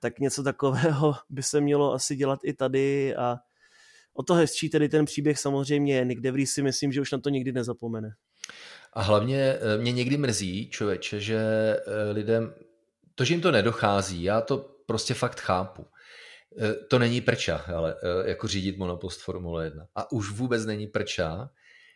Tak 0.01 0.19
něco 0.19 0.43
takového 0.43 1.15
by 1.31 1.43
se 1.43 1.61
mělo 1.61 1.93
asi 1.93 2.17
dělat 2.17 2.41
i 2.45 2.53
tady 2.55 3.17
a 3.17 3.39
o 4.15 4.23
to 4.23 4.35
hezčí 4.35 4.69
tedy 4.71 4.89
ten 4.89 5.05
příběh 5.05 5.39
samozřejmě 5.39 5.95
je. 5.95 6.05
Nick 6.05 6.21
DeVries 6.21 6.53
si 6.53 6.63
myslím, 6.63 6.93
že 6.93 7.01
už 7.01 7.13
na 7.13 7.19
to 7.19 7.29
nikdy 7.29 7.53
nezapomene. 7.53 8.11
A 8.93 9.03
hlavně 9.03 9.39
eh, 9.39 9.79
mě 9.79 9.93
někdy 9.93 10.17
mrzí, 10.17 10.71
člověče, 10.71 11.21
že 11.21 11.37
eh, 11.39 12.11
lidem, 12.13 12.55
to, 13.15 13.25
že 13.25 13.35
jim 13.35 13.41
to 13.41 13.51
nedochází, 13.51 14.23
já 14.23 14.41
to 14.41 14.59
prostě 14.87 15.15
fakt 15.15 15.41
chápu. 15.41 15.87
Eh, 16.59 16.75
to 16.75 16.99
není 16.99 17.21
prča, 17.21 17.57
ale 17.57 17.97
jako 18.25 18.49
řídit 18.49 18.79
monopost 18.79 19.23
Formule 19.23 19.65
1. 19.65 19.87
A 19.95 20.13
už 20.13 20.31
vůbec 20.31 20.67
není 20.67 20.87
prča 20.87 21.51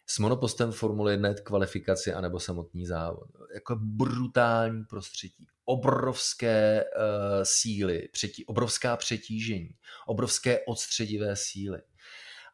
s 0.07 0.19
monopostem 0.19 0.73
Formule 0.73 1.13
1 1.13 1.35
kvalifikaci 1.35 2.13
anebo 2.13 2.41
samotný 2.41 2.87
závod. 2.87 3.29
Jako 3.55 3.77
brutální 3.81 4.85
prostředí, 4.85 5.47
obrovské 5.65 6.85
uh, 6.85 7.03
síly, 7.43 8.09
přetí, 8.13 8.45
obrovská 8.45 8.97
přetížení, 8.97 9.71
obrovské 10.07 10.61
odstředivé 10.67 11.37
síly. 11.37 11.79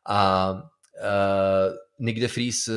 A 0.09 0.53
uh, 0.53 1.75
Nick 1.99 2.21
de 2.21 2.27
Vries 2.27 2.69
uh, 2.69 2.75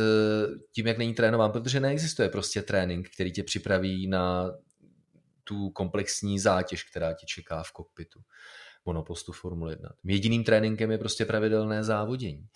tím, 0.71 0.87
jak 0.87 0.97
není 0.97 1.13
trénován, 1.13 1.51
protože 1.51 1.79
neexistuje 1.79 2.29
prostě 2.29 2.61
trénink, 2.61 3.09
který 3.09 3.31
tě 3.31 3.43
připraví 3.43 4.07
na 4.07 4.51
tu 5.43 5.69
komplexní 5.69 6.39
zátěž, 6.39 6.83
která 6.83 7.13
tě 7.13 7.25
čeká 7.25 7.63
v 7.63 7.71
kokpitu 7.71 8.19
monopostu 8.85 9.31
Formule 9.31 9.71
1. 9.71 9.89
Jediným 10.03 10.43
tréninkem 10.43 10.91
je 10.91 10.97
prostě 10.97 11.25
pravidelné 11.25 11.83
závodění. 11.83 12.47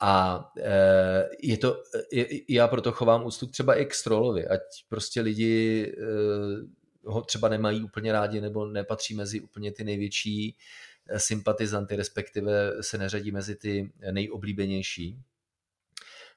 A 0.00 0.44
e, 0.58 1.28
je 1.42 1.56
to, 1.58 1.82
je, 2.12 2.26
já 2.48 2.68
proto 2.68 2.92
chovám 2.92 3.26
úctu 3.26 3.46
třeba 3.46 3.74
i 3.74 3.86
k 3.86 3.94
Strolovi, 3.94 4.46
ať 4.48 4.60
prostě 4.88 5.20
lidi 5.20 5.92
ho 7.04 7.22
třeba 7.22 7.48
nemají 7.48 7.84
úplně 7.84 8.12
rádi 8.12 8.40
nebo 8.40 8.66
nepatří 8.66 9.14
mezi 9.14 9.40
úplně 9.40 9.72
ty 9.72 9.84
největší 9.84 10.56
sympatizanty, 11.16 11.96
respektive 11.96 12.82
se 12.82 12.98
neřadí 12.98 13.32
mezi 13.32 13.56
ty 13.56 13.92
nejoblíbenější, 14.12 15.22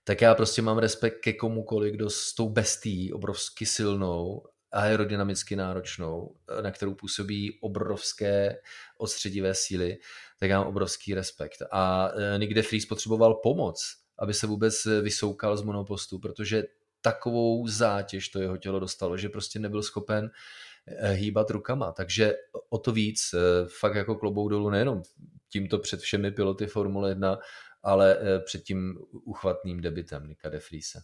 tak 0.04 0.22
já 0.22 0.36
prostě 0.36 0.62
mám 0.62 0.78
respekt 0.78 1.20
ke 1.20 1.34
komukoli, 1.34 1.92
kdo 1.92 2.10
s 2.10 2.34
tou 2.34 2.50
bestí 2.50 3.14
obrovsky 3.14 3.66
silnou, 3.66 4.44
aerodynamicky 4.72 5.56
náročnou, 5.56 6.36
na 6.62 6.72
kterou 6.72 6.96
působí 6.96 7.60
obrovské 7.62 8.58
odstředivé 8.98 9.56
síly, 9.56 9.98
tak 10.40 10.50
já 10.50 10.60
mám 10.60 10.68
obrovský 10.68 11.14
respekt. 11.14 11.62
A 11.72 12.12
e, 12.16 12.40
Nick 12.40 12.54
de 12.54 12.64
potřeboval 12.90 13.34
pomoc, 13.34 13.96
aby 14.20 14.34
se 14.34 14.48
vůbec 14.48 14.86
vysoukal 15.02 15.58
z 15.58 15.62
monopostu, 15.62 16.20
protože 16.20 16.64
takovou 17.02 17.68
zátěž 17.68 18.30
to 18.30 18.42
jeho 18.42 18.58
tělo 18.58 18.80
dostalo, 18.80 19.18
že 19.18 19.30
prostě 19.30 19.60
nebyl 19.60 19.84
schopen 19.84 20.32
Eh, 20.32 20.71
hýbat 21.12 21.50
rukama. 21.50 21.92
Takže 21.92 22.34
o 22.70 22.78
to 22.78 22.92
víc, 22.92 23.34
eh, 23.34 23.40
fakt 23.80 23.96
jako 23.96 24.16
klobou 24.16 24.50
dolů 24.50 24.70
nejenom 24.70 25.02
tímto 25.50 25.80
před 25.80 26.00
všemi 26.00 26.32
piloty 26.32 26.68
Formule 26.68 27.10
1, 27.10 27.40
ale 27.84 28.18
eh, 28.20 28.40
před 28.40 28.64
tím 28.64 28.98
uchvatným 29.12 29.82
debitem 29.82 30.28
Nika 30.28 30.50
de 30.50 30.60
Friese. 30.60 31.02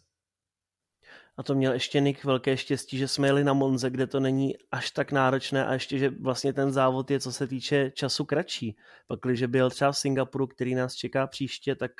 A 1.37 1.43
to 1.43 1.55
měl 1.55 1.73
ještě 1.73 1.99
Nick 1.99 2.23
velké 2.23 2.57
štěstí, 2.57 2.97
že 2.97 3.07
jsme 3.07 3.27
jeli 3.27 3.43
na 3.43 3.53
Monze, 3.53 3.89
kde 3.89 4.07
to 4.07 4.19
není 4.19 4.53
až 4.71 4.91
tak 4.91 5.11
náročné 5.11 5.65
a 5.65 5.73
ještě, 5.73 5.97
že 5.97 6.09
vlastně 6.09 6.53
ten 6.53 6.71
závod 6.71 7.11
je, 7.11 7.19
co 7.19 7.31
se 7.31 7.47
týče 7.47 7.91
času, 7.95 8.25
kratší. 8.25 8.77
Pak, 9.07 9.19
když 9.23 9.43
byl 9.43 9.69
třeba 9.69 9.91
v 9.91 9.97
Singapuru, 9.97 10.47
který 10.47 10.75
nás 10.75 10.93
čeká 10.93 11.27
příště, 11.27 11.75
tak 11.75 11.91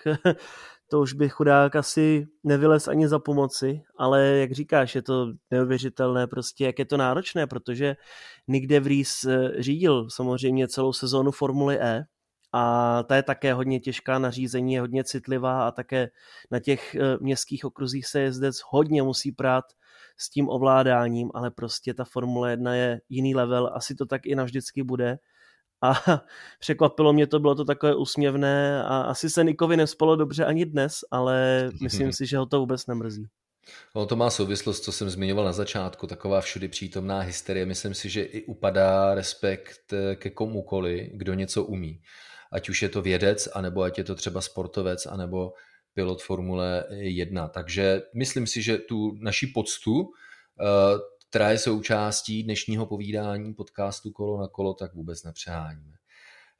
to 0.89 0.99
už 0.99 1.13
by 1.13 1.29
chudák 1.29 1.75
asi 1.75 2.27
nevylez 2.43 2.87
ani 2.87 3.07
za 3.07 3.19
pomoci, 3.19 3.81
ale 3.97 4.23
jak 4.25 4.51
říkáš, 4.51 4.95
je 4.95 5.01
to 5.01 5.27
neuvěřitelné 5.51 6.27
prostě, 6.27 6.65
jak 6.65 6.79
je 6.79 6.85
to 6.85 6.97
náročné, 6.97 7.47
protože 7.47 7.95
Nick 8.47 8.67
De 8.67 8.79
Vries 8.79 9.23
eh, 9.23 9.51
řídil 9.63 10.09
samozřejmě 10.09 10.67
celou 10.67 10.93
sezónu 10.93 11.31
Formuly 11.31 11.77
E, 11.81 12.05
a 12.57 13.03
ta 13.03 13.15
je 13.15 13.23
také 13.23 13.53
hodně 13.53 13.79
těžká 13.79 14.19
na 14.19 14.31
řízení, 14.31 14.73
je 14.73 14.81
hodně 14.81 15.03
citlivá 15.03 15.67
a 15.67 15.71
také 15.71 16.09
na 16.51 16.59
těch 16.59 16.95
eh, 16.95 17.17
městských 17.19 17.65
okruzích 17.65 18.07
se 18.07 18.19
jezdec 18.19 18.55
hodně 18.69 19.03
musí 19.03 19.31
prát 19.31 19.65
s 20.17 20.29
tím 20.29 20.49
ovládáním, 20.49 21.31
ale 21.33 21.51
prostě 21.51 21.93
ta 21.93 22.03
Formule 22.03 22.51
1 22.51 22.75
je 22.75 23.01
jiný 23.09 23.35
level, 23.35 23.71
asi 23.73 23.95
to 23.95 24.05
tak 24.05 24.25
i 24.25 24.35
navždycky 24.35 24.83
bude. 24.83 25.19
A 25.81 25.93
překvapilo 26.59 27.13
mě 27.13 27.27
to, 27.27 27.39
bylo 27.39 27.55
to 27.55 27.65
takové 27.65 27.95
úsměvné 27.95 28.83
a 28.83 29.01
asi 29.01 29.29
se 29.29 29.43
Nikovi 29.43 29.77
nespalo 29.77 30.15
dobře 30.15 30.45
ani 30.45 30.65
dnes, 30.65 30.99
ale 31.11 31.69
myslím 31.81 32.11
si, 32.13 32.25
že 32.25 32.37
ho 32.37 32.45
to 32.45 32.59
vůbec 32.59 32.87
nemrzí. 32.87 33.27
No, 33.95 34.05
to 34.05 34.15
má 34.15 34.29
souvislost, 34.29 34.81
co 34.81 34.91
jsem 34.91 35.09
zmiňoval 35.09 35.45
na 35.45 35.53
začátku, 35.53 36.07
taková 36.07 36.41
všudy 36.41 36.67
přítomná 36.67 37.19
hysterie. 37.19 37.65
Myslím 37.65 37.93
si, 37.93 38.09
že 38.09 38.23
i 38.23 38.45
upadá 38.45 39.15
respekt 39.15 39.93
eh, 39.93 40.15
ke 40.15 40.29
komukoli, 40.29 41.11
kdo 41.13 41.33
něco 41.33 41.63
umí 41.63 42.01
ať 42.51 42.69
už 42.69 42.81
je 42.81 42.89
to 42.89 43.01
vědec, 43.01 43.47
anebo 43.53 43.81
ať 43.81 43.97
je 43.97 44.03
to 44.03 44.15
třeba 44.15 44.41
sportovec, 44.41 45.05
anebo 45.05 45.53
pilot 45.93 46.21
Formule 46.21 46.83
1. 46.89 47.47
Takže 47.47 48.01
myslím 48.15 48.47
si, 48.47 48.61
že 48.61 48.77
tu 48.77 49.17
naši 49.21 49.47
poctu, 49.47 50.09
eh, 50.61 50.99
která 51.29 51.51
je 51.51 51.57
součástí 51.57 52.43
dnešního 52.43 52.85
povídání 52.85 53.53
podcastu 53.53 54.11
Kolo 54.11 54.41
na 54.41 54.47
kolo, 54.47 54.73
tak 54.73 54.93
vůbec 54.93 55.23
nepřeháníme. 55.23 55.93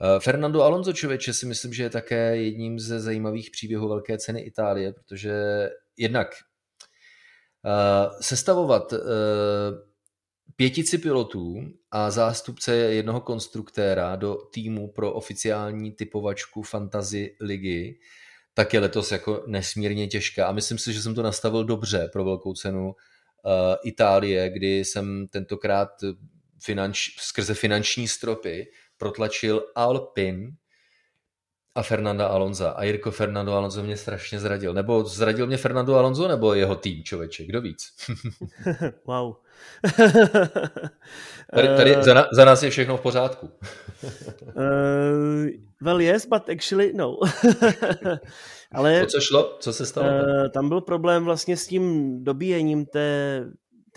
Eh, 0.01 0.19
Fernando 0.19 0.63
Alonso 0.63 0.93
člověče 0.93 1.33
si 1.33 1.45
myslím, 1.45 1.73
že 1.73 1.83
je 1.83 1.89
také 1.89 2.37
jedním 2.37 2.79
ze 2.79 2.99
zajímavých 2.99 3.51
příběhů 3.51 3.87
Velké 3.87 4.17
ceny 4.17 4.41
Itálie, 4.41 4.93
protože 4.93 5.33
jednak 5.97 6.27
eh, 7.65 8.09
sestavovat 8.21 8.93
pětici 10.57 10.97
pilotů 10.97 11.55
a 11.91 12.11
zástupce 12.11 12.75
jednoho 12.75 13.21
konstruktéra 13.21 14.15
do 14.15 14.35
týmu 14.35 14.91
pro 14.91 15.13
oficiální 15.13 15.91
typovačku 15.91 16.61
fantasy 16.61 17.35
ligy, 17.41 17.99
tak 18.53 18.73
je 18.73 18.79
letos 18.79 19.11
jako 19.11 19.43
nesmírně 19.47 20.07
těžká. 20.07 20.47
A 20.47 20.51
myslím 20.51 20.77
si, 20.77 20.93
že 20.93 21.01
jsem 21.01 21.15
to 21.15 21.21
nastavil 21.23 21.63
dobře 21.63 22.09
pro 22.13 22.25
velkou 22.25 22.53
cenu 22.53 22.85
uh, 22.87 22.93
Itálie, 23.83 24.49
kdy 24.49 24.77
jsem 24.77 25.27
tentokrát 25.27 25.89
finanč, 26.63 27.09
skrze 27.19 27.53
finanční 27.53 28.07
stropy 28.07 28.71
protlačil 28.97 29.63
Alpin, 29.75 30.51
a 31.77 31.83
Fernanda 31.83 32.27
Alonza. 32.27 32.69
A 32.69 32.83
Jirko 32.83 33.11
Fernando 33.11 33.53
Alonso 33.53 33.83
mě 33.83 33.97
strašně 33.97 34.39
zradil. 34.39 34.73
Nebo 34.73 35.03
zradil 35.03 35.47
mě 35.47 35.57
Fernando 35.57 35.95
Alonso 35.95 36.27
nebo 36.27 36.53
jeho 36.53 36.75
tým, 36.75 37.03
člověče? 37.03 37.45
Kdo 37.45 37.61
víc? 37.61 37.93
wow. 39.05 39.35
tady, 41.53 41.67
tady 41.67 41.95
za, 42.01 42.13
na, 42.13 42.27
za 42.31 42.45
nás 42.45 42.63
je 42.63 42.69
všechno 42.69 42.97
v 42.97 43.01
pořádku. 43.01 43.49
uh, 44.41 45.47
well 45.81 46.01
yes, 46.01 46.25
but 46.25 46.49
actually 46.49 46.93
no. 46.93 47.17
Ale, 48.71 49.03
o 49.03 49.05
co 49.05 49.19
šlo? 49.19 49.57
Co 49.59 49.73
se 49.73 49.85
stalo? 49.85 50.07
Uh, 50.07 50.49
tam 50.49 50.69
byl 50.69 50.81
problém 50.81 51.25
vlastně 51.25 51.57
s 51.57 51.67
tím 51.67 52.17
dobíjením 52.23 52.85
té 52.85 53.43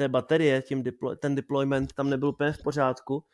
té 0.01 0.09
baterie, 0.09 0.63
tím 0.63 0.83
deplo- 0.83 1.17
ten 1.17 1.35
deployment 1.35 1.93
tam 1.93 2.11
nebyl 2.11 2.29
úplně 2.29 2.53
v 2.53 2.63
pořádku. 2.63 3.25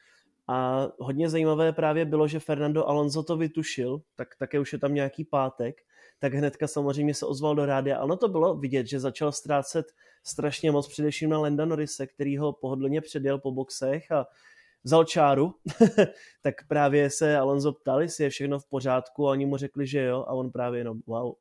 A 0.49 0.89
hodně 0.99 1.29
zajímavé 1.29 1.73
právě 1.73 2.05
bylo, 2.05 2.29
že 2.29 2.41
Fernando 2.41 2.89
Alonso 2.89 3.23
to 3.23 3.37
vytušil, 3.37 4.01
tak 4.15 4.37
také 4.39 4.61
už 4.61 4.73
je 4.73 4.79
tam 4.79 4.95
nějaký 4.95 5.25
pátek, 5.25 5.83
tak 6.19 6.35
hnedka 6.35 6.69
samozřejmě 6.69 7.15
se 7.15 7.27
ozval 7.27 7.55
do 7.55 7.67
rádia. 7.67 7.99
Ano, 7.99 8.17
to 8.17 8.29
bylo 8.29 8.57
vidět, 8.57 8.87
že 8.87 9.01
začal 9.01 9.33
ztrácet 9.33 9.87
strašně 10.25 10.71
moc, 10.71 10.89
především 10.89 11.31
na 11.31 11.41
Lenda 11.41 11.65
Norrise, 11.65 12.07
který 12.07 12.39
ho 12.39 12.53
pohodlně 12.53 13.01
předjel 13.01 13.39
po 13.39 13.53
boxech 13.53 14.13
a 14.13 14.27
vzal 14.85 15.05
čáru, 15.05 15.55
tak 16.43 16.55
právě 16.69 17.11
se 17.11 17.37
Alonso 17.37 17.73
ptal, 17.73 18.03
jestli 18.03 18.25
je 18.25 18.31
všechno 18.31 18.59
v 18.59 18.67
pořádku 18.67 19.29
a 19.29 19.31
oni 19.31 19.47
mu 19.47 19.57
řekli, 19.57 19.87
že 19.87 20.03
jo 20.03 20.25
a 20.29 20.33
on 20.33 20.51
právě 20.51 20.81
jenom 20.81 21.01
wow. 21.07 21.33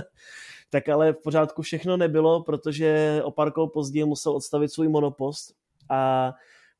tak 0.70 0.88
ale 0.88 1.12
v 1.12 1.22
pořádku 1.22 1.62
všechno 1.62 1.96
nebylo, 1.96 2.42
protože 2.42 3.20
o 3.24 3.30
pár 3.30 3.52
kol 3.52 3.68
později 3.68 4.04
musel 4.04 4.36
odstavit 4.36 4.72
svůj 4.72 4.88
monopost 4.88 5.54
a 5.90 6.32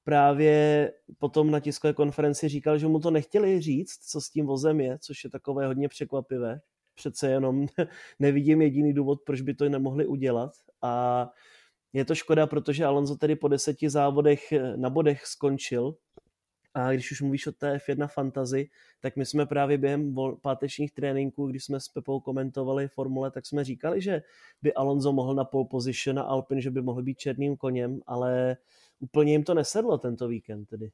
právě 0.04 0.92
potom 1.18 1.50
na 1.50 1.60
tiskové 1.60 1.92
konferenci 1.92 2.48
říkal, 2.48 2.78
že 2.78 2.86
mu 2.86 3.00
to 3.00 3.10
nechtěli 3.10 3.60
říct, 3.60 3.98
co 4.10 4.20
s 4.20 4.30
tím 4.30 4.46
vozem 4.46 4.80
je, 4.80 4.98
což 4.98 5.24
je 5.24 5.30
takové 5.30 5.66
hodně 5.66 5.88
překvapivé. 5.88 6.60
Přece 6.94 7.30
jenom 7.30 7.66
nevidím 8.18 8.62
jediný 8.62 8.92
důvod, 8.92 9.18
proč 9.26 9.40
by 9.40 9.54
to 9.54 9.68
nemohli 9.68 10.06
udělat. 10.06 10.50
A 10.82 11.26
je 11.92 12.04
to 12.04 12.14
škoda, 12.14 12.46
protože 12.46 12.84
Alonso 12.84 13.16
tedy 13.16 13.36
po 13.36 13.48
deseti 13.48 13.90
závodech 13.90 14.52
na 14.76 14.90
bodech 14.90 15.26
skončil. 15.26 15.94
A 16.74 16.92
když 16.92 17.10
už 17.10 17.20
mluvíš 17.20 17.46
o 17.46 17.52
té 17.52 17.76
F1 17.76 18.08
fantazy, 18.08 18.68
tak 19.00 19.16
my 19.16 19.26
jsme 19.26 19.46
právě 19.46 19.78
během 19.78 20.14
pátečních 20.42 20.92
tréninků, 20.92 21.46
když 21.46 21.64
jsme 21.64 21.80
s 21.80 21.88
Pepou 21.88 22.20
komentovali 22.20 22.88
formule, 22.88 23.30
tak 23.30 23.46
jsme 23.46 23.64
říkali, 23.64 24.00
že 24.00 24.22
by 24.62 24.74
Alonso 24.74 25.12
mohl 25.12 25.34
na 25.34 25.44
pole 25.44 25.66
position 25.70 26.18
a 26.18 26.22
Alpin, 26.22 26.60
že 26.60 26.70
by 26.70 26.82
mohl 26.82 27.02
být 27.02 27.18
černým 27.18 27.56
koněm, 27.56 28.00
ale 28.06 28.56
úplně 29.00 29.32
jim 29.32 29.44
to 29.44 29.54
nesedlo 29.54 29.98
tento 29.98 30.28
víkend 30.28 30.64
tedy. 30.64 30.90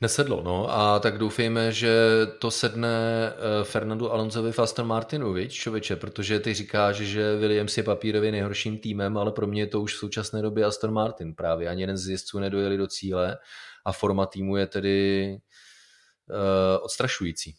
Nesedlo, 0.00 0.42
no 0.42 0.70
a 0.70 0.98
tak 0.98 1.18
doufejme, 1.18 1.72
že 1.72 1.92
to 2.38 2.50
sedne 2.50 2.88
eh, 2.88 3.64
Fernandu 3.64 4.12
Alonsovi 4.12 4.52
Martinu, 4.82 5.32
viď, 5.32 5.52
čověče, 5.52 5.96
protože 5.96 6.40
ty 6.40 6.54
říkáš, 6.54 6.96
že 6.96 7.36
Williams 7.36 7.76
je 7.76 7.82
papírově 7.82 8.32
nejhorším 8.32 8.78
týmem, 8.78 9.16
ale 9.16 9.32
pro 9.32 9.46
mě 9.46 9.62
je 9.62 9.66
to 9.66 9.80
už 9.80 9.94
v 9.94 9.98
současné 9.98 10.42
době 10.42 10.64
Aston 10.64 10.92
Martin 10.92 11.34
právě. 11.34 11.68
Ani 11.68 11.82
jeden 11.82 11.96
z 11.96 12.08
jezdců 12.08 12.38
nedojeli 12.38 12.76
do 12.76 12.86
cíle 12.86 13.38
a 13.84 13.92
forma 13.92 14.26
týmu 14.26 14.56
je 14.56 14.66
tedy 14.66 15.38
uh, 16.30 16.84
odstrašující. 16.84 17.54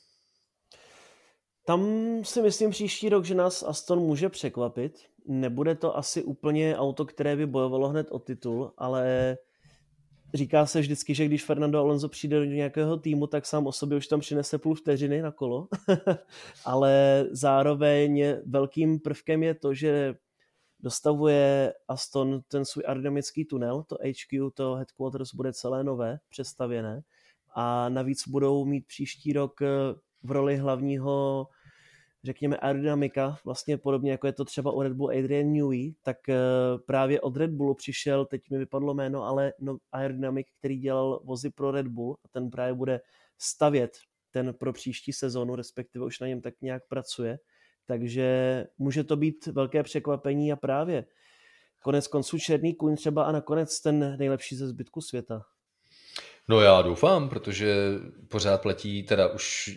Tam 1.66 1.82
si 2.24 2.42
myslím 2.42 2.72
příští 2.72 3.10
rok, 3.10 3.26
že 3.26 3.36
nás 3.36 3.64
Aston 3.64 4.00
může 4.00 4.30
překvapit. 4.30 5.00
Nebude 5.28 5.76
to 5.76 5.98
asi 5.98 6.24
úplně 6.24 6.78
auto, 6.78 7.06
které 7.06 7.36
by 7.36 7.46
bojovalo 7.46 7.88
hned 7.88 8.08
o 8.12 8.20
titul, 8.20 8.74
ale 8.78 9.38
říká 10.34 10.66
se 10.66 10.80
vždycky, 10.80 11.16
že 11.16 11.26
když 11.26 11.44
Fernando 11.44 11.80
Alonso 11.80 12.10
přijde 12.10 12.40
do 12.40 12.46
nějakého 12.46 12.98
týmu, 12.98 13.28
tak 13.28 13.46
sám 13.46 13.68
o 13.68 13.72
sobě 13.72 13.98
už 13.98 14.08
tam 14.08 14.20
přinese 14.20 14.58
půl 14.58 14.76
vteřiny 14.76 15.22
na 15.22 15.32
kolo, 15.32 15.68
ale 16.66 17.26
zároveň 17.32 18.26
velkým 18.46 19.00
prvkem 19.00 19.44
je 19.44 19.54
to, 19.54 19.74
že 19.74 20.16
dostavuje 20.86 21.74
Aston 21.88 22.42
ten 22.48 22.66
svůj 22.66 22.84
aerodynamický 22.88 23.46
tunel, 23.46 23.84
to 23.84 23.96
HQ, 23.96 24.52
to 24.54 24.76
headquarters 24.76 25.34
bude 25.34 25.54
celé 25.54 25.84
nové, 25.84 26.18
přestavěné 26.30 27.02
a 27.56 27.90
navíc 27.90 28.28
budou 28.28 28.66
mít 28.66 28.88
příští 28.88 29.34
rok 29.34 29.60
v 30.24 30.32
roli 30.32 30.58
hlavního 30.58 31.48
řekněme, 32.24 32.58
aerodynamika, 32.58 33.38
vlastně 33.46 33.78
podobně 33.78 34.12
jako 34.12 34.28
je 34.28 34.34
to 34.34 34.46
třeba 34.46 34.72
u 34.72 34.82
Red 34.82 34.94
Bull 34.94 35.10
Adrian 35.10 35.54
Newey, 35.54 35.96
tak 36.02 36.30
eh, 36.30 36.36
právě 36.86 37.22
od 37.22 37.38
Red 37.38 37.52
Bullu 37.52 37.74
přišel, 37.74 38.26
teď 38.26 38.50
mi 38.50 38.58
vypadlo 38.58 38.94
jméno, 38.94 39.24
ale 39.24 39.54
no, 39.60 39.78
aerodynamik, 39.92 40.48
který 40.60 40.78
dělal 40.78 41.22
vozy 41.24 41.50
pro 41.50 41.72
Red 41.72 41.88
Bull 41.88 42.18
a 42.26 42.28
ten 42.28 42.50
právě 42.50 42.74
bude 42.74 43.02
stavět 43.38 43.98
ten 44.32 44.54
pro 44.54 44.74
příští 44.74 45.14
sezonu, 45.14 45.56
respektive 45.56 46.06
už 46.06 46.20
na 46.20 46.28
něm 46.28 46.42
tak 46.42 46.54
nějak 46.62 46.88
pracuje. 46.88 47.40
Takže 47.88 48.68
může 48.78 49.04
to 49.04 49.16
být 49.16 49.48
velké 49.48 49.84
překvapení 49.84 50.52
a 50.52 50.56
právě 50.56 51.06
konec 51.86 52.08
konců 52.08 52.40
černý 52.40 52.74
kůň 52.74 52.96
třeba 52.96 53.24
a 53.24 53.32
nakonec 53.32 53.82
ten 53.82 54.18
nejlepší 54.20 54.56
ze 54.56 54.68
zbytku 54.68 55.02
světa. 55.02 55.42
No 56.50 56.62
já 56.62 56.82
doufám, 56.82 57.30
protože 57.30 57.76
pořád 58.28 58.62
platí, 58.62 59.04
teda 59.04 59.28
už 59.28 59.70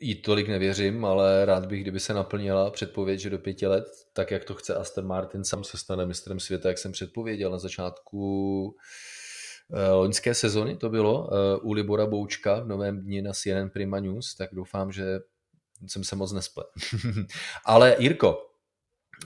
jí 0.00 0.14
tolik 0.14 0.48
nevěřím, 0.48 1.04
ale 1.04 1.44
rád 1.44 1.66
bych, 1.66 1.82
kdyby 1.82 2.00
se 2.00 2.14
naplnila 2.14 2.70
předpověď, 2.70 3.20
že 3.20 3.30
do 3.30 3.38
pěti 3.38 3.66
let, 3.66 3.84
tak 4.12 4.30
jak 4.30 4.44
to 4.44 4.54
chce 4.54 4.74
Aston 4.74 5.06
Martin, 5.06 5.44
sám 5.44 5.64
se 5.64 5.78
stane 5.78 6.06
mistrem 6.06 6.40
světa, 6.40 6.68
jak 6.68 6.78
jsem 6.78 6.92
předpověděl 6.92 7.50
na 7.50 7.58
začátku 7.58 8.76
eh, 9.72 9.90
loňské 9.90 10.34
sezony 10.34 10.76
to 10.76 10.88
bylo, 10.88 11.30
eh, 11.32 11.56
u 11.62 11.72
Libora 11.72 12.06
Boučka 12.06 12.60
v 12.60 12.68
novém 12.68 13.00
dni 13.00 13.22
na 13.22 13.32
CNN 13.32 13.70
Prima 13.72 14.00
News, 14.00 14.34
tak 14.34 14.50
doufám, 14.52 14.92
že 14.92 15.20
jsem 15.86 16.04
se 16.04 16.16
moc 16.16 16.32
nesplet. 16.32 16.66
ale 17.64 17.96
Jirko, 17.98 18.46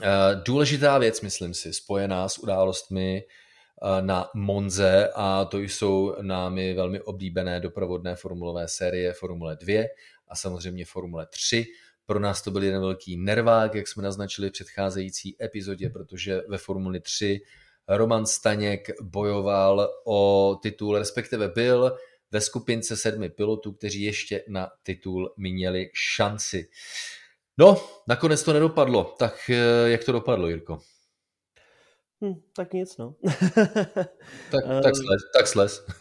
eh, 0.01 0.07
důležitá 0.45 0.97
věc, 0.97 1.21
myslím 1.21 1.53
si, 1.53 1.73
spojená 1.73 2.29
s 2.29 2.37
událostmi 2.37 3.23
na 4.01 4.29
Monze 4.33 5.09
a 5.15 5.45
to 5.45 5.59
jsou 5.59 6.15
námi 6.21 6.73
velmi 6.73 7.01
oblíbené 7.01 7.59
doprovodné 7.59 8.15
formulové 8.15 8.67
série 8.67 9.13
Formule 9.13 9.55
2 9.55 9.83
a 10.27 10.35
samozřejmě 10.35 10.85
Formule 10.85 11.25
3. 11.25 11.65
Pro 12.05 12.19
nás 12.19 12.41
to 12.41 12.51
byl 12.51 12.63
jeden 12.63 12.81
velký 12.81 13.17
nervák, 13.17 13.75
jak 13.75 13.87
jsme 13.87 14.03
naznačili 14.03 14.49
v 14.49 14.51
předcházející 14.51 15.43
epizodě, 15.43 15.89
protože 15.89 16.41
ve 16.47 16.57
Formuli 16.57 16.99
3 16.99 17.41
Roman 17.87 18.25
Staněk 18.25 18.87
bojoval 19.01 19.89
o 20.05 20.59
titul, 20.61 20.97
respektive 20.97 21.47
byl 21.47 21.97
ve 22.35 22.41
skupince 22.41 22.97
sedmi 22.97 23.29
pilotů, 23.29 23.71
kteří 23.71 24.01
ještě 24.01 24.43
na 24.47 24.69
titul 24.83 25.33
měli 25.37 25.89
šanci. 25.93 26.69
No, 27.57 27.77
nakonec 28.07 28.43
to 28.43 28.53
nedopadlo. 28.53 29.15
Tak 29.19 29.49
eh, 29.49 29.89
jak 29.89 30.03
to 30.03 30.11
dopadlo, 30.11 30.47
Jirko? 30.47 30.79
Hm, 32.23 32.33
tak 32.55 32.73
nic, 32.73 32.97
no. 32.97 33.15
tak, 34.51 34.63
tak 34.83 34.93
ehm. 34.93 34.95
sles. 34.95 35.21
Tak 35.33 35.47
sles. 35.47 35.85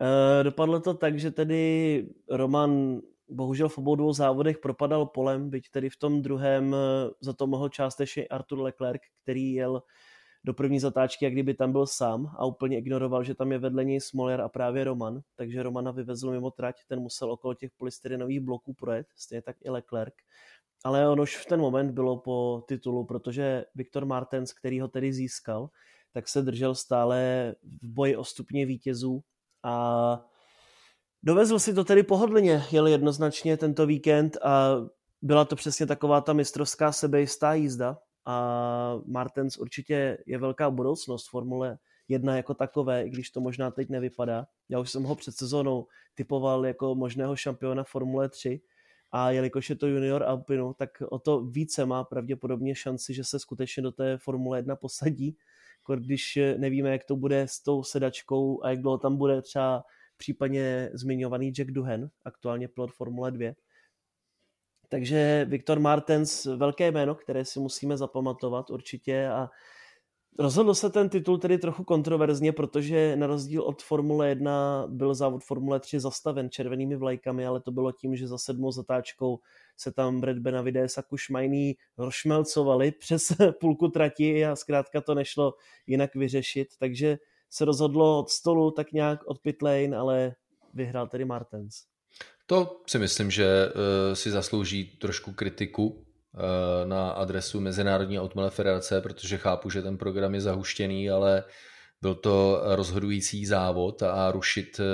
Eh, 0.00 0.44
dopadlo 0.44 0.80
to 0.80 0.94
tak, 0.94 1.18
že 1.18 1.30
tedy 1.30 2.02
Roman 2.30 3.00
bohužel 3.28 3.68
v 3.68 3.78
obou 3.78 3.94
dvou 3.94 4.12
závodech 4.12 4.58
propadal 4.58 5.06
polem, 5.06 5.50
byť 5.50 5.70
tedy 5.70 5.90
v 5.90 5.96
tom 5.96 6.22
druhém 6.22 6.74
eh, 6.74 7.10
za 7.20 7.32
to 7.32 7.46
mohl 7.46 7.68
částečně 7.68 8.26
Artur 8.26 8.60
Leclerc, 8.60 9.00
který 9.22 9.52
jel 9.52 9.82
do 10.44 10.54
první 10.54 10.80
zatáčky, 10.80 11.24
jak 11.24 11.32
kdyby 11.32 11.54
tam 11.54 11.72
byl 11.72 11.86
sám 11.86 12.34
a 12.38 12.46
úplně 12.46 12.78
ignoroval, 12.78 13.24
že 13.24 13.34
tam 13.34 13.52
je 13.52 13.58
vedle 13.58 13.84
něj 13.84 14.00
Smoller 14.00 14.40
a 14.40 14.48
právě 14.48 14.84
Roman, 14.84 15.20
takže 15.36 15.62
Romana 15.62 15.90
vyvezl 15.90 16.30
mimo 16.30 16.50
trať, 16.50 16.76
ten 16.88 17.00
musel 17.00 17.32
okolo 17.32 17.54
těch 17.54 17.70
polystyrenových 17.76 18.40
bloků 18.40 18.74
projet, 18.74 19.06
stejně 19.16 19.42
tak 19.42 19.56
i 19.60 19.70
Leclerc. 19.70 20.14
Ale 20.84 21.08
on 21.08 21.20
už 21.20 21.36
v 21.36 21.46
ten 21.46 21.60
moment 21.60 21.90
bylo 21.92 22.16
po 22.16 22.64
titulu, 22.68 23.04
protože 23.04 23.64
Viktor 23.74 24.04
Martens, 24.04 24.52
který 24.52 24.80
ho 24.80 24.88
tedy 24.88 25.12
získal, 25.12 25.70
tak 26.12 26.28
se 26.28 26.42
držel 26.42 26.74
stále 26.74 27.54
v 27.82 27.88
boji 27.88 28.16
o 28.16 28.24
stupně 28.24 28.66
vítězů 28.66 29.22
a 29.62 30.26
dovezl 31.22 31.58
si 31.58 31.74
to 31.74 31.84
tedy 31.84 32.02
pohodlně, 32.02 32.62
jel 32.70 32.86
jednoznačně 32.86 33.56
tento 33.56 33.86
víkend 33.86 34.36
a 34.42 34.76
byla 35.22 35.44
to 35.44 35.56
přesně 35.56 35.86
taková 35.86 36.20
ta 36.20 36.32
mistrovská 36.32 36.92
sebejistá 36.92 37.54
jízda 37.54 37.98
a 38.26 39.00
Martens 39.06 39.56
určitě 39.56 40.18
je 40.26 40.38
velká 40.38 40.70
budoucnost 40.70 41.28
Formule 41.28 41.78
1 42.08 42.36
jako 42.36 42.54
takové, 42.54 43.04
i 43.04 43.10
když 43.10 43.30
to 43.30 43.40
možná 43.40 43.70
teď 43.70 43.88
nevypadá. 43.88 44.46
Já 44.68 44.80
už 44.80 44.90
jsem 44.90 45.02
ho 45.02 45.14
před 45.14 45.34
sezónou 45.36 45.86
typoval 46.14 46.66
jako 46.66 46.94
možného 46.94 47.36
šampiona 47.36 47.84
Formule 47.84 48.28
3, 48.28 48.60
a 49.16 49.30
jelikož 49.30 49.70
je 49.70 49.76
to 49.76 49.86
junior 49.86 50.22
Alpinu, 50.22 50.74
tak 50.74 50.90
o 51.10 51.18
to 51.18 51.40
více 51.40 51.86
má 51.86 52.04
pravděpodobně 52.04 52.74
šanci, 52.74 53.14
že 53.14 53.24
se 53.24 53.38
skutečně 53.38 53.82
do 53.82 53.92
té 53.92 54.18
Formule 54.18 54.58
1 54.58 54.76
posadí, 54.76 55.36
když 55.96 56.38
nevíme, 56.56 56.90
jak 56.90 57.04
to 57.04 57.16
bude 57.16 57.42
s 57.42 57.60
tou 57.60 57.82
sedačkou 57.82 58.64
a 58.64 58.70
jak 58.70 58.80
dlouho 58.80 58.98
tam 58.98 59.16
bude 59.16 59.42
třeba 59.42 59.84
případně 60.16 60.90
zmiňovaný 60.92 61.52
Jack 61.52 61.70
Duhen, 61.70 62.10
aktuálně 62.24 62.68
pilot 62.68 62.92
Formule 62.92 63.30
2. 63.30 63.52
Takže 64.88 65.46
Viktor 65.48 65.80
Martens, 65.80 66.44
velké 66.44 66.92
jméno, 66.92 67.14
které 67.14 67.44
si 67.44 67.60
musíme 67.60 67.96
zapamatovat 67.96 68.70
určitě 68.70 69.28
a 69.28 69.50
Rozhodl 70.38 70.74
se 70.74 70.90
ten 70.90 71.08
titul 71.08 71.38
tedy 71.38 71.58
trochu 71.58 71.84
kontroverzně, 71.84 72.52
protože 72.52 73.16
na 73.16 73.26
rozdíl 73.26 73.62
od 73.62 73.82
Formule 73.82 74.28
1 74.28 74.86
byl 74.88 75.14
závod 75.14 75.44
Formule 75.44 75.80
3 75.80 76.00
zastaven 76.00 76.50
červenými 76.50 76.96
vlajkami, 76.96 77.46
ale 77.46 77.60
to 77.60 77.70
bylo 77.70 77.92
tím, 77.92 78.16
že 78.16 78.28
za 78.28 78.38
sedmou 78.38 78.72
zatáčkou 78.72 79.38
se 79.76 79.92
tam 79.92 80.20
Brad 80.20 80.38
Benavides 80.38 80.98
a 80.98 81.02
Kušmajný 81.02 81.76
rozšmelcovali 81.98 82.92
přes 82.92 83.32
půlku 83.60 83.88
trati 83.88 84.46
a 84.46 84.56
zkrátka 84.56 85.00
to 85.00 85.14
nešlo 85.14 85.54
jinak 85.86 86.14
vyřešit, 86.14 86.68
takže 86.78 87.18
se 87.50 87.64
rozhodlo 87.64 88.18
od 88.18 88.30
stolu 88.30 88.70
tak 88.70 88.92
nějak 88.92 89.26
od 89.26 89.38
pit 89.38 89.62
lane, 89.62 89.96
ale 89.96 90.34
vyhrál 90.74 91.08
tedy 91.08 91.24
Martens. 91.24 91.93
To 92.46 92.80
si 92.86 92.98
myslím, 92.98 93.30
že 93.30 93.68
uh, 93.68 94.14
si 94.14 94.30
zaslouží 94.30 94.84
trošku 94.84 95.32
kritiku 95.32 96.00
na 96.84 97.10
adresu 97.10 97.60
Mezinárodní 97.60 98.20
automobilové 98.20 98.50
federace, 98.50 99.00
protože 99.00 99.38
chápu, 99.38 99.70
že 99.70 99.82
ten 99.82 99.98
program 99.98 100.34
je 100.34 100.40
zahuštěný, 100.40 101.10
ale 101.10 101.44
byl 102.04 102.14
to 102.14 102.60
rozhodující 102.64 103.46
závod 103.46 104.02
a 104.02 104.30
rušit 104.30 104.80
eh, 104.80 104.84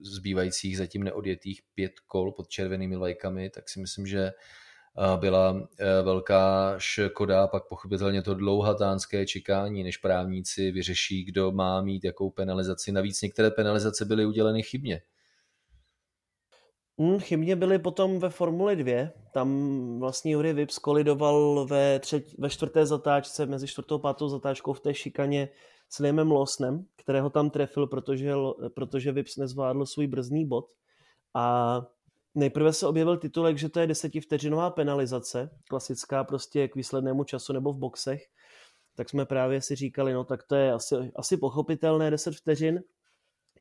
zbývajících 0.00 0.78
zatím 0.78 1.02
neodjetých 1.02 1.62
pět 1.74 1.92
kol 2.06 2.32
pod 2.32 2.48
červenými 2.48 2.96
lajkami, 2.96 3.50
tak 3.50 3.68
si 3.68 3.80
myslím, 3.80 4.06
že 4.06 4.22
eh, 4.22 5.16
byla 5.16 5.68
eh, 5.78 6.02
velká 6.02 6.74
škoda, 6.78 7.46
pak 7.46 7.68
pochopitelně 7.68 8.22
to 8.22 8.34
dlouhatánské 8.34 9.26
čekání, 9.26 9.82
než 9.82 9.96
právníci 9.96 10.70
vyřeší, 10.70 11.24
kdo 11.24 11.52
má 11.52 11.82
mít 11.82 12.04
jakou 12.04 12.30
penalizaci. 12.30 12.92
Navíc 12.92 13.22
některé 13.22 13.50
penalizace 13.50 14.04
byly 14.04 14.26
uděleny 14.26 14.62
chybně. 14.62 15.02
Hmm, 16.98 17.20
chybně 17.20 17.56
byly 17.56 17.78
potom 17.78 18.18
ve 18.18 18.30
Formuli 18.30 18.76
2. 18.76 19.08
Tam 19.32 19.48
vlastně 19.98 20.32
Jury 20.32 20.52
Vips 20.52 20.78
kolidoval 20.78 21.66
ve, 21.66 21.98
třetí, 21.98 22.36
ve 22.38 22.50
čtvrté 22.50 22.86
zatáčce, 22.86 23.46
mezi 23.46 23.66
čtvrtou 23.68 23.94
a 23.94 23.98
pátou 23.98 24.28
zatáčkou 24.28 24.72
v 24.72 24.80
té 24.80 24.94
šikaně 24.94 25.48
s 25.88 25.98
Liamem 25.98 26.32
Lawsonem, 26.32 26.84
kterého 26.96 27.30
tam 27.30 27.50
trefil, 27.50 27.86
protože, 27.86 28.34
protože 28.74 29.12
Vips 29.12 29.36
nezvládl 29.36 29.86
svůj 29.86 30.06
brzdný 30.06 30.46
bod. 30.46 30.66
A 31.34 31.80
nejprve 32.34 32.72
se 32.72 32.86
objevil 32.86 33.16
titulek, 33.16 33.58
že 33.58 33.68
to 33.68 33.80
je 33.80 33.86
desetivteřinová 33.86 34.70
penalizace, 34.70 35.50
klasická 35.68 36.24
prostě 36.24 36.68
k 36.68 36.76
výslednému 36.76 37.24
času 37.24 37.52
nebo 37.52 37.72
v 37.72 37.78
boxech. 37.78 38.22
Tak 38.94 39.08
jsme 39.08 39.26
právě 39.26 39.60
si 39.60 39.74
říkali, 39.74 40.12
no 40.12 40.24
tak 40.24 40.42
to 40.42 40.54
je 40.54 40.72
asi, 40.72 40.94
asi 41.16 41.36
pochopitelné 41.36 42.10
10 42.10 42.34
vteřin. 42.34 42.82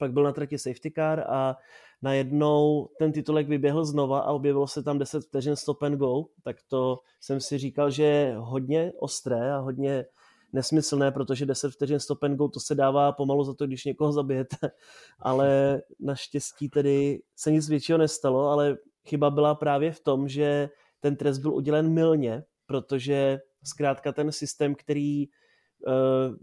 Pak 0.02 0.14
byl 0.14 0.24
na 0.24 0.32
trati 0.32 0.58
safety 0.58 0.92
car 0.92 1.24
a 1.28 1.58
najednou 2.02 2.90
ten 3.00 3.12
titulek 3.12 3.48
vyběhl 3.48 3.86
znova 3.86 4.20
a 4.20 4.32
objevilo 4.32 4.68
se 4.68 4.84
tam 4.84 4.98
10 4.98 5.24
vteřin 5.24 5.56
stop 5.56 5.84
and 5.84 5.98
go, 5.98 6.26
tak 6.44 6.58
to 6.68 7.00
jsem 7.20 7.40
si 7.40 7.58
říkal, 7.58 7.92
že 7.92 8.04
je 8.04 8.36
hodně 8.38 8.92
ostré 9.00 9.54
a 9.54 9.58
hodně 9.58 10.06
nesmyslné, 10.54 11.12
protože 11.12 11.46
10 11.46 11.72
vteřin 11.72 12.00
stop 12.00 12.24
and 12.24 12.36
go, 12.36 12.48
to 12.48 12.60
se 12.60 12.76
dává 12.76 13.12
pomalu 13.12 13.44
za 13.44 13.54
to, 13.54 13.68
když 13.68 13.86
někoho 13.86 14.12
zabijete, 14.12 14.58
ale 15.20 15.82
naštěstí 16.00 16.70
tedy 16.70 17.22
se 17.36 17.52
nic 17.52 17.70
většího 17.70 17.98
nestalo, 17.98 18.50
ale 18.50 18.78
chyba 19.08 19.30
byla 19.30 19.56
právě 19.56 19.92
v 19.92 20.00
tom, 20.00 20.28
že 20.28 20.70
ten 21.00 21.16
trest 21.16 21.38
byl 21.38 21.54
udělen 21.54 21.94
milně, 21.94 22.44
protože 22.66 23.40
zkrátka 23.64 24.12
ten 24.12 24.32
systém, 24.32 24.76
který 24.76 25.28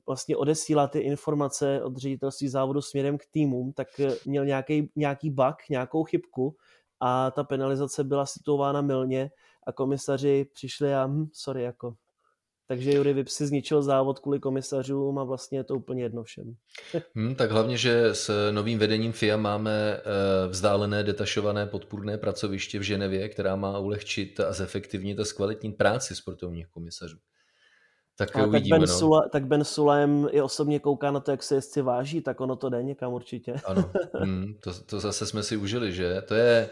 vlastně 0.07 0.37
odesílá 0.37 0.87
ty 0.87 0.99
informace 0.99 1.83
od 1.83 1.97
ředitelství 1.97 2.49
závodu 2.49 2.83
směrem 2.83 3.19
k 3.19 3.27
týmům, 3.31 3.73
tak 3.73 3.89
měl 4.27 4.45
nějaký, 4.45 4.91
nějaký 4.97 5.31
bug, 5.31 5.57
nějakou 5.71 6.05
chybku 6.05 6.57
a 7.01 7.31
ta 7.31 7.45
penalizace 7.45 8.05
byla 8.05 8.27
situována 8.27 8.81
milně 8.81 9.31
a 9.67 9.73
komisaři 9.73 10.47
přišli 10.53 10.95
a 10.95 11.07
hm, 11.07 11.29
sorry, 11.33 11.63
jako 11.63 11.95
takže 12.69 12.93
Jury 12.93 13.13
Vip 13.13 13.29
si 13.29 13.47
zničil 13.47 13.83
závod 13.83 14.19
kvůli 14.19 14.41
komisařům 14.41 15.19
a 15.19 15.25
vlastně 15.25 15.59
je 15.59 15.65
to 15.65 15.75
úplně 15.75 16.03
jedno 16.03 16.23
všem. 16.23 16.55
Hmm, 17.15 17.35
tak 17.35 17.51
hlavně, 17.51 17.77
že 17.77 18.15
s 18.15 18.51
novým 18.51 18.79
vedením 18.79 19.13
FIA 19.13 19.37
máme 19.37 19.97
eh, 19.97 20.49
vzdálené 20.49 21.05
detašované 21.05 21.67
podpůrné 21.67 22.19
pracoviště 22.19 22.79
v 22.79 22.83
Ženevě, 22.83 23.29
která 23.29 23.57
má 23.57 23.79
ulehčit 23.79 24.41
a 24.41 24.53
zefektivnit 24.53 25.21
a 25.21 25.25
zkvalitnit 25.25 25.77
práci 25.77 26.17
sportovních 26.17 26.69
komisařů. 26.69 27.19
Tak 28.19 28.37
a 28.37 28.47
uvidíme, 28.47 28.79
tak 28.79 28.81
ben, 28.81 28.89
no. 28.89 28.99
Sula, 28.99 29.29
tak 29.29 29.47
Ben 29.47 29.65
Sulajem 29.65 30.29
i 30.31 30.43
osobně 30.43 30.81
kouká 30.81 31.11
na 31.11 31.21
to, 31.21 31.31
jak 31.31 31.43
se 31.43 31.55
jezdci 31.55 31.83
váží, 31.83 32.21
tak 32.21 32.41
ono 32.41 32.57
to 32.57 32.69
jde 32.69 32.83
někam 32.83 33.13
určitě. 33.13 33.55
Ano, 33.65 33.91
hmm, 34.15 34.55
to, 34.61 34.73
to 34.87 35.01
zase 35.01 35.27
jsme 35.27 35.43
si 35.43 35.57
užili, 35.57 35.93
že? 35.93 36.23
To 36.23 36.35
je, 36.35 36.71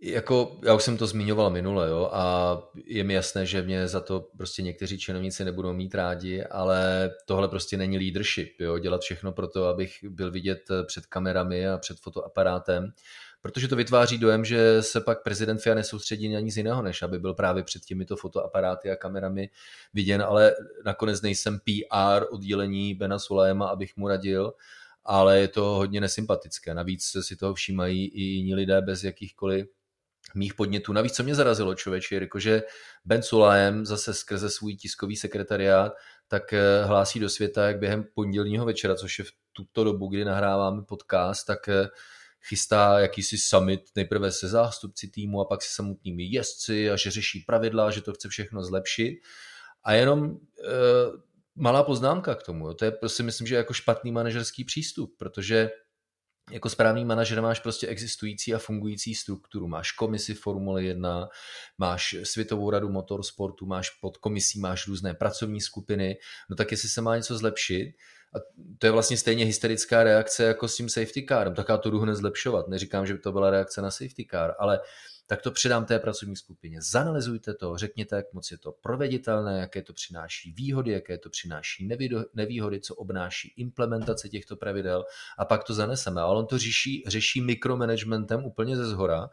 jako, 0.00 0.56
já 0.64 0.74
už 0.74 0.82
jsem 0.82 0.96
to 0.96 1.06
zmiňoval 1.06 1.50
minule, 1.50 1.88
jo, 1.88 2.10
a 2.12 2.56
je 2.86 3.04
mi 3.04 3.14
jasné, 3.14 3.46
že 3.46 3.62
mě 3.62 3.88
za 3.88 4.00
to 4.00 4.28
prostě 4.36 4.62
někteří 4.62 4.98
činovníci 4.98 5.44
nebudou 5.44 5.72
mít 5.72 5.94
rádi, 5.94 6.44
ale 6.44 7.10
tohle 7.26 7.48
prostě 7.48 7.76
není 7.76 7.98
leadership, 7.98 8.60
jo, 8.60 8.78
dělat 8.78 9.00
všechno 9.00 9.32
pro 9.32 9.48
to, 9.48 9.66
abych 9.66 9.92
byl 10.02 10.30
vidět 10.30 10.60
před 10.86 11.06
kamerami 11.06 11.68
a 11.68 11.78
před 11.78 12.00
fotoaparátem, 12.00 12.92
protože 13.40 13.68
to 13.68 13.76
vytváří 13.76 14.18
dojem, 14.18 14.44
že 14.44 14.82
se 14.82 15.00
pak 15.00 15.22
prezident 15.22 15.58
FIA 15.58 15.74
nesoustředí 15.74 16.28
na 16.28 16.40
nic 16.40 16.56
jiného, 16.56 16.82
než 16.82 17.02
aby 17.02 17.18
byl 17.18 17.34
právě 17.34 17.62
před 17.62 17.84
těmito 17.84 18.16
fotoaparáty 18.16 18.90
a 18.90 18.96
kamerami 18.96 19.50
viděn, 19.94 20.22
ale 20.22 20.54
nakonec 20.84 21.22
nejsem 21.22 21.58
PR 21.58 22.24
oddělení 22.30 22.94
Bena 22.94 23.18
Sulajema, 23.18 23.68
abych 23.68 23.96
mu 23.96 24.08
radil, 24.08 24.52
ale 25.04 25.40
je 25.40 25.48
to 25.48 25.64
hodně 25.64 26.00
nesympatické. 26.00 26.74
Navíc 26.74 27.16
si 27.20 27.36
toho 27.36 27.54
všímají 27.54 28.08
i 28.08 28.22
jiní 28.22 28.54
lidé 28.54 28.80
bez 28.80 29.04
jakýchkoliv 29.04 29.66
mých 30.34 30.54
podnětů. 30.54 30.92
Navíc, 30.92 31.12
co 31.12 31.22
mě 31.22 31.34
zarazilo, 31.34 31.74
člověče, 31.74 32.14
jakože 32.14 32.62
Ben 33.04 33.22
Sulajem 33.22 33.86
zase 33.86 34.14
skrze 34.14 34.50
svůj 34.50 34.76
tiskový 34.76 35.16
sekretariát 35.16 35.92
tak 36.30 36.52
eh, 36.52 36.84
hlásí 36.84 37.20
do 37.20 37.28
světa, 37.28 37.66
jak 37.66 37.78
během 37.78 38.04
pondělního 38.14 38.66
večera, 38.66 38.94
což 38.94 39.18
je 39.18 39.24
v 39.24 39.30
tuto 39.52 39.84
dobu, 39.84 40.06
kdy 40.08 40.24
nahráváme 40.24 40.82
podcast, 40.82 41.46
tak 41.46 41.68
eh, 41.68 41.88
chystá 42.48 43.00
jakýsi 43.00 43.38
summit 43.38 43.80
nejprve 43.96 44.32
se 44.32 44.48
zástupci 44.48 45.08
týmu 45.08 45.40
a 45.40 45.44
pak 45.44 45.62
se 45.62 45.68
samotnými 45.74 46.24
jezdci 46.24 46.90
a 46.90 46.96
že 46.96 47.10
řeší 47.10 47.40
pravidla, 47.46 47.90
že 47.90 48.02
to 48.02 48.12
chce 48.12 48.28
všechno 48.28 48.64
zlepšit. 48.64 49.20
A 49.84 49.92
jenom 49.92 50.24
e, 50.24 50.36
malá 51.54 51.82
poznámka 51.82 52.34
k 52.34 52.42
tomu. 52.42 52.66
Jo. 52.66 52.74
To 52.74 52.84
je 52.84 52.90
prostě 52.90 53.22
myslím, 53.22 53.46
že 53.46 53.54
jako 53.54 53.72
špatný 53.72 54.12
manažerský 54.12 54.64
přístup, 54.64 55.14
protože 55.18 55.70
jako 56.50 56.68
správný 56.68 57.04
manažer 57.04 57.42
máš 57.42 57.60
prostě 57.60 57.86
existující 57.86 58.54
a 58.54 58.58
fungující 58.58 59.14
strukturu. 59.14 59.68
Máš 59.68 59.92
komisi 59.92 60.34
Formule 60.34 60.82
1, 60.84 61.28
máš 61.78 62.16
Světovou 62.22 62.70
radu 62.70 62.88
motorsportu, 62.88 63.66
máš 63.66 63.90
pod 63.90 64.16
komisí, 64.16 64.60
máš 64.60 64.86
různé 64.86 65.14
pracovní 65.14 65.60
skupiny. 65.60 66.16
No 66.50 66.56
tak 66.56 66.70
jestli 66.70 66.88
se 66.88 67.00
má 67.00 67.16
něco 67.16 67.38
zlepšit, 67.38 67.94
a 68.34 68.38
to 68.78 68.86
je 68.86 68.90
vlastně 68.90 69.16
stejně 69.16 69.44
hysterická 69.44 70.04
reakce 70.04 70.44
jako 70.44 70.68
s 70.68 70.76
tím 70.76 70.88
safety 70.88 71.26
carem, 71.28 71.54
tak 71.54 71.68
já 71.68 71.76
to 71.76 71.90
jdu 71.90 71.98
hned 71.98 72.14
zlepšovat. 72.14 72.68
Neříkám, 72.68 73.06
že 73.06 73.14
by 73.14 73.20
to 73.20 73.32
byla 73.32 73.50
reakce 73.50 73.82
na 73.82 73.90
safety 73.90 74.26
car, 74.30 74.54
ale 74.58 74.80
tak 75.30 75.42
to 75.42 75.50
předám 75.50 75.84
té 75.84 75.98
pracovní 75.98 76.36
skupině. 76.36 76.78
Zanalizujte 76.82 77.54
to, 77.54 77.76
řekněte, 77.76 78.16
jak 78.16 78.32
moc 78.32 78.50
je 78.50 78.58
to 78.58 78.72
proveditelné, 78.72 79.60
jaké 79.60 79.82
to 79.82 79.92
přináší 79.92 80.52
výhody, 80.52 80.92
jaké 80.92 81.18
to 81.18 81.30
přináší 81.30 81.88
nevýhody, 82.34 82.80
co 82.80 82.94
obnáší 82.94 83.54
implementace 83.56 84.28
těchto 84.28 84.56
pravidel 84.56 85.04
a 85.38 85.44
pak 85.44 85.64
to 85.64 85.74
zaneseme. 85.74 86.20
Ale 86.20 86.38
on 86.38 86.46
to 86.46 86.58
řeší, 86.58 87.04
řeší 87.06 87.40
mikromanagementem 87.40 88.44
úplně 88.44 88.76
ze 88.76 88.86
zhora. 88.86 89.30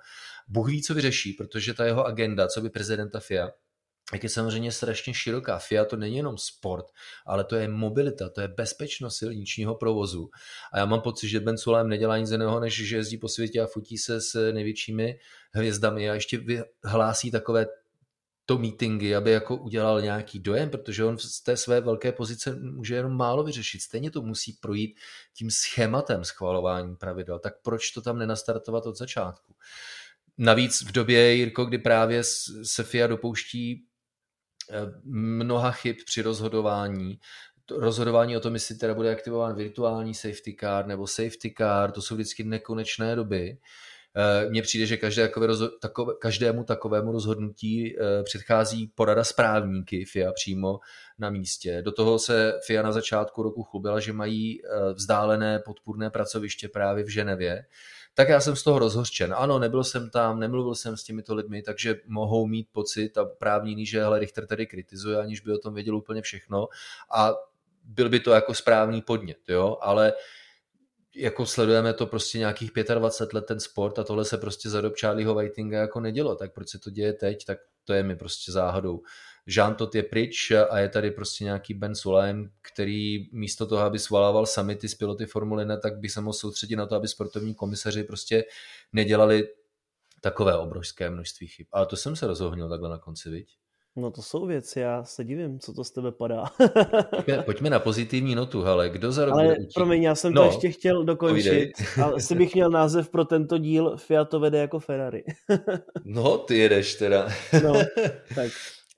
Bůh 0.48 0.68
ví, 0.70 0.84
co 0.84 0.94
vyřeší, 0.94 1.34
protože 1.34 1.74
ta 1.74 1.86
jeho 1.86 2.06
agenda, 2.06 2.48
co 2.48 2.62
by 2.62 2.70
prezidenta 2.70 3.20
FIA, 3.20 3.50
jak 4.14 4.24
je 4.24 4.30
samozřejmě 4.30 4.72
strašně 4.72 5.14
široká. 5.14 5.60
FIA 5.60 5.86
to 5.86 5.96
není 5.96 6.18
jenom 6.18 6.38
sport, 6.38 6.86
ale 7.26 7.44
to 7.44 7.56
je 7.56 7.68
mobilita, 7.68 8.30
to 8.30 8.42
je 8.42 8.48
bezpečnost 8.48 9.18
silničního 9.18 9.76
provozu. 9.76 10.30
A 10.74 10.80
já 10.80 10.86
mám 10.86 11.02
pocit, 11.02 11.28
že 11.28 11.40
Ben 11.40 11.58
Sulem 11.58 11.90
nedělá 11.90 12.18
nic 12.18 12.32
jiného, 12.32 12.60
než 12.60 12.88
že 12.88 12.96
jezdí 12.96 13.18
po 13.18 13.28
světě 13.28 13.62
a 13.62 13.68
fotí 13.68 13.98
se 13.98 14.22
s 14.22 14.52
největšími 14.52 15.20
hvězdami 15.54 16.10
a 16.10 16.14
ještě 16.14 16.40
hlásí 16.84 17.32
takové 17.32 17.66
to 18.46 18.58
meetingy, 18.58 19.16
aby 19.16 19.32
jako 19.32 19.56
udělal 19.56 20.02
nějaký 20.02 20.40
dojem, 20.40 20.70
protože 20.70 21.06
on 21.06 21.18
z 21.18 21.44
té 21.44 21.58
své 21.58 21.82
velké 21.82 22.12
pozice 22.12 22.56
může 22.56 22.96
jenom 22.96 23.12
málo 23.12 23.44
vyřešit. 23.44 23.82
Stejně 23.82 24.12
to 24.12 24.22
musí 24.22 24.54
projít 24.54 25.00
tím 25.38 25.52
schématem 25.52 26.24
schvalování 26.24 26.96
pravidel. 26.96 27.40
Tak 27.40 27.54
proč 27.64 27.92
to 27.92 28.02
tam 28.02 28.20
nenastartovat 28.20 28.86
od 28.86 28.98
začátku? 28.98 29.56
Navíc 30.38 30.82
v 30.82 30.92
době, 30.92 31.34
Jirko, 31.34 31.66
kdy 31.66 31.78
právě 31.78 32.24
se 32.64 32.84
FIA 32.84 33.08
dopouští 33.08 33.88
mnoha 35.04 35.72
chyb 35.72 35.96
při 36.06 36.22
rozhodování. 36.22 37.20
Rozhodování 37.72 38.38
o 38.38 38.40
tom, 38.40 38.54
jestli 38.54 38.76
teda 38.76 38.94
bude 38.94 39.12
aktivován 39.12 39.56
virtuální 39.56 40.14
safety 40.14 40.56
car 40.60 40.88
nebo 40.88 41.08
safety 41.08 41.54
car, 41.58 41.92
to 41.92 42.02
jsou 42.02 42.16
vždycky 42.16 42.44
nekonečné 42.44 43.16
doby. 43.16 43.58
Eh, 44.16 44.50
mně 44.50 44.62
přijde, 44.62 44.86
že 44.86 44.98
každé 44.98 45.28
takové 45.28 45.48
rozho- 45.48 45.72
takové, 45.82 46.14
každému 46.22 46.64
takovému 46.64 47.12
rozhodnutí 47.12 47.96
eh, 47.98 48.24
předchází 48.24 48.88
porada 48.96 49.24
správníky 49.24 50.06
FIA 50.06 50.32
přímo 50.32 50.80
na 51.20 51.30
místě. 51.30 51.82
Do 51.82 51.92
toho 51.92 52.20
se 52.20 52.54
FIA 52.66 52.82
na 52.82 52.92
začátku 52.92 53.44
roku 53.44 53.64
chlubila, 53.64 54.00
že 54.00 54.14
mají 54.14 54.62
vzdálené 54.94 55.60
podpůrné 55.60 56.10
pracoviště 56.10 56.70
právě 56.70 57.04
v 57.04 57.10
Ženevě, 57.10 57.66
tak 58.18 58.30
já 58.30 58.40
jsem 58.42 58.56
z 58.56 58.64
toho 58.64 58.80
rozhořčen. 58.80 59.34
Ano, 59.38 59.60
nebyl 59.60 59.84
jsem 59.84 60.10
tam, 60.10 60.40
nemluvil 60.40 60.76
jsem 60.76 60.98
s 60.98 61.04
těmito 61.04 61.36
lidmi, 61.36 61.62
takže 61.62 61.96
mohou 62.08 62.48
mít 62.48 62.68
pocit 62.72 63.18
a 63.18 63.26
právní 63.26 63.86
že 63.86 64.02
hele, 64.02 64.20
Richter 64.20 64.48
tady 64.48 64.68
kritizuje, 64.68 65.18
aniž 65.18 65.42
by 65.42 65.54
o 65.54 65.58
tom 65.58 65.74
věděl 65.74 65.96
úplně 65.96 66.22
všechno 66.22 66.68
a 67.14 67.34
byl 67.84 68.10
by 68.10 68.20
to 68.20 68.32
jako 68.32 68.54
správný 68.54 69.02
podnět, 69.02 69.38
jo, 69.48 69.78
ale 69.82 70.14
jako 71.16 71.46
sledujeme 71.46 71.94
to 71.94 72.06
prostě 72.06 72.38
nějakých 72.38 72.72
25 72.96 73.34
let 73.34 73.46
ten 73.46 73.60
sport 73.60 74.00
a 74.00 74.04
tohle 74.04 74.26
se 74.26 74.38
prostě 74.38 74.70
za 74.70 74.82
dob 74.82 74.94
Charlieho 75.00 75.36
Whitinga 75.36 75.80
jako 75.80 76.00
nedělo, 76.00 76.36
tak 76.36 76.54
proč 76.54 76.70
se 76.70 76.80
to 76.80 76.90
děje 76.90 77.14
teď, 77.14 77.46
tak 77.46 77.58
to 77.84 77.94
je 77.94 78.04
mi 78.04 78.16
prostě 78.16 78.52
záhadou. 78.52 79.02
Jean 79.48 79.76
Tot 79.76 79.96
je 79.96 80.04
pryč 80.04 80.52
a 80.70 80.80
je 80.80 80.90
tady 80.90 81.12
prostě 81.12 81.44
nějaký 81.44 81.74
Ben 81.74 81.96
Sulaim, 81.96 82.50
který 82.62 83.30
místo 83.32 83.68
toho, 83.68 83.82
aby 83.82 84.00
svalával 84.00 84.46
samity 84.46 84.90
z 84.90 84.96
piloty 84.96 85.26
Formule 85.26 85.62
1, 85.62 85.78
tak 85.78 86.00
by 86.00 86.10
se 86.10 86.22
mohl 86.22 86.34
soustředit 86.34 86.76
na 86.76 86.86
to, 86.86 86.96
aby 86.96 87.08
sportovní 87.08 87.56
komisaři 87.56 88.04
prostě 88.04 88.44
nedělali 88.94 89.48
takové 90.22 90.58
obrovské 90.58 91.10
množství 91.10 91.48
chyb. 91.48 91.68
Ale 91.72 91.86
to 91.86 91.96
jsem 91.96 92.16
se 92.16 92.28
rozohnil 92.28 92.70
takhle 92.70 92.90
na 92.90 92.98
konci, 92.98 93.30
viď? 93.30 93.48
No 94.00 94.12
to 94.12 94.22
jsou 94.22 94.46
věci, 94.46 94.80
já 94.80 95.04
se 95.04 95.24
divím, 95.24 95.60
co 95.60 95.74
to 95.74 95.84
z 95.84 95.92
tebe 95.92 96.12
padá. 96.12 96.44
pojďme, 97.16 97.44
pojďme 97.44 97.70
na 97.70 97.80
pozitivní 97.80 98.36
notu, 98.36 98.66
ale 98.66 98.90
kdo 98.90 99.12
za 99.12 99.26
rok 99.26 99.34
Ale 99.34 99.44
bude 99.44 99.68
promiň, 99.74 100.04
já 100.04 100.16
jsem 100.16 100.34
No, 100.34 100.42
to 100.42 100.48
ještě 100.48 100.72
chtěl 100.72 101.04
dokončit. 101.04 101.72
A 102.02 102.06
asi 102.06 102.36
bych 102.36 102.54
měl 102.54 102.70
název 102.70 103.10
pro 103.10 103.26
tento 103.26 103.58
díl 103.58 103.98
Fiat 103.98 104.30
to 104.30 104.40
vede 104.40 104.58
jako 104.58 104.80
Ferrari. 104.80 105.24
No, 106.04 106.38
ty 106.38 106.58
jedeš 106.58 106.96
teda. 106.96 107.28
No, 107.64 107.74
tak. 108.36 108.52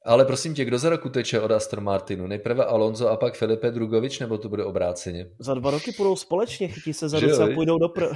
Ale 0.06 0.26
prosím 0.26 0.54
tě, 0.54 0.66
kdo 0.66 0.78
za 0.80 0.90
rok 0.90 1.06
uteče 1.06 1.42
od 1.42 1.52
Aston 1.52 1.84
Martinu? 1.84 2.28
Nejprve 2.28 2.66
Alonso 2.66 3.10
a 3.10 3.18
pak 3.18 3.38
Filipe 3.38 3.72
Drugovič, 3.72 4.20
nebo 4.20 4.38
to 4.38 4.50
bude 4.50 4.64
obráceně? 4.64 5.28
Za 5.40 5.54
dva 5.54 5.72
roky 5.72 5.92
půjdou 5.92 6.16
společně, 6.16 6.68
chytí 6.68 6.94
se 6.94 7.10
za 7.10 7.20
ruce 7.20 7.44
a 7.44 7.48
půjdou 7.56 7.80
do 7.80 7.90
pr... 7.90 8.06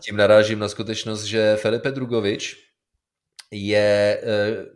Tím 0.00 0.16
narážím 0.16 0.58
na 0.58 0.68
skutečnost, 0.68 1.22
že 1.22 1.56
Filipe 1.56 1.90
Drugovič 1.90 2.56
je 3.50 4.20
eh, 4.22 4.66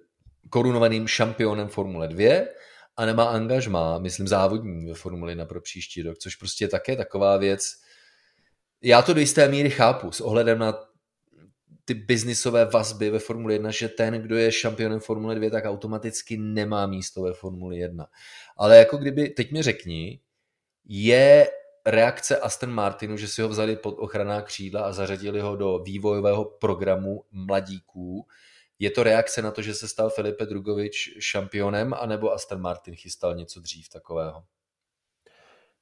korunovaným 0.51 1.07
šampionem 1.07 1.68
Formule 1.68 2.09
2 2.09 2.45
a 2.97 3.07
nemá 3.07 3.24
angažmá, 3.24 3.99
myslím 3.99 4.28
závodní 4.28 4.87
ve 4.87 4.95
Formuli 4.95 5.33
1 5.33 5.45
pro 5.45 5.61
příští 5.61 6.03
rok, 6.03 6.18
což 6.18 6.37
prostě 6.37 6.64
je 6.64 6.68
také 6.68 6.97
taková 6.97 7.37
věc. 7.37 7.62
Já 8.83 9.03
to 9.03 9.14
do 9.14 9.20
jisté 9.20 9.49
míry 9.49 9.70
chápu 9.70 10.12
s 10.12 10.20
ohledem 10.20 10.59
na 10.59 10.89
ty 11.85 11.95
biznisové 11.95 12.64
vazby 12.64 13.11
ve 13.11 13.18
Formuli 13.18 13.55
1, 13.55 13.70
že 13.70 13.89
ten, 13.89 14.14
kdo 14.14 14.37
je 14.37 14.53
šampionem 14.53 15.01
Formule 15.01 15.35
2, 15.35 15.51
tak 15.51 15.64
automaticky 15.64 16.37
nemá 16.37 16.87
místo 16.87 17.22
ve 17.22 17.33
Formuli 17.33 17.78
1. 17.78 18.07
Ale 18.57 18.78
jako 18.78 18.97
kdyby, 18.97 19.28
teď 19.28 19.53
mi 19.53 19.62
řekni, 19.62 20.20
je 20.85 21.51
reakce 21.87 22.37
Aston 22.37 22.70
Martinu, 22.70 23.16
že 23.16 23.28
si 23.28 23.43
ho 23.43 23.49
vzali 23.49 23.76
pod 23.76 23.95
ochranná 23.99 24.43
křídla 24.43 24.81
a 24.83 24.93
zařadili 24.93 25.41
ho 25.41 25.57
do 25.57 25.78
vývojového 25.78 26.45
programu 26.45 27.24
mladíků, 27.31 28.26
je 28.78 28.91
to 28.91 29.03
reakce 29.03 29.43
na 29.43 29.51
to, 29.51 29.62
že 29.62 29.74
se 29.74 29.89
stal 29.89 30.11
Filipe 30.11 30.47
Drugovič 30.47 31.16
šampionem, 31.18 31.95
anebo 31.95 32.33
Aston 32.33 32.61
Martin 32.61 32.97
chystal 32.97 33.35
něco 33.35 33.61
dřív 33.61 33.89
takového? 33.89 34.45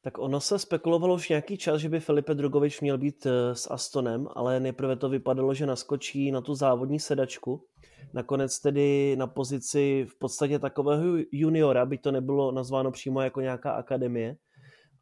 Tak 0.02 0.18
ono 0.18 0.40
se 0.40 0.58
spekulovalo 0.58 1.14
už 1.14 1.28
nějaký 1.28 1.58
čas, 1.58 1.80
že 1.80 1.88
by 1.88 2.00
Filipe 2.00 2.34
Drogovič 2.34 2.80
měl 2.80 2.98
být 2.98 3.26
eh, 3.26 3.54
s 3.54 3.70
Astonem, 3.70 4.28
ale 4.34 4.60
nejprve 4.60 4.96
to 4.96 5.08
vypadalo, 5.08 5.54
že 5.54 5.66
naskočí 5.66 6.30
na 6.30 6.40
tu 6.40 6.54
závodní 6.54 7.00
sedačku. 7.00 7.64
Nakonec 8.12 8.60
tedy 8.60 9.16
na 9.18 9.26
pozici 9.26 10.06
v 10.10 10.18
podstatě 10.18 10.58
takového 10.58 11.16
juniora, 11.32 11.86
by 11.86 11.98
to 11.98 12.12
nebylo 12.12 12.52
nazváno 12.52 12.90
přímo 12.90 13.20
jako 13.20 13.40
nějaká 13.40 13.72
akademie, 13.72 14.36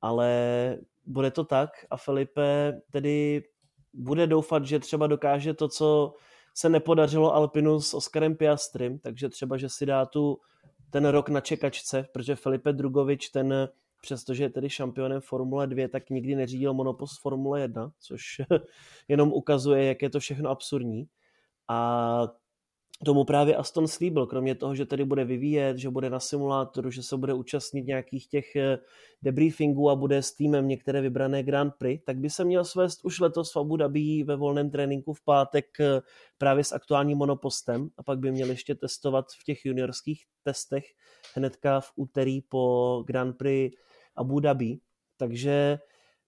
ale 0.01 0.78
bude 1.07 1.30
to 1.30 1.44
tak 1.44 1.70
a 1.90 1.97
Filipe 1.97 2.80
tedy 2.90 3.42
bude 3.94 4.26
doufat, 4.26 4.66
že 4.66 4.78
třeba 4.78 5.07
dokáže 5.07 5.55
to, 5.55 5.68
co 5.68 6.14
se 6.55 6.68
nepodařilo 6.68 7.34
Alpinu 7.34 7.80
s 7.80 7.94
Oskarem 7.94 8.36
Piastrym, 8.36 8.99
takže 8.99 9.28
třeba, 9.28 9.57
že 9.57 9.68
si 9.68 9.86
dá 9.86 10.07
tu 10.07 10.38
ten 10.90 11.07
rok 11.07 11.28
na 11.28 11.40
čekačce, 11.40 12.07
protože 12.12 12.36
Filipe 12.36 12.72
Drugovič 12.72 13.28
ten 13.28 13.68
přestože 14.07 14.44
je 14.44 14.50
tedy 14.50 14.70
šampionem 14.70 15.20
Formule 15.20 15.66
2, 15.66 15.88
tak 15.88 16.11
nikdy 16.11 16.34
neřídil 16.34 16.74
monopost 16.74 17.20
Formule 17.20 17.61
1, 17.61 17.92
což 18.00 18.22
jenom 19.09 19.32
ukazuje, 19.32 19.84
jak 19.84 20.02
je 20.02 20.11
to 20.11 20.20
všechno 20.20 20.50
absurdní. 20.50 21.09
A 21.68 22.28
tomu 23.04 23.24
právě 23.24 23.57
Aston 23.57 23.88
slíbil, 23.88 24.26
kromě 24.26 24.54
toho, 24.54 24.74
že 24.74 24.86
tedy 24.86 25.04
bude 25.04 25.24
vyvíjet, 25.24 25.78
že 25.78 25.90
bude 25.90 26.11
na 26.11 26.20
simulátoru, 26.20 26.90
že 26.90 27.02
se 27.02 27.16
bude 27.16 27.34
účastnit 27.34 27.86
nějakých 27.86 28.28
těch 28.28 28.57
eh, 28.57 28.78
debriefingů 29.22 29.90
a 29.90 29.96
bude 29.96 30.22
s 30.22 30.34
týmem 30.34 30.68
některé 30.68 31.00
vybrané 31.00 31.42
Grand 31.42 31.74
Prix, 31.78 32.04
tak 32.04 32.16
by 32.16 32.30
se 32.30 32.44
měl 32.44 32.64
svést 32.64 33.04
už 33.04 33.20
letos 33.20 33.52
v 33.52 33.57
Abu 33.57 33.76
Dhabi 33.76 34.24
ve 34.24 34.36
volném 34.36 34.70
tréninku 34.70 35.12
v 35.12 35.24
pátek 35.24 35.80
eh, 35.80 36.00
právě 36.38 36.64
s 36.64 36.72
aktuálním 36.72 37.18
monopostem 37.18 37.88
a 37.96 38.02
pak 38.02 38.18
by 38.18 38.32
měl 38.32 38.48
ještě 38.48 38.74
testovat 38.74 39.26
v 39.40 39.44
těch 39.44 39.64
juniorských 39.64 40.24
testech 40.42 40.84
hnedka 41.34 41.80
v 41.80 41.92
úterý 41.96 42.40
po 42.40 43.04
Grand 43.07 43.38
Prix 43.38 43.76
Abu 44.16 44.40
Dhabi. 44.40 44.78
Takže 45.16 45.78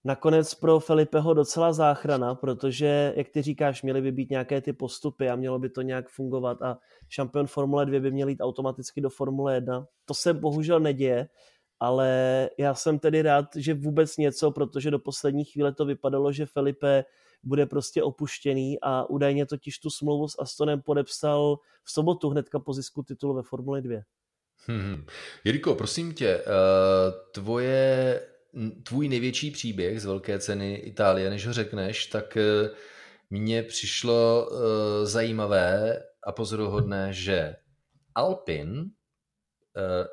nakonec 0.03 0.53
pro 0.53 0.79
Felipeho 0.79 1.33
docela 1.33 1.73
záchrana, 1.73 2.35
protože, 2.35 3.13
jak 3.15 3.29
ty 3.29 3.41
říkáš, 3.41 3.83
měly 3.83 4.01
by 4.01 4.11
být 4.11 4.29
nějaké 4.29 4.61
ty 4.61 4.73
postupy 4.73 5.29
a 5.29 5.35
mělo 5.35 5.59
by 5.59 5.69
to 5.69 5.81
nějak 5.81 6.09
fungovat 6.09 6.61
a 6.61 6.77
šampion 7.09 7.47
Formule 7.47 7.85
2 7.85 7.99
by 7.99 8.11
měl 8.11 8.27
jít 8.27 8.41
automaticky 8.41 9.01
do 9.01 9.09
Formule 9.09 9.55
1. 9.55 9.85
To 10.05 10.13
se 10.13 10.33
bohužel 10.33 10.79
neděje, 10.79 11.27
ale 11.79 12.49
já 12.59 12.75
jsem 12.75 12.99
tedy 12.99 13.21
rád, 13.21 13.45
že 13.55 13.73
vůbec 13.73 14.17
něco, 14.17 14.51
protože 14.51 14.91
do 14.91 14.99
poslední 14.99 15.45
chvíle 15.45 15.73
to 15.73 15.85
vypadalo, 15.85 16.31
že 16.31 16.45
Felipe 16.45 17.05
bude 17.43 17.65
prostě 17.65 18.03
opuštěný 18.03 18.77
a 18.81 19.09
údajně 19.09 19.45
totiž 19.45 19.79
tu 19.79 19.89
smlouvu 19.89 20.27
s 20.27 20.39
Astonem 20.39 20.81
podepsal 20.81 21.57
v 21.83 21.91
sobotu 21.91 22.29
hnedka 22.29 22.59
po 22.59 22.73
zisku 22.73 23.03
titulu 23.03 23.33
ve 23.33 23.43
Formule 23.43 23.81
2. 23.81 24.01
Hmm. 24.67 25.05
Jirko, 25.43 25.75
prosím 25.75 26.13
tě, 26.13 26.27
eh, 26.27 26.43
tvoje, 27.31 28.21
tvůj 28.83 29.07
největší 29.07 29.51
příběh 29.51 30.01
z 30.01 30.05
velké 30.05 30.39
ceny 30.39 30.75
Itálie, 30.75 31.29
než 31.29 31.47
ho 31.47 31.53
řekneš, 31.53 32.05
tak 32.05 32.37
eh, 32.37 32.69
mně 33.29 33.63
přišlo 33.63 34.49
eh, 34.51 35.05
zajímavé 35.05 36.03
a 36.23 36.31
pozoruhodné, 36.31 37.13
že 37.13 37.55
Alpin 38.15 38.91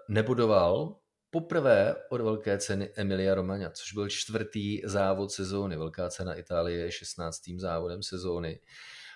nebudoval 0.08 0.96
poprvé 1.30 1.94
od 2.10 2.20
velké 2.20 2.58
ceny 2.58 2.90
Emilia 2.94 3.34
Romagna, 3.34 3.70
což 3.70 3.92
byl 3.92 4.08
čtvrtý 4.08 4.82
závod 4.84 5.32
sezóny. 5.32 5.76
Velká 5.76 6.10
cena 6.10 6.34
Itálie 6.34 6.78
je 6.78 6.92
16. 6.92 7.42
závodem 7.56 8.02
sezóny. 8.02 8.60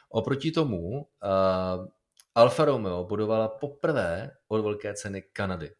Oproti 0.08 0.50
tomu 0.50 1.06
Alfa 2.34 2.64
Romeo 2.64 3.04
budovala 3.04 3.48
poprvé 3.48 4.30
od 4.48 4.62
velké 4.62 4.94
ceny 4.94 5.22
Kanady, 5.22 5.72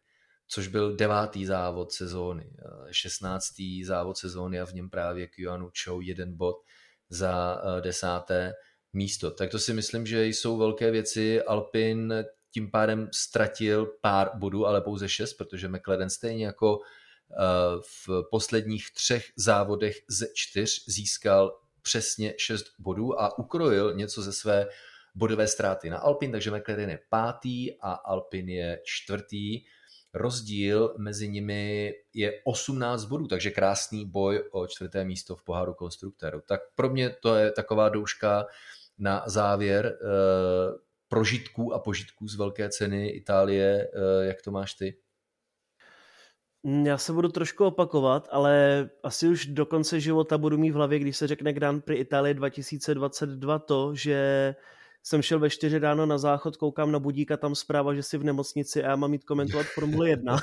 což 0.47 0.67
byl 0.67 0.95
devátý 0.95 1.45
závod 1.45 1.91
sezóny, 1.91 2.53
16. 2.91 3.45
závod 3.83 4.17
sezóny 4.17 4.59
a 4.59 4.65
v 4.65 4.73
něm 4.73 4.89
právě 4.89 5.27
Kyuanu 5.27 5.69
Chou 5.83 6.01
jeden 6.01 6.37
bod 6.37 6.55
za 7.09 7.61
desáté 7.81 8.53
místo. 8.93 9.31
Tak 9.31 9.49
to 9.49 9.59
si 9.59 9.73
myslím, 9.73 10.05
že 10.05 10.25
jsou 10.25 10.57
velké 10.57 10.91
věci. 10.91 11.41
Alpin 11.41 12.13
tím 12.53 12.71
pádem 12.71 13.09
ztratil 13.13 13.85
pár 14.01 14.31
bodů, 14.35 14.67
ale 14.67 14.81
pouze 14.81 15.09
šest, 15.09 15.33
protože 15.33 15.67
McLaren 15.67 16.09
stejně 16.09 16.45
jako 16.45 16.79
v 18.07 18.23
posledních 18.31 18.93
třech 18.93 19.25
závodech 19.35 19.95
ze 20.09 20.27
čtyř 20.33 20.85
získal 20.87 21.59
přesně 21.81 22.33
šest 22.37 22.65
bodů 22.79 23.21
a 23.21 23.37
ukrojil 23.37 23.93
něco 23.93 24.21
ze 24.21 24.33
své 24.33 24.67
bodové 25.15 25.47
ztráty 25.47 25.89
na 25.89 25.97
Alpin, 25.97 26.31
takže 26.31 26.51
McLaren 26.51 26.89
je 26.89 26.99
pátý 27.09 27.79
a 27.81 27.91
Alpin 27.91 28.49
je 28.49 28.81
čtvrtý. 28.83 29.61
Rozdíl 30.13 30.95
mezi 30.97 31.29
nimi 31.29 31.93
je 32.13 32.41
18 32.43 33.05
bodů, 33.05 33.27
takže 33.27 33.51
krásný 33.51 34.05
boj 34.05 34.43
o 34.51 34.67
čtvrté 34.67 35.05
místo 35.05 35.35
v 35.35 35.43
poháru 35.43 35.73
konstruktérů. 35.73 36.41
Tak 36.47 36.61
pro 36.75 36.89
mě 36.89 37.09
to 37.09 37.35
je 37.35 37.51
taková 37.51 37.89
douška 37.89 38.45
na 38.99 39.23
závěr 39.27 39.85
eh, 39.85 40.77
prožitků 41.07 41.73
a 41.73 41.79
požitků 41.79 42.27
z 42.27 42.35
velké 42.35 42.69
ceny 42.69 43.09
Itálie. 43.09 43.87
Eh, 43.93 44.25
jak 44.25 44.41
to 44.41 44.51
máš 44.51 44.73
ty? 44.73 44.97
Já 46.83 46.97
se 46.97 47.13
budu 47.13 47.29
trošku 47.29 47.65
opakovat, 47.65 48.27
ale 48.31 48.89
asi 49.03 49.27
už 49.27 49.45
do 49.45 49.65
konce 49.65 49.99
života 49.99 50.37
budu 50.37 50.57
mít 50.57 50.71
v 50.71 50.75
hlavě, 50.75 50.99
když 50.99 51.17
se 51.17 51.27
řekne 51.27 51.53
Grand 51.53 51.85
Prix 51.85 52.01
Itálie 52.01 52.33
2022 52.33 53.59
to, 53.59 53.95
že 53.95 54.55
jsem 55.03 55.21
šel 55.21 55.39
ve 55.39 55.49
4 55.49 55.79
ráno 55.79 56.05
na 56.05 56.17
záchod, 56.17 56.57
koukám 56.57 56.91
na 56.91 56.99
budík 56.99 57.31
a 57.31 57.37
tam 57.37 57.55
zpráva, 57.55 57.93
že 57.93 58.03
jsi 58.03 58.17
v 58.17 58.23
nemocnici 58.23 58.83
a 58.83 58.89
já 58.89 58.95
mám 58.95 59.13
jít 59.13 59.23
komentovat 59.23 59.65
Formule 59.75 60.09
1. 60.09 60.35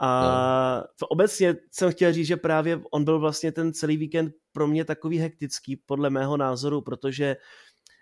a 0.00 0.84
no. 1.02 1.08
obecně 1.08 1.56
jsem 1.72 1.92
chtěl 1.92 2.12
říct, 2.12 2.26
že 2.26 2.36
právě 2.36 2.80
on 2.92 3.04
byl 3.04 3.18
vlastně 3.18 3.52
ten 3.52 3.72
celý 3.72 3.96
víkend 3.96 4.32
pro 4.52 4.66
mě 4.66 4.84
takový 4.84 5.18
hektický, 5.18 5.76
podle 5.76 6.10
mého 6.10 6.36
názoru, 6.36 6.80
protože 6.80 7.36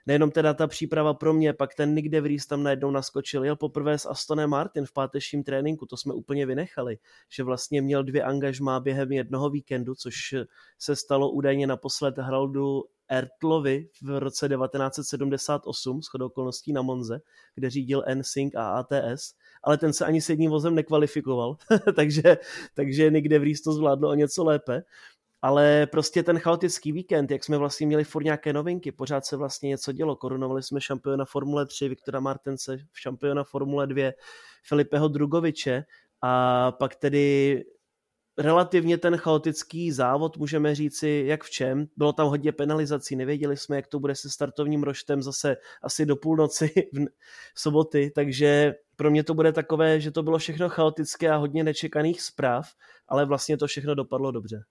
nejenom 0.07 0.30
teda 0.30 0.54
ta 0.54 0.66
příprava 0.66 1.14
pro 1.14 1.32
mě, 1.32 1.52
pak 1.52 1.74
ten 1.74 1.94
Nick 1.94 2.09
De 2.09 2.20
Vries 2.20 2.46
tam 2.46 2.62
najednou 2.62 2.90
naskočil, 2.90 3.44
jel 3.44 3.57
poprvé 3.57 3.98
s 3.98 4.07
Astonem 4.07 4.50
Martin 4.50 4.86
v 4.86 4.92
pátečním 4.92 5.44
tréninku, 5.44 5.86
to 5.86 5.96
jsme 5.96 6.14
úplně 6.14 6.46
vynechali, 6.46 6.98
že 7.32 7.42
vlastně 7.42 7.82
měl 7.82 8.04
dvě 8.04 8.22
angažmá 8.22 8.80
během 8.80 9.12
jednoho 9.12 9.50
víkendu, 9.50 9.94
což 9.94 10.34
se 10.78 10.96
stalo 10.96 11.30
údajně 11.30 11.66
naposled 11.66 12.18
Haraldu 12.18 12.82
Ertlovi 13.09 13.88
v 14.02 14.18
roce 14.18 14.48
1978 14.48 16.02
s 16.02 16.14
okolností 16.14 16.72
na 16.72 16.82
Monze, 16.82 17.20
kde 17.54 17.70
řídil 17.70 18.04
NSYNC 18.14 18.54
a 18.54 18.68
ATS, 18.68 19.34
ale 19.62 19.78
ten 19.78 19.92
se 19.92 20.04
ani 20.04 20.20
s 20.20 20.28
jedním 20.28 20.50
vozem 20.50 20.74
nekvalifikoval, 20.74 21.57
takže, 21.96 22.38
takže 22.74 23.11
Nick 23.11 23.28
De 23.28 23.38
Vries 23.38 23.61
to 23.61 23.72
zvládlo 23.72 24.09
o 24.11 24.14
něco 24.14 24.44
lépe. 24.44 24.82
Ale 25.47 25.86
prostě 25.86 26.22
ten 26.22 26.38
chaotický 26.38 26.92
víkend, 26.92 27.30
jak 27.30 27.44
jsme 27.44 27.59
vlastně 27.59 27.86
měli 27.86 28.05
furt 28.05 28.24
nějaké 28.24 28.53
novinky, 28.53 28.92
pořád 28.92 29.26
se 29.26 29.36
vlastně 29.36 29.68
něco 29.68 29.92
dělo. 29.92 30.16
Korunovali 30.16 30.62
jsme 30.62 30.80
šampiona 30.80 31.24
Formule 31.24 31.66
3, 31.66 31.88
Viktora 31.88 32.20
Martense, 32.20 32.78
šampiona 32.92 33.44
Formule 33.44 33.86
2, 33.86 34.12
Filipeho 34.62 35.09
Drugoviče 35.09 35.84
a 36.22 36.72
pak 36.72 36.97
tedy 36.97 37.64
relativně 38.38 38.99
ten 38.99 39.16
chaotický 39.16 39.92
závod, 39.92 40.36
můžeme 40.36 40.74
říci, 40.74 41.24
jak 41.26 41.44
v 41.44 41.51
čem. 41.51 41.86
Bylo 41.97 42.12
tam 42.12 42.28
hodně 42.28 42.53
penalizací, 42.53 43.16
nevěděli 43.16 43.57
jsme, 43.57 43.76
jak 43.76 43.86
to 43.86 44.01
bude 44.01 44.14
se 44.14 44.30
startovním 44.30 44.82
roštem 44.82 45.22
zase 45.22 45.57
asi 45.82 46.07
do 46.07 46.16
půlnoci 46.16 46.70
v 47.55 47.61
soboty, 47.61 48.12
takže 48.14 48.74
pro 48.97 49.11
mě 49.11 49.24
to 49.24 49.34
bude 49.34 49.53
takové, 49.53 50.01
že 50.01 50.11
to 50.11 50.22
bylo 50.22 50.38
všechno 50.38 50.68
chaotické 50.68 51.30
a 51.30 51.36
hodně 51.36 51.64
nečekaných 51.64 52.22
zpráv, 52.22 52.66
ale 53.09 53.24
vlastně 53.26 53.57
to 53.57 53.66
všechno 53.66 53.94
dopadlo 53.94 54.30
dobře. 54.30 54.64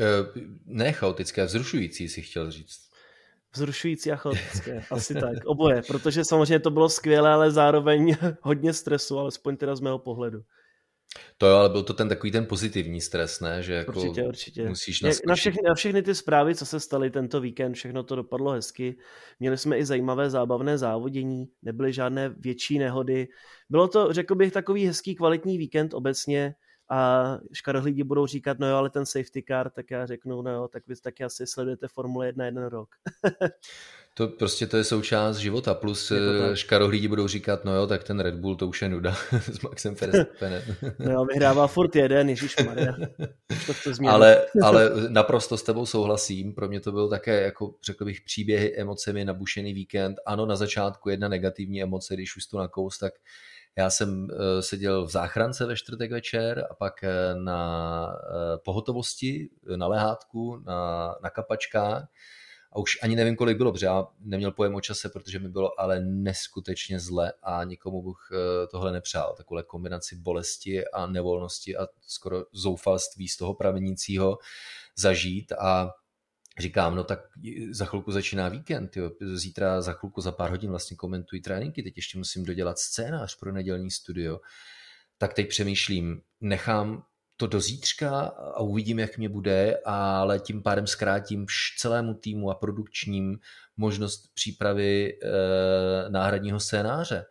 Eh, 0.00 0.40
ne 0.66 0.92
chaotické, 0.92 1.44
vzrušující 1.44 2.08
si 2.08 2.22
chtěl 2.22 2.50
říct. 2.50 2.88
Vzrušující 3.54 4.12
a 4.12 4.16
chaotické, 4.16 4.84
asi 4.90 5.14
tak, 5.14 5.44
oboje, 5.44 5.82
protože 5.82 6.24
samozřejmě 6.24 6.60
to 6.60 6.70
bylo 6.70 6.88
skvělé, 6.88 7.30
ale 7.30 7.50
zároveň 7.50 8.16
hodně 8.40 8.72
stresu, 8.72 9.18
alespoň 9.18 9.56
teda 9.56 9.76
z 9.76 9.80
mého 9.80 9.98
pohledu. 9.98 10.42
To 11.38 11.46
jo, 11.46 11.56
ale 11.56 11.68
byl 11.68 11.82
to 11.82 11.94
ten 11.94 12.08
takový 12.08 12.32
ten 12.32 12.46
pozitivní 12.46 13.00
stres, 13.00 13.40
ne? 13.40 13.62
Že 13.62 13.72
jako 13.74 14.00
určitě, 14.00 14.24
určitě. 14.24 14.68
musíš 14.68 15.02
Na 15.26 15.34
všechny, 15.34 15.62
na 15.68 15.74
všechny 15.74 16.02
ty 16.02 16.14
zprávy, 16.14 16.54
co 16.54 16.66
se 16.66 16.80
staly 16.80 17.10
tento 17.10 17.40
víkend, 17.40 17.74
všechno 17.74 18.02
to 18.02 18.16
dopadlo 18.16 18.50
hezky. 18.50 18.98
Měli 19.40 19.58
jsme 19.58 19.78
i 19.78 19.84
zajímavé 19.84 20.30
zábavné 20.30 20.78
závodění, 20.78 21.48
nebyly 21.62 21.92
žádné 21.92 22.28
větší 22.28 22.78
nehody. 22.78 23.28
Bylo 23.70 23.88
to, 23.88 24.12
řekl 24.12 24.34
bych, 24.34 24.52
takový 24.52 24.86
hezký 24.86 25.14
kvalitní 25.14 25.58
víkend 25.58 25.94
obecně 25.94 26.54
a 26.90 27.38
škarohlídi 27.52 28.04
budou 28.04 28.26
říkat, 28.26 28.58
no 28.58 28.68
jo, 28.68 28.76
ale 28.76 28.90
ten 28.90 29.06
safety 29.06 29.44
car, 29.48 29.70
tak 29.70 29.90
já 29.90 30.06
řeknu, 30.06 30.42
no 30.42 30.50
jo, 30.50 30.68
tak 30.68 30.82
vy 30.86 30.96
taky 30.96 31.24
asi 31.24 31.46
sledujete 31.46 31.88
Formule 31.88 32.26
1 32.26 32.44
jeden 32.44 32.64
rok. 32.64 32.88
to 34.14 34.28
prostě 34.28 34.66
to 34.66 34.76
je 34.76 34.84
součást 34.84 35.36
života, 35.36 35.74
plus 35.74 36.10
eh, 36.10 36.56
škarohlídi 36.56 37.08
budou 37.08 37.28
říkat, 37.28 37.64
no 37.64 37.74
jo, 37.74 37.86
tak 37.86 38.04
ten 38.04 38.20
Red 38.20 38.34
Bull 38.34 38.56
to 38.56 38.68
už 38.68 38.82
je 38.82 38.88
nuda 38.88 39.16
s 39.40 39.60
Maxem 39.60 39.94
Verstappenem. 39.94 40.62
no 40.98 41.12
jo, 41.12 41.24
vyhrává 41.24 41.66
furt 41.66 41.96
jeden, 41.96 42.28
Ježíš 42.28 42.56
Maria. 42.66 42.94
ale, 44.08 44.46
ale 44.62 44.90
naprosto 45.08 45.56
s 45.56 45.62
tebou 45.62 45.86
souhlasím, 45.86 46.54
pro 46.54 46.68
mě 46.68 46.80
to 46.80 46.92
byl 46.92 47.08
také, 47.08 47.42
jako 47.42 47.74
řekl 47.84 48.04
bych, 48.04 48.20
příběhy 48.20 48.76
emocemi 48.76 49.24
nabušený 49.24 49.74
víkend. 49.74 50.16
Ano, 50.26 50.46
na 50.46 50.56
začátku 50.56 51.08
jedna 51.08 51.28
negativní 51.28 51.82
emoce, 51.82 52.14
když 52.14 52.36
už 52.36 52.46
to 52.46 52.58
nakous, 52.58 52.98
tak 52.98 53.12
já 53.76 53.90
jsem 53.90 54.28
eh, 54.30 54.62
seděl 54.62 55.06
v 55.06 55.10
záchrance 55.10 55.66
ve 55.66 55.76
čtvrtek 55.76 56.12
večer 56.12 56.66
a 56.70 56.74
pak 56.74 57.04
eh, 57.04 57.34
na 57.34 58.12
eh, 58.12 58.58
pohotovosti, 58.64 59.50
na 59.76 59.86
lehátku, 59.86 60.62
na, 60.66 61.14
na 61.22 61.30
kapačkách 61.30 62.08
a 62.72 62.78
už 62.78 62.98
ani 63.02 63.16
nevím, 63.16 63.36
kolik 63.36 63.56
bylo, 63.56 63.72
protože 63.72 63.86
já 63.86 64.06
neměl 64.20 64.52
pojem 64.52 64.74
o 64.74 64.80
čase, 64.80 65.08
protože 65.08 65.38
mi 65.38 65.48
bylo 65.48 65.80
ale 65.80 66.00
neskutečně 66.00 67.00
zle 67.00 67.32
a 67.42 67.64
nikomu 67.64 68.02
bych 68.02 68.38
tohle 68.70 68.92
nepřál. 68.92 69.34
Takovou 69.36 69.62
kombinaci 69.62 70.16
bolesti 70.16 70.88
a 70.88 71.06
nevolnosti 71.06 71.76
a 71.76 71.86
skoro 72.06 72.44
zoufalství 72.52 73.28
z 73.28 73.36
toho 73.36 73.54
pramenícího 73.54 74.38
zažít 74.96 75.52
a 75.52 75.90
říkám, 76.58 76.96
no 76.96 77.04
tak 77.04 77.20
za 77.70 77.84
chvilku 77.84 78.12
začíná 78.12 78.48
víkend, 78.48 78.96
jo. 78.96 79.10
zítra 79.34 79.82
za 79.82 79.92
chvilku 79.92 80.20
za 80.20 80.32
pár 80.32 80.50
hodin 80.50 80.70
vlastně 80.70 80.96
komentují 80.96 81.42
tréninky, 81.42 81.82
teď 81.82 81.96
ještě 81.96 82.18
musím 82.18 82.44
dodělat 82.44 82.78
scénář 82.78 83.38
pro 83.38 83.52
nedělní 83.52 83.90
studio, 83.90 84.40
tak 85.18 85.34
teď 85.34 85.48
přemýšlím, 85.48 86.20
nechám 86.40 87.02
to 87.36 87.46
do 87.46 87.60
zítřka 87.60 88.20
a 88.54 88.60
uvidím, 88.60 88.98
jak 88.98 89.18
mě 89.18 89.28
bude, 89.28 89.78
ale 89.84 90.38
tím 90.38 90.62
pádem 90.62 90.86
zkrátím 90.86 91.46
celému 91.78 92.14
týmu 92.14 92.50
a 92.50 92.54
produkčním 92.54 93.38
možnost 93.76 94.34
přípravy 94.34 95.18
e, 95.22 95.28
náhradního 96.10 96.60
scénáře 96.60 97.24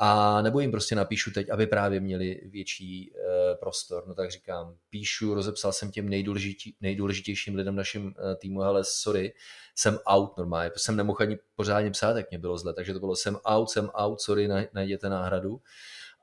a 0.00 0.42
nebo 0.42 0.60
jim 0.60 0.70
prostě 0.70 0.94
napíšu 0.94 1.30
teď, 1.30 1.50
aby 1.50 1.66
právě 1.66 2.00
měli 2.00 2.40
větší 2.44 3.12
e, 3.12 3.54
prostor. 3.54 4.04
No 4.06 4.14
tak 4.14 4.30
říkám, 4.30 4.76
píšu, 4.90 5.34
rozepsal 5.34 5.72
jsem 5.72 5.90
těm 5.90 6.08
nejdůležitě, 6.08 6.70
nejdůležitějším 6.80 7.54
lidem 7.54 7.76
našim 7.76 8.14
e, 8.18 8.36
týmu, 8.36 8.62
ale 8.62 8.84
sorry, 8.84 9.34
jsem 9.74 9.98
out 10.06 10.36
normálně, 10.38 10.70
jsem 10.76 10.96
nemohl 10.96 11.18
ani 11.20 11.38
pořádně 11.54 11.90
psát, 11.90 12.16
jak 12.16 12.30
mě 12.30 12.38
bylo 12.38 12.58
zle, 12.58 12.74
takže 12.74 12.92
to 12.92 13.00
bylo 13.00 13.16
jsem 13.16 13.36
out, 13.44 13.70
jsem 13.70 13.90
out, 13.94 14.20
sorry, 14.20 14.48
najděte 14.72 15.08
náhradu. 15.08 15.60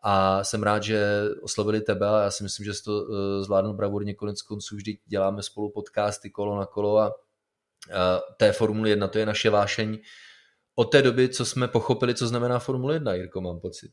A 0.04 0.44
jsem 0.44 0.64
rád, 0.64 0.84
že 0.84 1.22
oslovili 1.42 1.82
tebe 1.82 2.08
a 2.08 2.22
já 2.22 2.32
si 2.32 2.44
myslím, 2.44 2.66
že 2.66 2.74
jsi 2.74 2.84
to 2.84 3.08
e, 3.08 3.44
zvládnul 3.44 3.74
bravurně 3.74 4.14
konec 4.14 4.42
konců, 4.42 4.76
vždy 4.76 4.98
děláme 5.06 5.44
spolu 5.44 5.72
podcasty 5.72 6.30
kolo 6.30 6.60
na 6.60 6.66
kolo 6.66 6.98
a 7.00 7.16
té 8.38 8.52
Formule 8.52 8.90
1, 8.90 9.08
to 9.08 9.18
je 9.18 9.26
naše 9.26 9.50
vášeň, 9.50 9.98
od 10.76 10.86
té 10.86 11.02
doby, 11.02 11.30
co 11.30 11.46
jsme 11.46 11.68
pochopili, 11.68 12.16
co 12.16 12.28
znamená 12.28 12.60
Formule 12.60 12.96
1, 12.96 13.14
Jirko, 13.14 13.42
mám 13.42 13.60
pocit. 13.60 13.92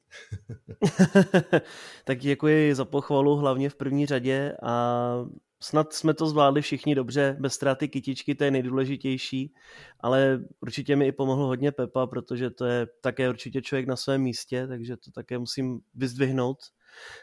tak 2.05 2.19
děkuji 2.19 2.75
za 2.75 2.85
pochvalu, 2.85 3.37
hlavně 3.37 3.71
v 3.71 3.75
první 3.75 4.07
řadě 4.07 4.57
a 4.63 5.15
snad 5.63 5.93
jsme 5.93 6.15
to 6.15 6.27
zvládli 6.27 6.63
všichni 6.63 6.95
dobře, 6.95 7.37
bez 7.41 7.55
ztráty 7.55 7.89
kytičky, 7.89 8.35
to 8.35 8.45
je 8.45 8.51
nejdůležitější, 8.51 9.55
ale 10.01 10.45
určitě 10.61 10.97
mi 10.97 11.07
i 11.07 11.13
pomohl 11.13 11.47
hodně 11.47 11.73
Pepa, 11.73 12.07
protože 12.07 12.51
to 12.51 12.65
je 12.65 12.87
také 13.01 13.29
určitě 13.29 13.63
člověk 13.63 13.87
na 13.87 13.97
svém 13.97 14.23
místě, 14.23 14.67
takže 14.67 14.97
to 14.97 15.11
také 15.11 15.39
musím 15.39 15.81
vyzdvihnout. 15.95 16.59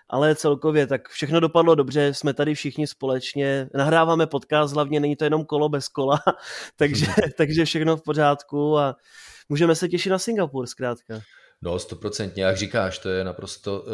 Ale 0.09 0.36
celkově, 0.36 0.88
tak 0.88 1.09
všechno 1.09 1.39
dopadlo 1.39 1.76
dobře, 1.76 2.13
jsme 2.13 2.34
tady 2.34 2.55
všichni 2.55 2.88
společně, 2.88 3.70
nahráváme 3.74 4.28
podcast, 4.28 4.74
hlavně 4.74 4.99
není 4.99 5.15
to 5.15 5.24
jenom 5.24 5.45
kolo 5.45 5.70
bez 5.70 5.88
kola, 5.88 6.20
takže, 6.76 7.05
takže 7.38 7.65
všechno 7.65 7.97
v 7.97 8.03
pořádku 8.03 8.78
a 8.78 8.95
můžeme 9.49 9.76
se 9.76 9.89
těšit 9.89 10.11
na 10.11 10.20
Singapur 10.20 10.67
zkrátka. 10.67 11.22
No, 11.61 11.80
stoprocentně, 11.80 12.43
jak 12.43 12.57
říkáš, 12.57 12.99
to 12.99 13.09
je 13.09 13.24
naprosto 13.24 13.82
uh, 13.82 13.88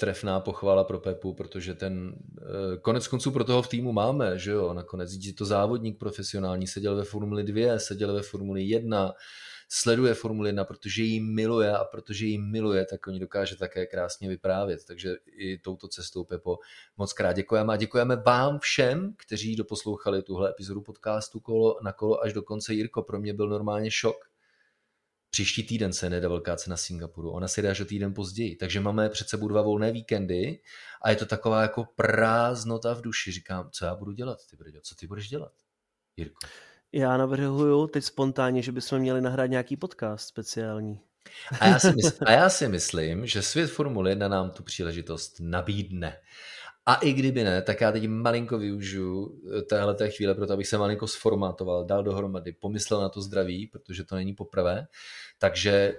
trefná 0.00 0.40
pochvala 0.40 0.84
pro 0.84 0.98
Pepu, 0.98 1.34
protože 1.34 1.74
ten 1.74 2.14
uh, 2.14 2.76
konec 2.82 3.08
konců 3.08 3.30
pro 3.30 3.44
toho 3.44 3.62
v 3.62 3.68
týmu 3.68 3.92
máme, 3.92 4.38
že 4.38 4.50
jo, 4.50 4.74
nakonec 4.74 5.10
je 5.12 5.32
to 5.32 5.44
závodník 5.44 5.98
profesionální, 5.98 6.66
seděl 6.66 6.96
ve 6.96 7.04
Formuli 7.04 7.44
2, 7.44 7.78
seděl 7.78 8.14
ve 8.14 8.22
Formuli 8.22 8.62
1, 8.62 9.12
sleduje 9.76 10.14
Formuli 10.14 10.48
1, 10.48 10.64
protože 10.64 11.02
ji 11.02 11.20
miluje 11.20 11.72
a 11.72 11.84
protože 11.84 12.26
ji 12.26 12.38
miluje, 12.38 12.86
tak 12.86 13.06
oni 13.06 13.20
dokáže 13.20 13.56
také 13.56 13.86
krásně 13.86 14.28
vyprávět. 14.28 14.84
Takže 14.86 15.14
i 15.36 15.58
touto 15.58 15.88
cestou, 15.88 16.24
Pepo, 16.24 16.58
moc 16.96 17.12
krát 17.12 17.32
děkujeme 17.32 17.72
a 17.72 17.76
děkujeme 17.76 18.16
vám 18.16 18.58
všem, 18.58 19.14
kteří 19.18 19.56
doposlouchali 19.56 20.22
tuhle 20.22 20.50
epizodu 20.50 20.80
podcastu 20.80 21.40
kolo 21.40 21.78
na 21.82 21.92
kolo 21.92 22.22
až 22.22 22.32
do 22.32 22.42
konce. 22.42 22.74
Jirko, 22.74 23.02
pro 23.02 23.20
mě 23.20 23.34
byl 23.34 23.48
normálně 23.48 23.90
šok 23.90 24.16
Příští 25.30 25.62
týden 25.62 25.92
se 25.92 26.10
nejde 26.10 26.28
velká 26.28 26.56
cena 26.56 26.76
Singapuru, 26.76 27.30
ona 27.30 27.48
se 27.48 27.62
jde 27.62 27.70
až 27.70 27.80
o 27.80 27.84
týden 27.84 28.14
později, 28.14 28.56
takže 28.56 28.80
máme 28.80 29.08
před 29.08 29.28
sebou 29.28 29.48
dva 29.48 29.62
volné 29.62 29.92
víkendy 29.92 30.60
a 31.02 31.10
je 31.10 31.16
to 31.16 31.26
taková 31.26 31.62
jako 31.62 31.84
prázdnota 31.96 32.94
v 32.94 33.00
duši. 33.00 33.32
Říkám, 33.32 33.70
co 33.70 33.84
já 33.84 33.94
budu 33.94 34.12
dělat, 34.12 34.38
ty 34.50 34.56
brďo, 34.56 34.80
co 34.80 34.94
ty 34.94 35.06
budeš 35.06 35.28
dělat, 35.28 35.52
Jirko? 36.16 36.38
Já 36.96 37.16
navrhuju 37.16 37.86
teď 37.86 38.04
spontánně, 38.04 38.62
že 38.62 38.72
bychom 38.72 38.98
měli 38.98 39.20
nahrát 39.20 39.50
nějaký 39.50 39.76
podcast 39.76 40.28
speciální. 40.28 41.00
A 41.60 41.66
já 41.66 41.78
si, 41.78 41.92
mysl, 41.92 42.24
a 42.26 42.32
já 42.32 42.50
si 42.50 42.68
myslím, 42.68 43.26
že 43.26 43.42
svět 43.42 43.70
Formule 43.70 44.10
1 44.10 44.28
nám 44.28 44.50
tu 44.50 44.62
příležitost 44.62 45.36
nabídne. 45.40 46.16
A 46.86 46.94
i 46.94 47.12
kdyby 47.12 47.44
ne, 47.44 47.62
tak 47.62 47.80
já 47.80 47.92
teď 47.92 48.08
malinko 48.08 48.58
využiju 48.58 49.40
eh, 49.58 49.62
téhle 49.62 49.94
té 49.94 50.10
chvíle, 50.10 50.34
proto 50.34 50.52
abych 50.52 50.66
se 50.66 50.78
malinko 50.78 51.06
sformátoval, 51.06 51.84
dal 51.84 52.02
dohromady, 52.02 52.52
pomyslel 52.52 53.00
na 53.00 53.08
to 53.08 53.20
zdraví, 53.20 53.66
protože 53.66 54.04
to 54.04 54.14
není 54.14 54.34
poprvé, 54.34 54.86
takže 55.38 55.70
eh, 55.72 55.96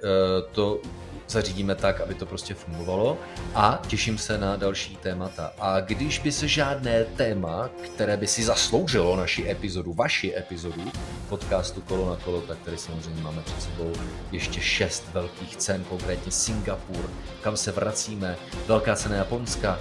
to 0.52 0.82
zařídíme 1.28 1.76
tak, 1.76 2.02
aby 2.02 2.14
to 2.14 2.26
prostě 2.26 2.54
fungovalo. 2.54 3.18
A 3.54 3.82
těším 3.88 4.18
se 4.18 4.38
na 4.38 4.56
další 4.56 4.98
témata. 4.98 5.54
A 5.60 5.80
když 5.80 6.20
by 6.20 6.32
se 6.32 6.48
žádné 6.48 7.06
téma, 7.06 7.70
které 7.86 8.18
by 8.18 8.28
si 8.28 8.44
zasloužilo 8.44 9.16
naši 9.16 9.50
epizodu, 9.50 9.94
vaši 9.94 10.36
epizodu 10.38 10.92
podcastu 11.30 11.82
Kolo 11.82 12.10
na 12.10 12.16
kolo, 12.16 12.42
tak 12.42 12.58
tady 12.66 12.78
samozřejmě 12.78 13.22
máme 13.22 13.42
před 13.42 13.62
sebou 13.62 13.94
ještě 14.32 14.62
šest 14.62 15.04
velkých 15.14 15.58
cen, 15.58 15.84
konkrétně 15.84 16.32
Singapur, 16.32 17.10
kam 17.42 17.58
se 17.58 17.72
vracíme, 17.72 18.38
velká 18.68 18.96
cena 18.96 19.16
Japonska, 19.16 19.80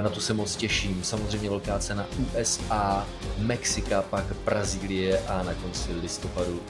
na 0.00 0.10
to 0.10 0.20
se 0.20 0.34
moc 0.34 0.56
těším. 0.56 1.00
Samozřejmě 1.04 1.50
velká 1.50 1.78
cena 1.78 2.06
USA, 2.32 3.06
Mexika, 3.38 4.02
pak 4.02 4.24
Brazílie 4.44 5.18
a 5.18 5.42
na 5.42 5.54
konci 5.54 5.92
listopadu 5.92 6.60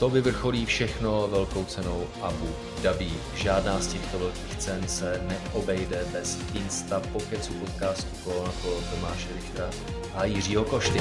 to 0.00 0.08
vyvrcholí 0.08 0.66
všechno 0.66 1.28
velkou 1.28 1.64
cenou 1.64 2.06
Abu 2.22 2.48
Dhabi. 2.82 3.10
Žádná 3.34 3.80
z 3.80 3.86
těchto 3.86 4.18
velkých 4.18 4.56
cen 4.58 4.88
se 4.88 5.20
neobejde 5.28 6.04
bez 6.12 6.38
Insta 6.54 7.00
Pokecu 7.00 7.52
podcastu 7.52 8.16
kolo 8.24 8.44
na 8.44 8.52
kolo 8.62 8.82
Tomáše 8.94 9.28
Richtera 9.36 9.70
a 10.14 10.24
Jiřího 10.24 10.64
Košty. 10.64 11.00